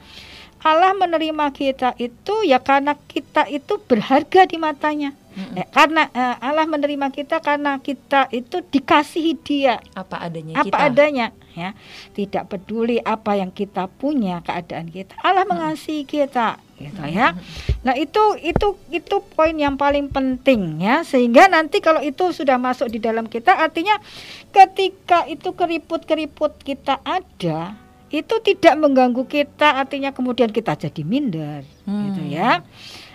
Allah 0.60 0.92
menerima 0.92 1.56
kita 1.56 1.96
itu 1.96 2.44
ya 2.44 2.60
karena 2.60 2.96
kita 2.96 3.48
itu 3.48 3.80
berharga 3.88 4.44
di 4.48 4.58
matanya. 4.60 5.16
Mm-hmm. 5.30 5.72
karena 5.72 6.04
uh, 6.12 6.36
Allah 6.42 6.68
menerima 6.68 7.14
kita 7.16 7.40
karena 7.40 7.80
kita 7.80 8.28
itu 8.34 8.60
dikasihi 8.60 9.38
Dia 9.40 9.80
apa 9.96 10.26
adanya 10.26 10.60
apa 10.60 10.68
kita. 10.68 10.80
adanya 10.90 11.28
ya 11.56 11.78
tidak 12.12 12.50
peduli 12.50 13.00
apa 13.00 13.40
yang 13.40 13.54
kita 13.54 13.88
punya 13.88 14.44
keadaan 14.44 14.90
kita 14.92 15.16
Allah 15.22 15.48
mm-hmm. 15.48 15.54
mengasihi 15.56 16.04
kita 16.04 16.60
gitu 16.82 17.04
ya 17.08 17.38
nah 17.86 17.96
itu 17.96 18.20
itu 18.42 18.76
itu 18.92 19.16
poin 19.38 19.54
yang 19.54 19.80
paling 19.80 20.12
penting 20.12 20.82
ya 20.82 21.06
sehingga 21.08 21.46
nanti 21.46 21.80
kalau 21.80 22.04
itu 22.04 22.36
sudah 22.36 22.60
masuk 22.60 22.90
di 22.92 23.00
dalam 23.00 23.30
kita 23.30 23.54
artinya 23.54 24.02
ketika 24.50 25.24
itu 25.30 25.56
keriput-keriput 25.56 26.58
kita 26.66 27.00
ada 27.06 27.78
itu 28.10 28.36
tidak 28.42 28.74
mengganggu 28.78 29.24
kita 29.30 29.78
artinya 29.78 30.10
kemudian 30.10 30.50
kita 30.50 30.74
jadi 30.74 31.02
minder 31.06 31.62
hmm. 31.86 32.04
gitu 32.10 32.22
ya 32.34 32.66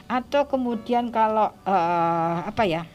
atau 0.07 0.47
kemudian 0.47 1.11
kalau 1.11 1.51
uh, 1.67 2.37
apa 2.47 2.63
ya 2.63 2.87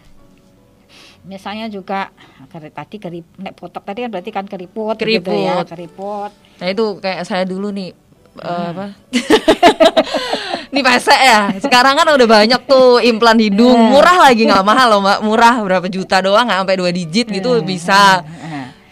misalnya 1.27 1.67
juga 1.67 2.15
tadi 2.47 2.95
kerip 2.95 3.27
nek 3.35 3.53
potok 3.59 3.83
tadi 3.83 4.07
kan 4.07 4.09
berarti 4.09 4.31
kan 4.31 4.45
keriput, 4.47 4.95
keriput. 4.95 5.27
gitu 5.27 5.31
ya 5.35 5.61
keriput 5.67 6.31
nah 6.63 6.67
itu 6.71 6.85
kayak 7.03 7.27
saya 7.27 7.43
dulu 7.43 7.67
nih 7.75 7.91
hmm. 7.91 8.47
uh, 8.47 8.67
apa 8.71 8.85
ini 10.71 10.79
pesek 10.85 11.19
ya 11.19 11.39
sekarang 11.59 11.99
kan 11.99 12.07
udah 12.15 12.27
banyak 12.29 12.61
tuh 12.69 13.03
implan 13.03 13.41
hidung 13.41 13.75
eh. 13.75 13.89
murah 13.91 14.17
lagi 14.21 14.47
nggak 14.47 14.63
mahal 14.63 14.87
loh 14.87 14.99
mbak 15.03 15.19
murah 15.25 15.55
berapa 15.59 15.87
juta 15.91 16.23
doang 16.23 16.47
nggak 16.47 16.59
sampai 16.63 16.77
dua 16.79 16.91
digit 16.93 17.27
gitu 17.27 17.59
eh, 17.59 17.65
bisa 17.65 18.23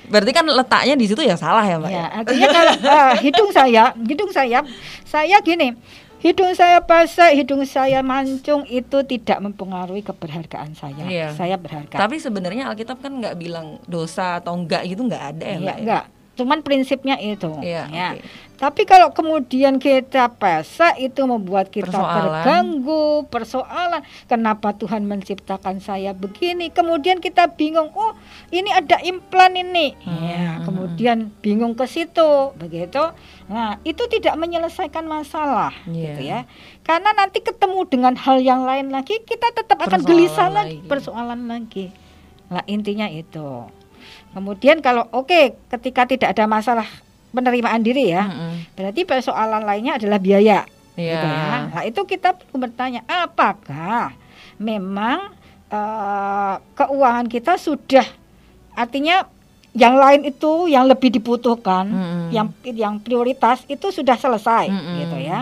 Berarti 0.07 0.31
kan 0.31 0.45
letaknya 0.47 0.95
di 0.95 1.05
situ 1.07 1.21
ya 1.23 1.35
salah 1.35 1.63
ya, 1.67 1.75
Mbak? 1.79 1.91
Ya, 1.91 2.05
artinya 2.23 2.47
kalau 2.51 2.73
uh, 2.79 3.13
hidung 3.25 3.49
saya, 3.51 3.83
hidung 3.95 4.31
saya, 4.31 4.59
saya 5.03 5.37
gini, 5.43 5.75
hidung 6.23 6.51
saya 6.55 6.79
basah, 6.81 7.35
hidung 7.35 7.61
saya 7.67 7.99
mancung 8.01 8.63
itu 8.65 8.97
tidak 9.05 9.37
mempengaruhi 9.43 10.01
keberhargaan 10.01 10.73
saya. 10.73 11.03
Iya. 11.05 11.27
Saya 11.35 11.59
berharga. 11.59 11.95
Tapi 11.99 12.17
sebenarnya 12.17 12.71
Alkitab 12.71 13.03
kan 13.03 13.19
nggak 13.19 13.35
bilang 13.35 13.77
dosa 13.85 14.39
atau 14.39 14.55
enggak 14.55 14.87
gitu 14.87 15.05
nggak 15.05 15.23
ada 15.35 15.45
ya, 15.45 15.57
iya, 15.59 15.75
Enggak. 15.77 16.05
Cuman 16.37 16.61
prinsipnya 16.61 17.17
itu. 17.17 17.49
Iya, 17.59 17.89
ya. 17.89 18.09
Okay. 18.15 18.45
Tapi 18.57 18.89
kalau 18.89 19.13
kemudian 19.13 19.77
kita 19.77 20.33
pesa 20.33 20.97
itu 20.97 21.21
membuat 21.29 21.69
kita 21.69 21.93
persoalan. 21.93 22.17
terganggu, 22.17 23.05
persoalan. 23.29 24.01
Kenapa 24.25 24.73
Tuhan 24.73 25.05
menciptakan 25.05 25.77
saya 25.77 26.17
begini? 26.17 26.73
Kemudian 26.73 27.21
kita 27.21 27.53
bingung, 27.53 27.93
oh 27.93 28.17
ini 28.49 28.73
ada 28.73 28.97
implan 29.05 29.53
ini. 29.53 29.93
Hmm. 30.01 30.21
Ya, 30.25 30.49
kemudian 30.65 31.29
bingung 31.37 31.77
ke 31.77 31.85
situ, 31.85 32.57
begitu. 32.57 33.13
Nah, 33.45 33.77
itu 33.85 34.01
tidak 34.09 34.33
menyelesaikan 34.41 35.05
masalah, 35.05 35.69
yeah. 35.85 36.17
gitu 36.17 36.21
ya. 36.25 36.39
Karena 36.81 37.13
nanti 37.13 37.45
ketemu 37.45 37.85
dengan 37.85 38.17
hal 38.17 38.41
yang 38.41 38.65
lain 38.65 38.89
lagi, 38.89 39.21
kita 39.21 39.53
tetap 39.53 39.77
akan 39.85 40.01
gelisah 40.01 40.49
lagi, 40.49 40.81
persoalan 40.81 41.45
lagi. 41.45 41.93
Nah, 42.49 42.65
intinya 42.65 43.05
itu. 43.05 43.69
Kemudian 44.37 44.85
kalau 44.85 45.09
oke 45.09 45.33
okay, 45.33 45.57
ketika 45.73 46.05
tidak 46.05 46.37
ada 46.37 46.45
masalah 46.45 46.85
penerimaan 47.33 47.81
diri 47.81 48.13
ya, 48.13 48.29
mm-hmm. 48.29 48.77
berarti 48.77 49.01
persoalan 49.01 49.65
lainnya 49.65 49.97
adalah 49.97 50.21
biaya. 50.21 50.61
Yeah. 50.93 51.17
Gitu 51.17 51.25
ya. 51.25 51.45
Nah 51.73 51.83
itu 51.89 52.01
kita 52.05 52.37
perlu 52.37 52.69
bertanya 52.69 53.01
apakah 53.09 54.13
memang 54.61 55.33
uh, 55.73 56.61
keuangan 56.77 57.25
kita 57.25 57.57
sudah 57.57 58.05
artinya 58.77 59.25
yang 59.73 59.97
lain 59.97 60.29
itu 60.29 60.69
yang 60.69 60.85
lebih 60.85 61.17
dibutuhkan, 61.17 61.89
mm-hmm. 61.89 62.29
yang 62.29 62.47
yang 62.77 62.93
prioritas 63.01 63.65
itu 63.65 63.89
sudah 63.89 64.21
selesai, 64.21 64.69
mm-hmm. 64.69 64.95
gitu 65.01 65.17
ya. 65.17 65.39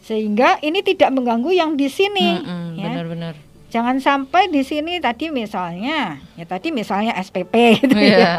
Sehingga 0.00 0.64
ini 0.64 0.80
tidak 0.80 1.12
mengganggu 1.12 1.52
yang 1.52 1.76
di 1.76 1.92
sini. 1.92 2.40
Mm-hmm. 2.40 2.68
Ya. 2.80 2.88
Benar-benar 2.88 3.34
Jangan 3.74 3.98
sampai 3.98 4.46
di 4.46 4.62
sini 4.62 5.02
tadi 5.02 5.34
misalnya, 5.34 6.22
ya 6.38 6.44
tadi 6.46 6.70
misalnya 6.70 7.10
SPP 7.18 7.54
gitu 7.82 7.98
Iya. 7.98 8.14
ya. 8.14 8.34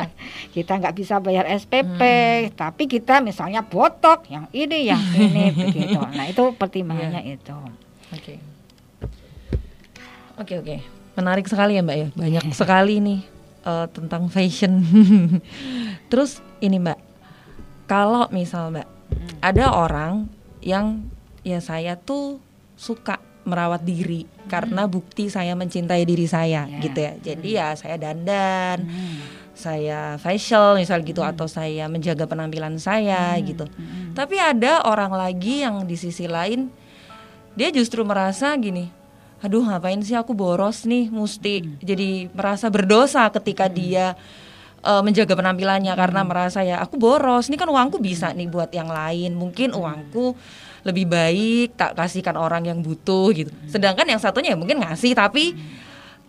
Kita 0.56 0.80
nggak 0.80 0.96
bisa 0.96 1.20
bayar 1.20 1.44
SPP, 1.52 2.00
tapi 2.56 2.88
kita 2.88 3.20
misalnya 3.20 3.60
botok 3.60 4.32
yang 4.32 4.48
ini, 4.56 4.88
yang 4.88 5.04
ini 5.20 5.52
begitu. 5.52 6.00
Nah, 6.00 6.24
itu 6.24 6.56
pertimbangannya 6.56 7.36
itu. 7.36 7.52
Oke. 8.16 8.40
Oke 10.36 10.54
oke. 10.56 10.76
Menarik 11.16 11.48
sekali 11.48 11.76
ya 11.76 11.84
Mbak 11.84 11.98
ya. 11.98 12.08
Banyak 12.16 12.46
sekali 12.60 13.04
nih 13.04 13.20
eh, 13.68 13.88
tentang 13.92 14.32
fashion. 14.32 14.84
Terus 16.08 16.40
ini 16.64 16.80
Mbak, 16.80 17.00
kalau 17.92 18.32
misal 18.32 18.72
Mbak 18.72 18.88
ada 19.44 19.66
orang 19.68 20.32
yang 20.64 21.04
ya 21.44 21.60
saya 21.60 22.00
tuh 22.00 22.40
suka 22.76 23.20
merawat 23.44 23.84
diri 23.84 24.32
karena 24.46 24.86
bukti 24.86 25.28
saya 25.28 25.54
mencintai 25.54 26.04
diri 26.04 26.26
saya 26.26 26.66
Ya. 26.66 26.80
gitu 26.82 27.00
ya. 27.02 27.14
Jadi 27.20 27.50
ya 27.54 27.68
saya 27.74 27.96
dandan, 27.98 28.86
Hmm. 28.86 29.18
saya 29.56 30.20
facial 30.20 30.76
misal 30.76 31.00
gitu 31.02 31.24
atau 31.24 31.48
saya 31.48 31.88
menjaga 31.88 32.28
penampilan 32.28 32.76
saya 32.76 33.34
gitu. 33.40 33.64
Tapi 34.12 34.36
ada 34.36 34.84
orang 34.84 35.16
lagi 35.16 35.64
yang 35.64 35.88
di 35.88 35.96
sisi 35.96 36.28
lain 36.28 36.68
dia 37.56 37.72
justru 37.72 38.04
merasa 38.04 38.52
gini, 38.60 38.92
aduh 39.40 39.64
ngapain 39.64 40.04
sih 40.04 40.12
aku 40.12 40.36
boros 40.36 40.84
nih, 40.84 41.08
mesti 41.08 41.80
jadi 41.80 42.28
merasa 42.36 42.68
berdosa 42.68 43.32
ketika 43.32 43.72
dia 43.72 44.20
eh, 44.86 45.02
menjaga 45.02 45.34
penampilannya 45.34 45.96
karena 45.96 46.22
merasa 46.22 46.62
ya 46.62 46.78
aku 46.78 47.00
boros, 47.00 47.48
ini 47.48 47.56
kan 47.56 47.66
uangku 47.66 47.98
bisa 47.98 48.30
nih 48.36 48.46
buat 48.46 48.70
yang 48.70 48.86
lain, 48.86 49.34
mungkin 49.34 49.72
uangku 49.74 50.36
lebih 50.86 51.10
baik 51.10 51.74
tak 51.74 51.98
kasihkan 51.98 52.38
orang 52.38 52.70
yang 52.70 52.80
butuh 52.86 53.34
gitu. 53.34 53.50
Sedangkan 53.66 54.06
yang 54.06 54.22
satunya 54.22 54.54
ya 54.54 54.58
mungkin 54.58 54.78
ngasih 54.86 55.18
tapi 55.18 55.58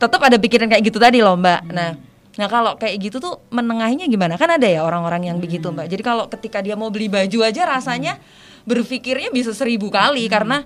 tetap 0.00 0.20
ada 0.24 0.40
pikiran 0.40 0.72
kayak 0.72 0.82
gitu 0.88 0.96
tadi 0.96 1.20
loh 1.20 1.36
mbak. 1.36 1.68
Nah, 1.68 1.92
nah 2.40 2.48
kalau 2.48 2.72
kayak 2.80 2.96
gitu 3.04 3.20
tuh 3.20 3.44
menengahinya 3.52 4.09
gimana? 4.09 4.40
Kan 4.40 4.57
ada 4.57 4.64
ya 4.64 4.80
orang-orang 4.80 5.28
yang 5.28 5.36
begitu 5.36 5.68
mbak. 5.68 5.92
Jadi 5.92 6.02
kalau 6.02 6.24
ketika 6.32 6.64
dia 6.64 6.72
mau 6.72 6.88
beli 6.88 7.12
baju 7.12 7.44
aja 7.44 7.68
rasanya 7.68 8.16
berpikirnya 8.64 9.28
bisa 9.28 9.52
seribu 9.52 9.92
kali 9.92 10.24
karena 10.26 10.64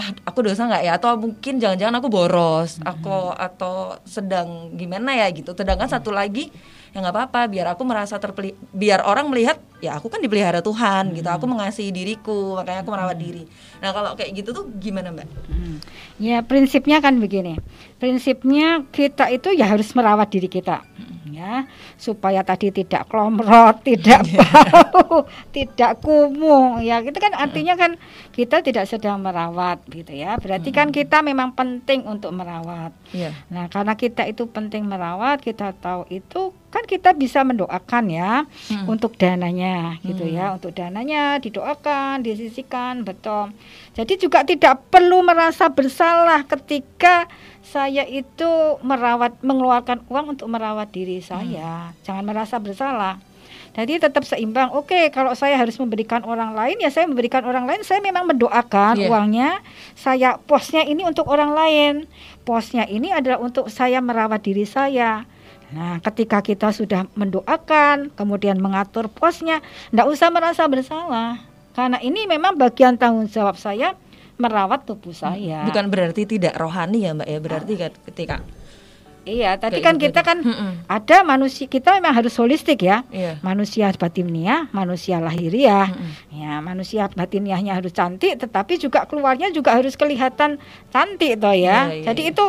ah, 0.00 0.08
aku 0.24 0.48
dosa 0.48 0.64
nggak 0.64 0.82
ya? 0.88 0.92
Atau 0.96 1.20
mungkin 1.20 1.60
jangan-jangan 1.60 2.00
aku 2.00 2.08
boros, 2.08 2.80
aku 2.88 3.36
atau 3.36 4.00
sedang 4.08 4.72
gimana 4.80 5.12
ya 5.12 5.28
gitu. 5.28 5.52
Sedangkan 5.52 5.92
satu 5.92 6.08
lagi 6.08 6.48
ya 6.92 7.00
nggak 7.00 7.14
apa-apa 7.16 7.40
biar 7.48 7.66
aku 7.72 7.82
merasa 7.88 8.20
terpeli 8.20 8.52
biar 8.68 9.08
orang 9.08 9.32
melihat 9.32 9.56
ya 9.80 9.96
aku 9.96 10.12
kan 10.12 10.20
dipelihara 10.20 10.60
Tuhan 10.60 11.16
gitu. 11.16 11.28
Aku 11.32 11.48
mengasihi 11.48 11.88
diriku 11.88 12.60
makanya 12.60 12.84
aku 12.84 12.92
merawat 12.92 13.16
diri. 13.16 13.48
Nah 13.80 13.90
kalau 13.96 14.12
kayak 14.12 14.30
gitu 14.36 14.52
tuh 14.52 14.68
gimana 14.76 15.08
mbak? 15.08 15.26
Hmm. 15.48 15.80
Ya 16.20 16.44
prinsipnya 16.44 17.00
kan 17.00 17.16
begini. 17.16 17.56
Prinsipnya 18.02 18.82
kita 18.90 19.30
itu 19.30 19.54
ya 19.54 19.70
harus 19.70 19.94
merawat 19.94 20.26
diri 20.26 20.50
kita. 20.50 20.82
Ya, 21.32 21.64
supaya 21.96 22.44
tadi 22.44 22.68
tidak 22.68 23.08
klomrot, 23.08 23.80
tidak 23.86 24.26
bau, 24.36 25.24
tidak 25.56 26.02
kumuh. 26.02 26.82
Ya, 26.82 26.98
itu 27.00 27.14
kan 27.16 27.32
artinya 27.32 27.78
kan 27.78 27.94
kita 28.34 28.60
tidak 28.60 28.84
sedang 28.84 29.22
merawat 29.22 29.80
gitu 29.86 30.12
ya. 30.12 30.36
Berarti 30.36 30.74
kan 30.74 30.90
kita 30.90 31.24
memang 31.24 31.54
penting 31.54 32.04
untuk 32.04 32.34
merawat. 32.34 32.90
Iya 33.14 33.32
Nah, 33.48 33.70
karena 33.70 33.94
kita 33.94 34.28
itu 34.28 34.44
penting 34.44 34.84
merawat, 34.84 35.40
kita 35.40 35.72
tahu 35.72 36.04
itu 36.10 36.52
kan 36.68 36.84
kita 36.84 37.12
bisa 37.12 37.44
mendoakan 37.44 38.04
ya 38.08 38.44
Hmm. 38.68 38.88
untuk 38.88 39.16
dananya 39.16 40.00
gitu 40.04 40.26
Hmm. 40.26 40.36
ya, 40.36 40.46
untuk 40.52 40.72
dananya 40.72 41.38
didoakan, 41.38 42.24
disisikan, 42.24 43.04
betul. 43.04 43.52
Jadi 43.94 44.20
juga 44.20 44.44
tidak 44.44 44.84
perlu 44.88 45.24
merasa 45.24 45.68
bersalah 45.68 46.44
ketika 46.44 47.24
saya 47.62 48.02
itu 48.04 48.50
merawat 48.82 49.38
mengeluarkan 49.40 50.02
uang 50.10 50.36
untuk 50.38 50.50
merawat 50.50 50.90
diri 50.90 51.22
Hmm. 51.22 51.26
saya. 51.26 51.72
Jangan 52.02 52.24
merasa 52.26 52.58
bersalah. 52.58 53.22
Jadi 53.72 53.96
tetap 54.04 54.28
seimbang. 54.28 54.68
Oke, 54.76 55.08
kalau 55.08 55.32
saya 55.32 55.56
harus 55.56 55.80
memberikan 55.80 56.20
orang 56.28 56.52
lain 56.52 56.76
ya 56.76 56.92
saya 56.92 57.08
memberikan 57.08 57.40
orang 57.48 57.64
lain. 57.64 57.80
Saya 57.80 58.04
memang 58.04 58.28
mendoakan 58.28 59.00
Iya. 59.00 59.08
uangnya. 59.08 59.50
Saya 59.96 60.36
posnya 60.36 60.84
ini 60.84 61.08
untuk 61.08 61.24
orang 61.24 61.56
lain. 61.56 61.94
Posnya 62.44 62.84
ini 62.84 63.08
adalah 63.08 63.40
untuk 63.40 63.72
saya 63.72 64.04
merawat 64.04 64.44
diri 64.44 64.68
saya. 64.68 65.24
Nah, 65.72 66.04
ketika 66.04 66.44
kita 66.44 66.68
sudah 66.68 67.08
mendoakan, 67.16 68.12
kemudian 68.12 68.60
mengatur 68.60 69.08
posnya, 69.08 69.64
tidak 69.88 70.04
usah 70.04 70.28
merasa 70.28 70.68
bersalah. 70.68 71.40
Karena 71.72 71.96
ini 72.04 72.28
memang 72.28 72.60
bagian 72.60 73.00
tanggung 73.00 73.24
jawab 73.24 73.56
saya 73.56 73.96
merawat 74.42 74.82
tubuh 74.82 75.14
saya. 75.14 75.62
bukan 75.62 75.86
berarti 75.86 76.26
tidak 76.26 76.58
rohani 76.58 77.06
ya 77.06 77.14
mbak 77.14 77.28
ya 77.30 77.38
berarti 77.38 77.72
kan 77.78 77.92
ketika 78.10 78.36
Iya, 79.22 79.54
tadi 79.54 79.78
Kayak 79.78 79.86
kan 79.86 79.94
gitu 79.94 80.04
kita 80.10 80.20
kan 80.26 80.38
Mm-mm. 80.42 80.72
ada 80.90 81.22
manusia 81.22 81.70
kita 81.70 81.94
memang 81.94 82.10
harus 82.10 82.34
holistik 82.34 82.82
ya. 82.82 83.06
iya 83.14 83.38
Manusia 83.38 83.94
batiniah, 83.94 84.66
manusia 84.74 85.22
lahiriah. 85.22 85.94
Mm-mm. 85.94 86.42
Ya, 86.42 86.58
manusia 86.58 87.06
batiniahnya 87.06 87.78
harus 87.78 87.94
cantik, 87.94 88.34
tetapi 88.34 88.82
juga 88.82 89.06
keluarnya 89.06 89.54
juga 89.54 89.78
harus 89.78 89.94
kelihatan 89.94 90.58
cantik 90.90 91.38
toh 91.38 91.54
ya. 91.54 91.86
Iya, 91.94 92.02
iya, 92.02 92.04
Jadi 92.10 92.22
iya. 92.26 92.32
itu 92.34 92.44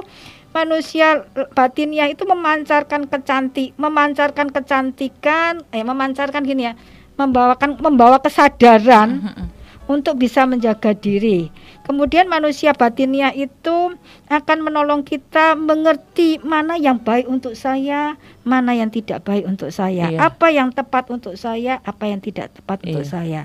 manusia 0.50 1.08
batiniah 1.54 2.10
itu 2.10 2.26
memancarkan 2.26 3.06
kecantik, 3.06 3.78
memancarkan 3.78 4.50
kecantikan, 4.50 5.62
eh 5.70 5.86
memancarkan 5.86 6.42
gini 6.42 6.70
ya, 6.70 6.74
membawakan 7.22 7.78
membawa 7.86 8.18
kesadaran 8.18 9.22
Mm-mm. 9.22 9.46
untuk 9.86 10.18
bisa 10.18 10.50
menjaga 10.50 10.98
diri. 10.98 11.54
Kemudian 11.84 12.32
manusia 12.32 12.72
batiniah 12.72 13.36
itu 13.36 13.92
akan 14.32 14.58
menolong 14.64 15.04
kita 15.04 15.60
mengerti 15.60 16.40
mana 16.40 16.80
yang 16.80 16.96
baik 16.96 17.28
untuk 17.28 17.60
saya, 17.60 18.16
mana 18.48 18.72
yang 18.72 18.88
tidak 18.88 19.24
baik 19.28 19.44
untuk 19.44 19.68
saya, 19.70 20.08
Iya. 20.08 20.20
apa 20.32 20.48
yang 20.48 20.72
tepat 20.72 21.12
untuk 21.12 21.36
saya, 21.36 21.84
apa 21.84 22.08
yang 22.08 22.24
tidak 22.24 22.56
tepat 22.56 22.88
untuk 22.88 23.04
Iya. 23.04 23.12
saya. 23.12 23.42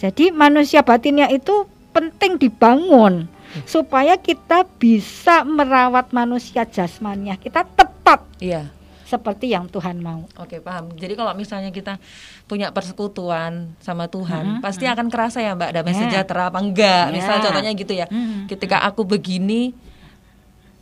Jadi 0.00 0.32
manusia 0.32 0.80
batiniah 0.80 1.28
itu 1.28 1.68
penting 1.94 2.40
dibangun 2.40 3.30
Iya. 3.54 3.62
supaya 3.70 4.14
kita 4.18 4.66
bisa 4.82 5.46
merawat 5.46 6.10
manusia 6.10 6.66
jasmaniah 6.66 7.38
kita 7.38 7.62
tepat 7.62 8.26
iya 8.42 8.73
seperti 9.04 9.52
yang 9.52 9.68
Tuhan 9.68 10.00
mau. 10.00 10.24
Oke 10.36 10.58
paham. 10.58 10.92
Jadi 10.96 11.12
kalau 11.12 11.32
misalnya 11.32 11.68
kita 11.68 12.00
punya 12.44 12.72
persekutuan 12.72 13.76
sama 13.78 14.08
Tuhan, 14.08 14.58
Mhm, 14.58 14.60
pasti 14.60 14.84
akan 14.84 15.06
kerasa 15.08 15.38
ya 15.38 15.52
Mbak 15.52 15.70
damai 15.72 15.92
Ya. 15.92 16.00
sejahtera 16.00 16.48
apa 16.48 16.58
enggak. 16.58 17.04
Ya. 17.08 17.12
Misal 17.12 17.36
contohnya 17.40 17.72
gitu 17.72 17.92
ya. 17.92 18.06
Mhm. 18.08 18.48
Ketika 18.48 18.80
aku 18.80 19.04
begini, 19.04 19.76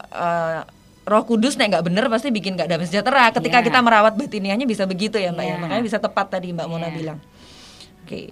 eh, 0.09 0.61
Roh 1.03 1.25
Kudus 1.27 1.59
nek 1.59 1.75
nggak 1.75 1.83
bener 1.83 2.07
pasti 2.07 2.31
bikin 2.31 2.55
nggak 2.55 2.70
damai 2.70 2.87
sejahtera. 2.87 3.35
Ketika 3.35 3.59
Ya. 3.59 3.64
kita 3.66 3.83
merawat 3.83 4.14
batiniahnya 4.14 4.64
bisa 4.64 4.87
begitu 4.87 5.18
ya 5.18 5.35
Mbak 5.35 5.43
ya. 5.43 5.51
Ya. 5.51 5.59
Makanya 5.59 5.83
bisa 5.83 5.99
tepat 5.99 6.31
tadi 6.31 6.55
Mbak 6.55 6.66
Mona 6.70 6.87
Ya. 6.87 6.95
bilang. 6.95 7.18
Oke. 8.07 8.31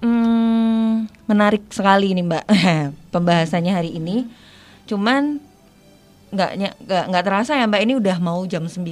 Hmm, 0.00 1.04
menarik 1.28 1.68
sekali 1.68 2.10
ini 2.10 2.24
Mbak 2.24 2.44
pembahasannya 3.14 3.70
hari 3.70 3.94
ini. 3.94 4.24
Cuman 4.88 5.38
nggak 6.30 6.50
nggak 6.86 7.04
nggak 7.10 7.24
terasa 7.26 7.58
ya 7.58 7.66
Mbak 7.66 7.82
ini 7.82 7.94
udah 7.98 8.16
mau 8.22 8.40
jam 8.46 8.64
9 8.66 8.82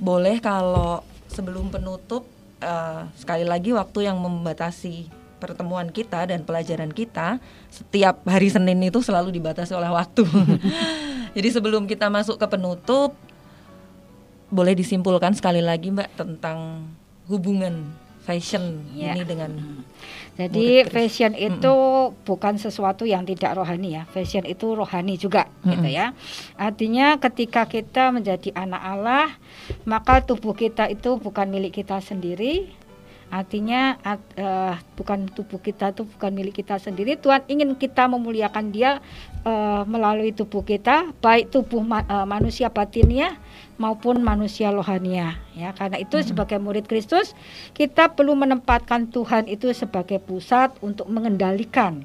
Boleh 0.00 0.40
kalau 0.40 1.02
sebelum 1.28 1.68
penutup 1.68 2.24
eh, 2.62 3.02
sekali 3.18 3.44
lagi 3.44 3.74
waktu 3.74 4.08
yang 4.08 4.16
membatasi 4.22 5.10
pertemuan 5.40 5.88
kita 5.88 6.28
dan 6.28 6.44
pelajaran 6.44 6.92
kita 6.92 7.40
setiap 7.72 8.20
hari 8.28 8.52
Senin 8.52 8.76
itu 8.84 9.00
selalu 9.00 9.32
dibatasi 9.32 9.72
oleh 9.72 9.88
waktu. 9.88 10.22
Jadi 11.36 11.48
sebelum 11.48 11.88
kita 11.88 12.12
masuk 12.12 12.36
ke 12.36 12.46
penutup 12.46 13.16
boleh 14.50 14.76
disimpulkan 14.76 15.32
sekali 15.32 15.64
lagi 15.64 15.94
Mbak 15.94 16.10
tentang 16.18 16.90
hubungan 17.30 17.86
fashion 18.30 18.86
Ya. 18.94 19.12
ini 19.12 19.26
dengan 19.26 19.50
Jadi 20.38 20.56
Murid 20.56 20.88
Kristus. 20.88 20.94
fashion 20.96 21.32
itu 21.36 21.74
bukan 22.24 22.54
sesuatu 22.56 23.04
yang 23.04 23.26
tidak 23.26 23.52
rohani 23.52 23.92
ya. 23.92 24.08
Fashion 24.08 24.46
itu 24.46 24.72
rohani 24.72 25.14
juga 25.14 25.44
gitu 25.60 25.84
Mm-mm. 25.84 25.92
ya. 25.92 26.16
Artinya 26.56 27.18
ketika 27.18 27.66
kita 27.66 28.08
menjadi 28.08 28.48
anak 28.54 28.80
Allah, 28.80 29.26
maka 29.84 30.24
tubuh 30.24 30.54
kita 30.54 30.88
itu 30.88 31.18
bukan 31.18 31.44
milik 31.44 31.76
kita 31.76 32.00
sendiri. 32.00 32.72
Artinya 33.28 33.94
eh, 34.34 34.74
bukan 34.96 35.28
tubuh 35.28 35.60
kita 35.60 35.92
itu 35.92 36.02
bukan 36.02 36.32
milik 36.32 36.56
kita 36.56 36.80
sendiri. 36.80 37.14
Tuhan 37.14 37.44
ingin 37.46 37.76
kita 37.76 38.08
memuliakan 38.08 38.72
Dia 38.72 38.98
eh, 39.44 39.82
melalui 39.88 40.32
tubuh 40.32 40.64
kita, 40.64 41.12
baik 41.20 41.52
tubuh 41.52 41.80
ma- 41.84 42.06
eh, 42.06 42.26
manusia 42.26 42.68
batinnya 42.68 43.36
maupun 43.80 44.20
manusia 44.20 44.68
rohania. 44.68 45.40
Ya, 45.56 45.72
karena 45.72 45.96
itu 45.96 46.20
sebagai 46.20 46.60
murid 46.60 46.84
Kristus 46.84 47.32
kita 47.72 48.12
perlu 48.12 48.36
menempatkan 48.36 49.08
Tuhan 49.08 49.48
itu 49.48 49.72
sebagai 49.72 50.20
pusat 50.20 50.76
untuk 50.84 51.08
mengendalikan 51.08 52.04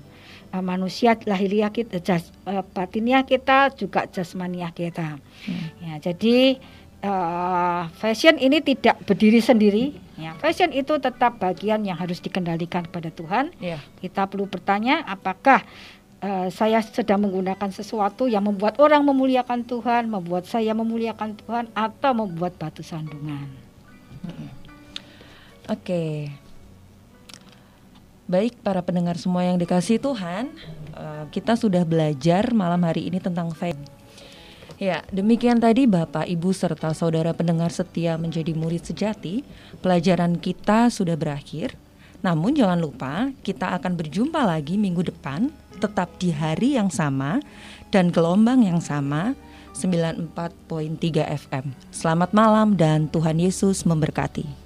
uh, 0.56 0.64
manusia 0.64 1.20
lahiriah 1.28 1.76
kita, 1.76 2.00
jas, 2.00 2.32
uh, 2.48 2.64
batiniah 2.72 3.28
kita 3.28 3.76
juga 3.76 4.08
jasmaniah 4.08 4.72
kita. 4.72 5.20
Ya, 5.84 6.00
jadi 6.00 6.64
uh, 7.04 7.92
fashion 8.00 8.40
ini 8.40 8.64
tidak 8.64 9.04
berdiri 9.04 9.44
sendiri. 9.44 9.86
Ya, 10.16 10.32
fashion 10.40 10.72
itu 10.72 10.96
tetap 10.96 11.44
bagian 11.44 11.84
yang 11.84 12.00
harus 12.00 12.24
dikendalikan 12.24 12.88
kepada 12.88 13.12
Tuhan. 13.12 13.52
ya 13.60 13.84
Kita 14.00 14.32
perlu 14.32 14.48
bertanya 14.48 15.04
apakah 15.04 15.60
uh, 16.26 16.48
saya 16.50 16.82
sedang 16.82 17.30
menggunakan 17.30 17.70
sesuatu 17.70 18.26
yang 18.26 18.50
membuat 18.50 18.82
orang 18.82 19.06
memuliakan 19.06 19.62
Tuhan, 19.62 20.10
membuat 20.10 20.50
saya 20.50 20.74
memuliakan 20.74 21.38
Tuhan, 21.38 21.66
atau 21.78 22.12
membuat 22.18 22.58
batu 22.58 22.82
sandungan. 22.82 23.46
Oke. 25.70 25.70
Okay. 25.70 26.14
Baik 28.26 28.58
para 28.66 28.82
pendengar 28.82 29.22
semua 29.22 29.46
yang 29.46 29.62
dikasih 29.62 30.02
Tuhan, 30.02 30.50
uh, 30.98 31.30
kita 31.30 31.54
sudah 31.54 31.86
belajar 31.86 32.50
malam 32.58 32.82
hari 32.82 33.06
ini 33.06 33.22
tentang 33.22 33.54
faith. 33.54 33.78
Ya, 34.76 35.06
demikian 35.14 35.62
tadi 35.62 35.88
Bapak, 35.88 36.28
Ibu 36.28 36.52
serta 36.52 36.92
saudara 36.92 37.32
pendengar 37.32 37.70
setia 37.72 38.18
menjadi 38.18 38.52
murid 38.58 38.84
sejati. 38.84 39.46
Pelajaran 39.80 40.42
kita 40.42 40.90
sudah 40.90 41.16
berakhir. 41.16 41.78
Namun 42.26 42.58
jangan 42.58 42.82
lupa 42.82 43.30
kita 43.46 43.78
akan 43.78 43.94
berjumpa 43.94 44.42
lagi 44.42 44.82
minggu 44.82 45.06
depan 45.06 45.54
tetap 45.78 46.12
di 46.18 46.32
hari 46.32 46.80
yang 46.80 46.90
sama 46.90 47.44
dan 47.94 48.10
gelombang 48.10 48.66
yang 48.66 48.82
sama 48.82 49.36
94.3 49.76 50.32
FM. 51.48 51.76
Selamat 51.92 52.32
malam 52.32 52.80
dan 52.80 53.12
Tuhan 53.12 53.38
Yesus 53.38 53.84
memberkati. 53.84 54.65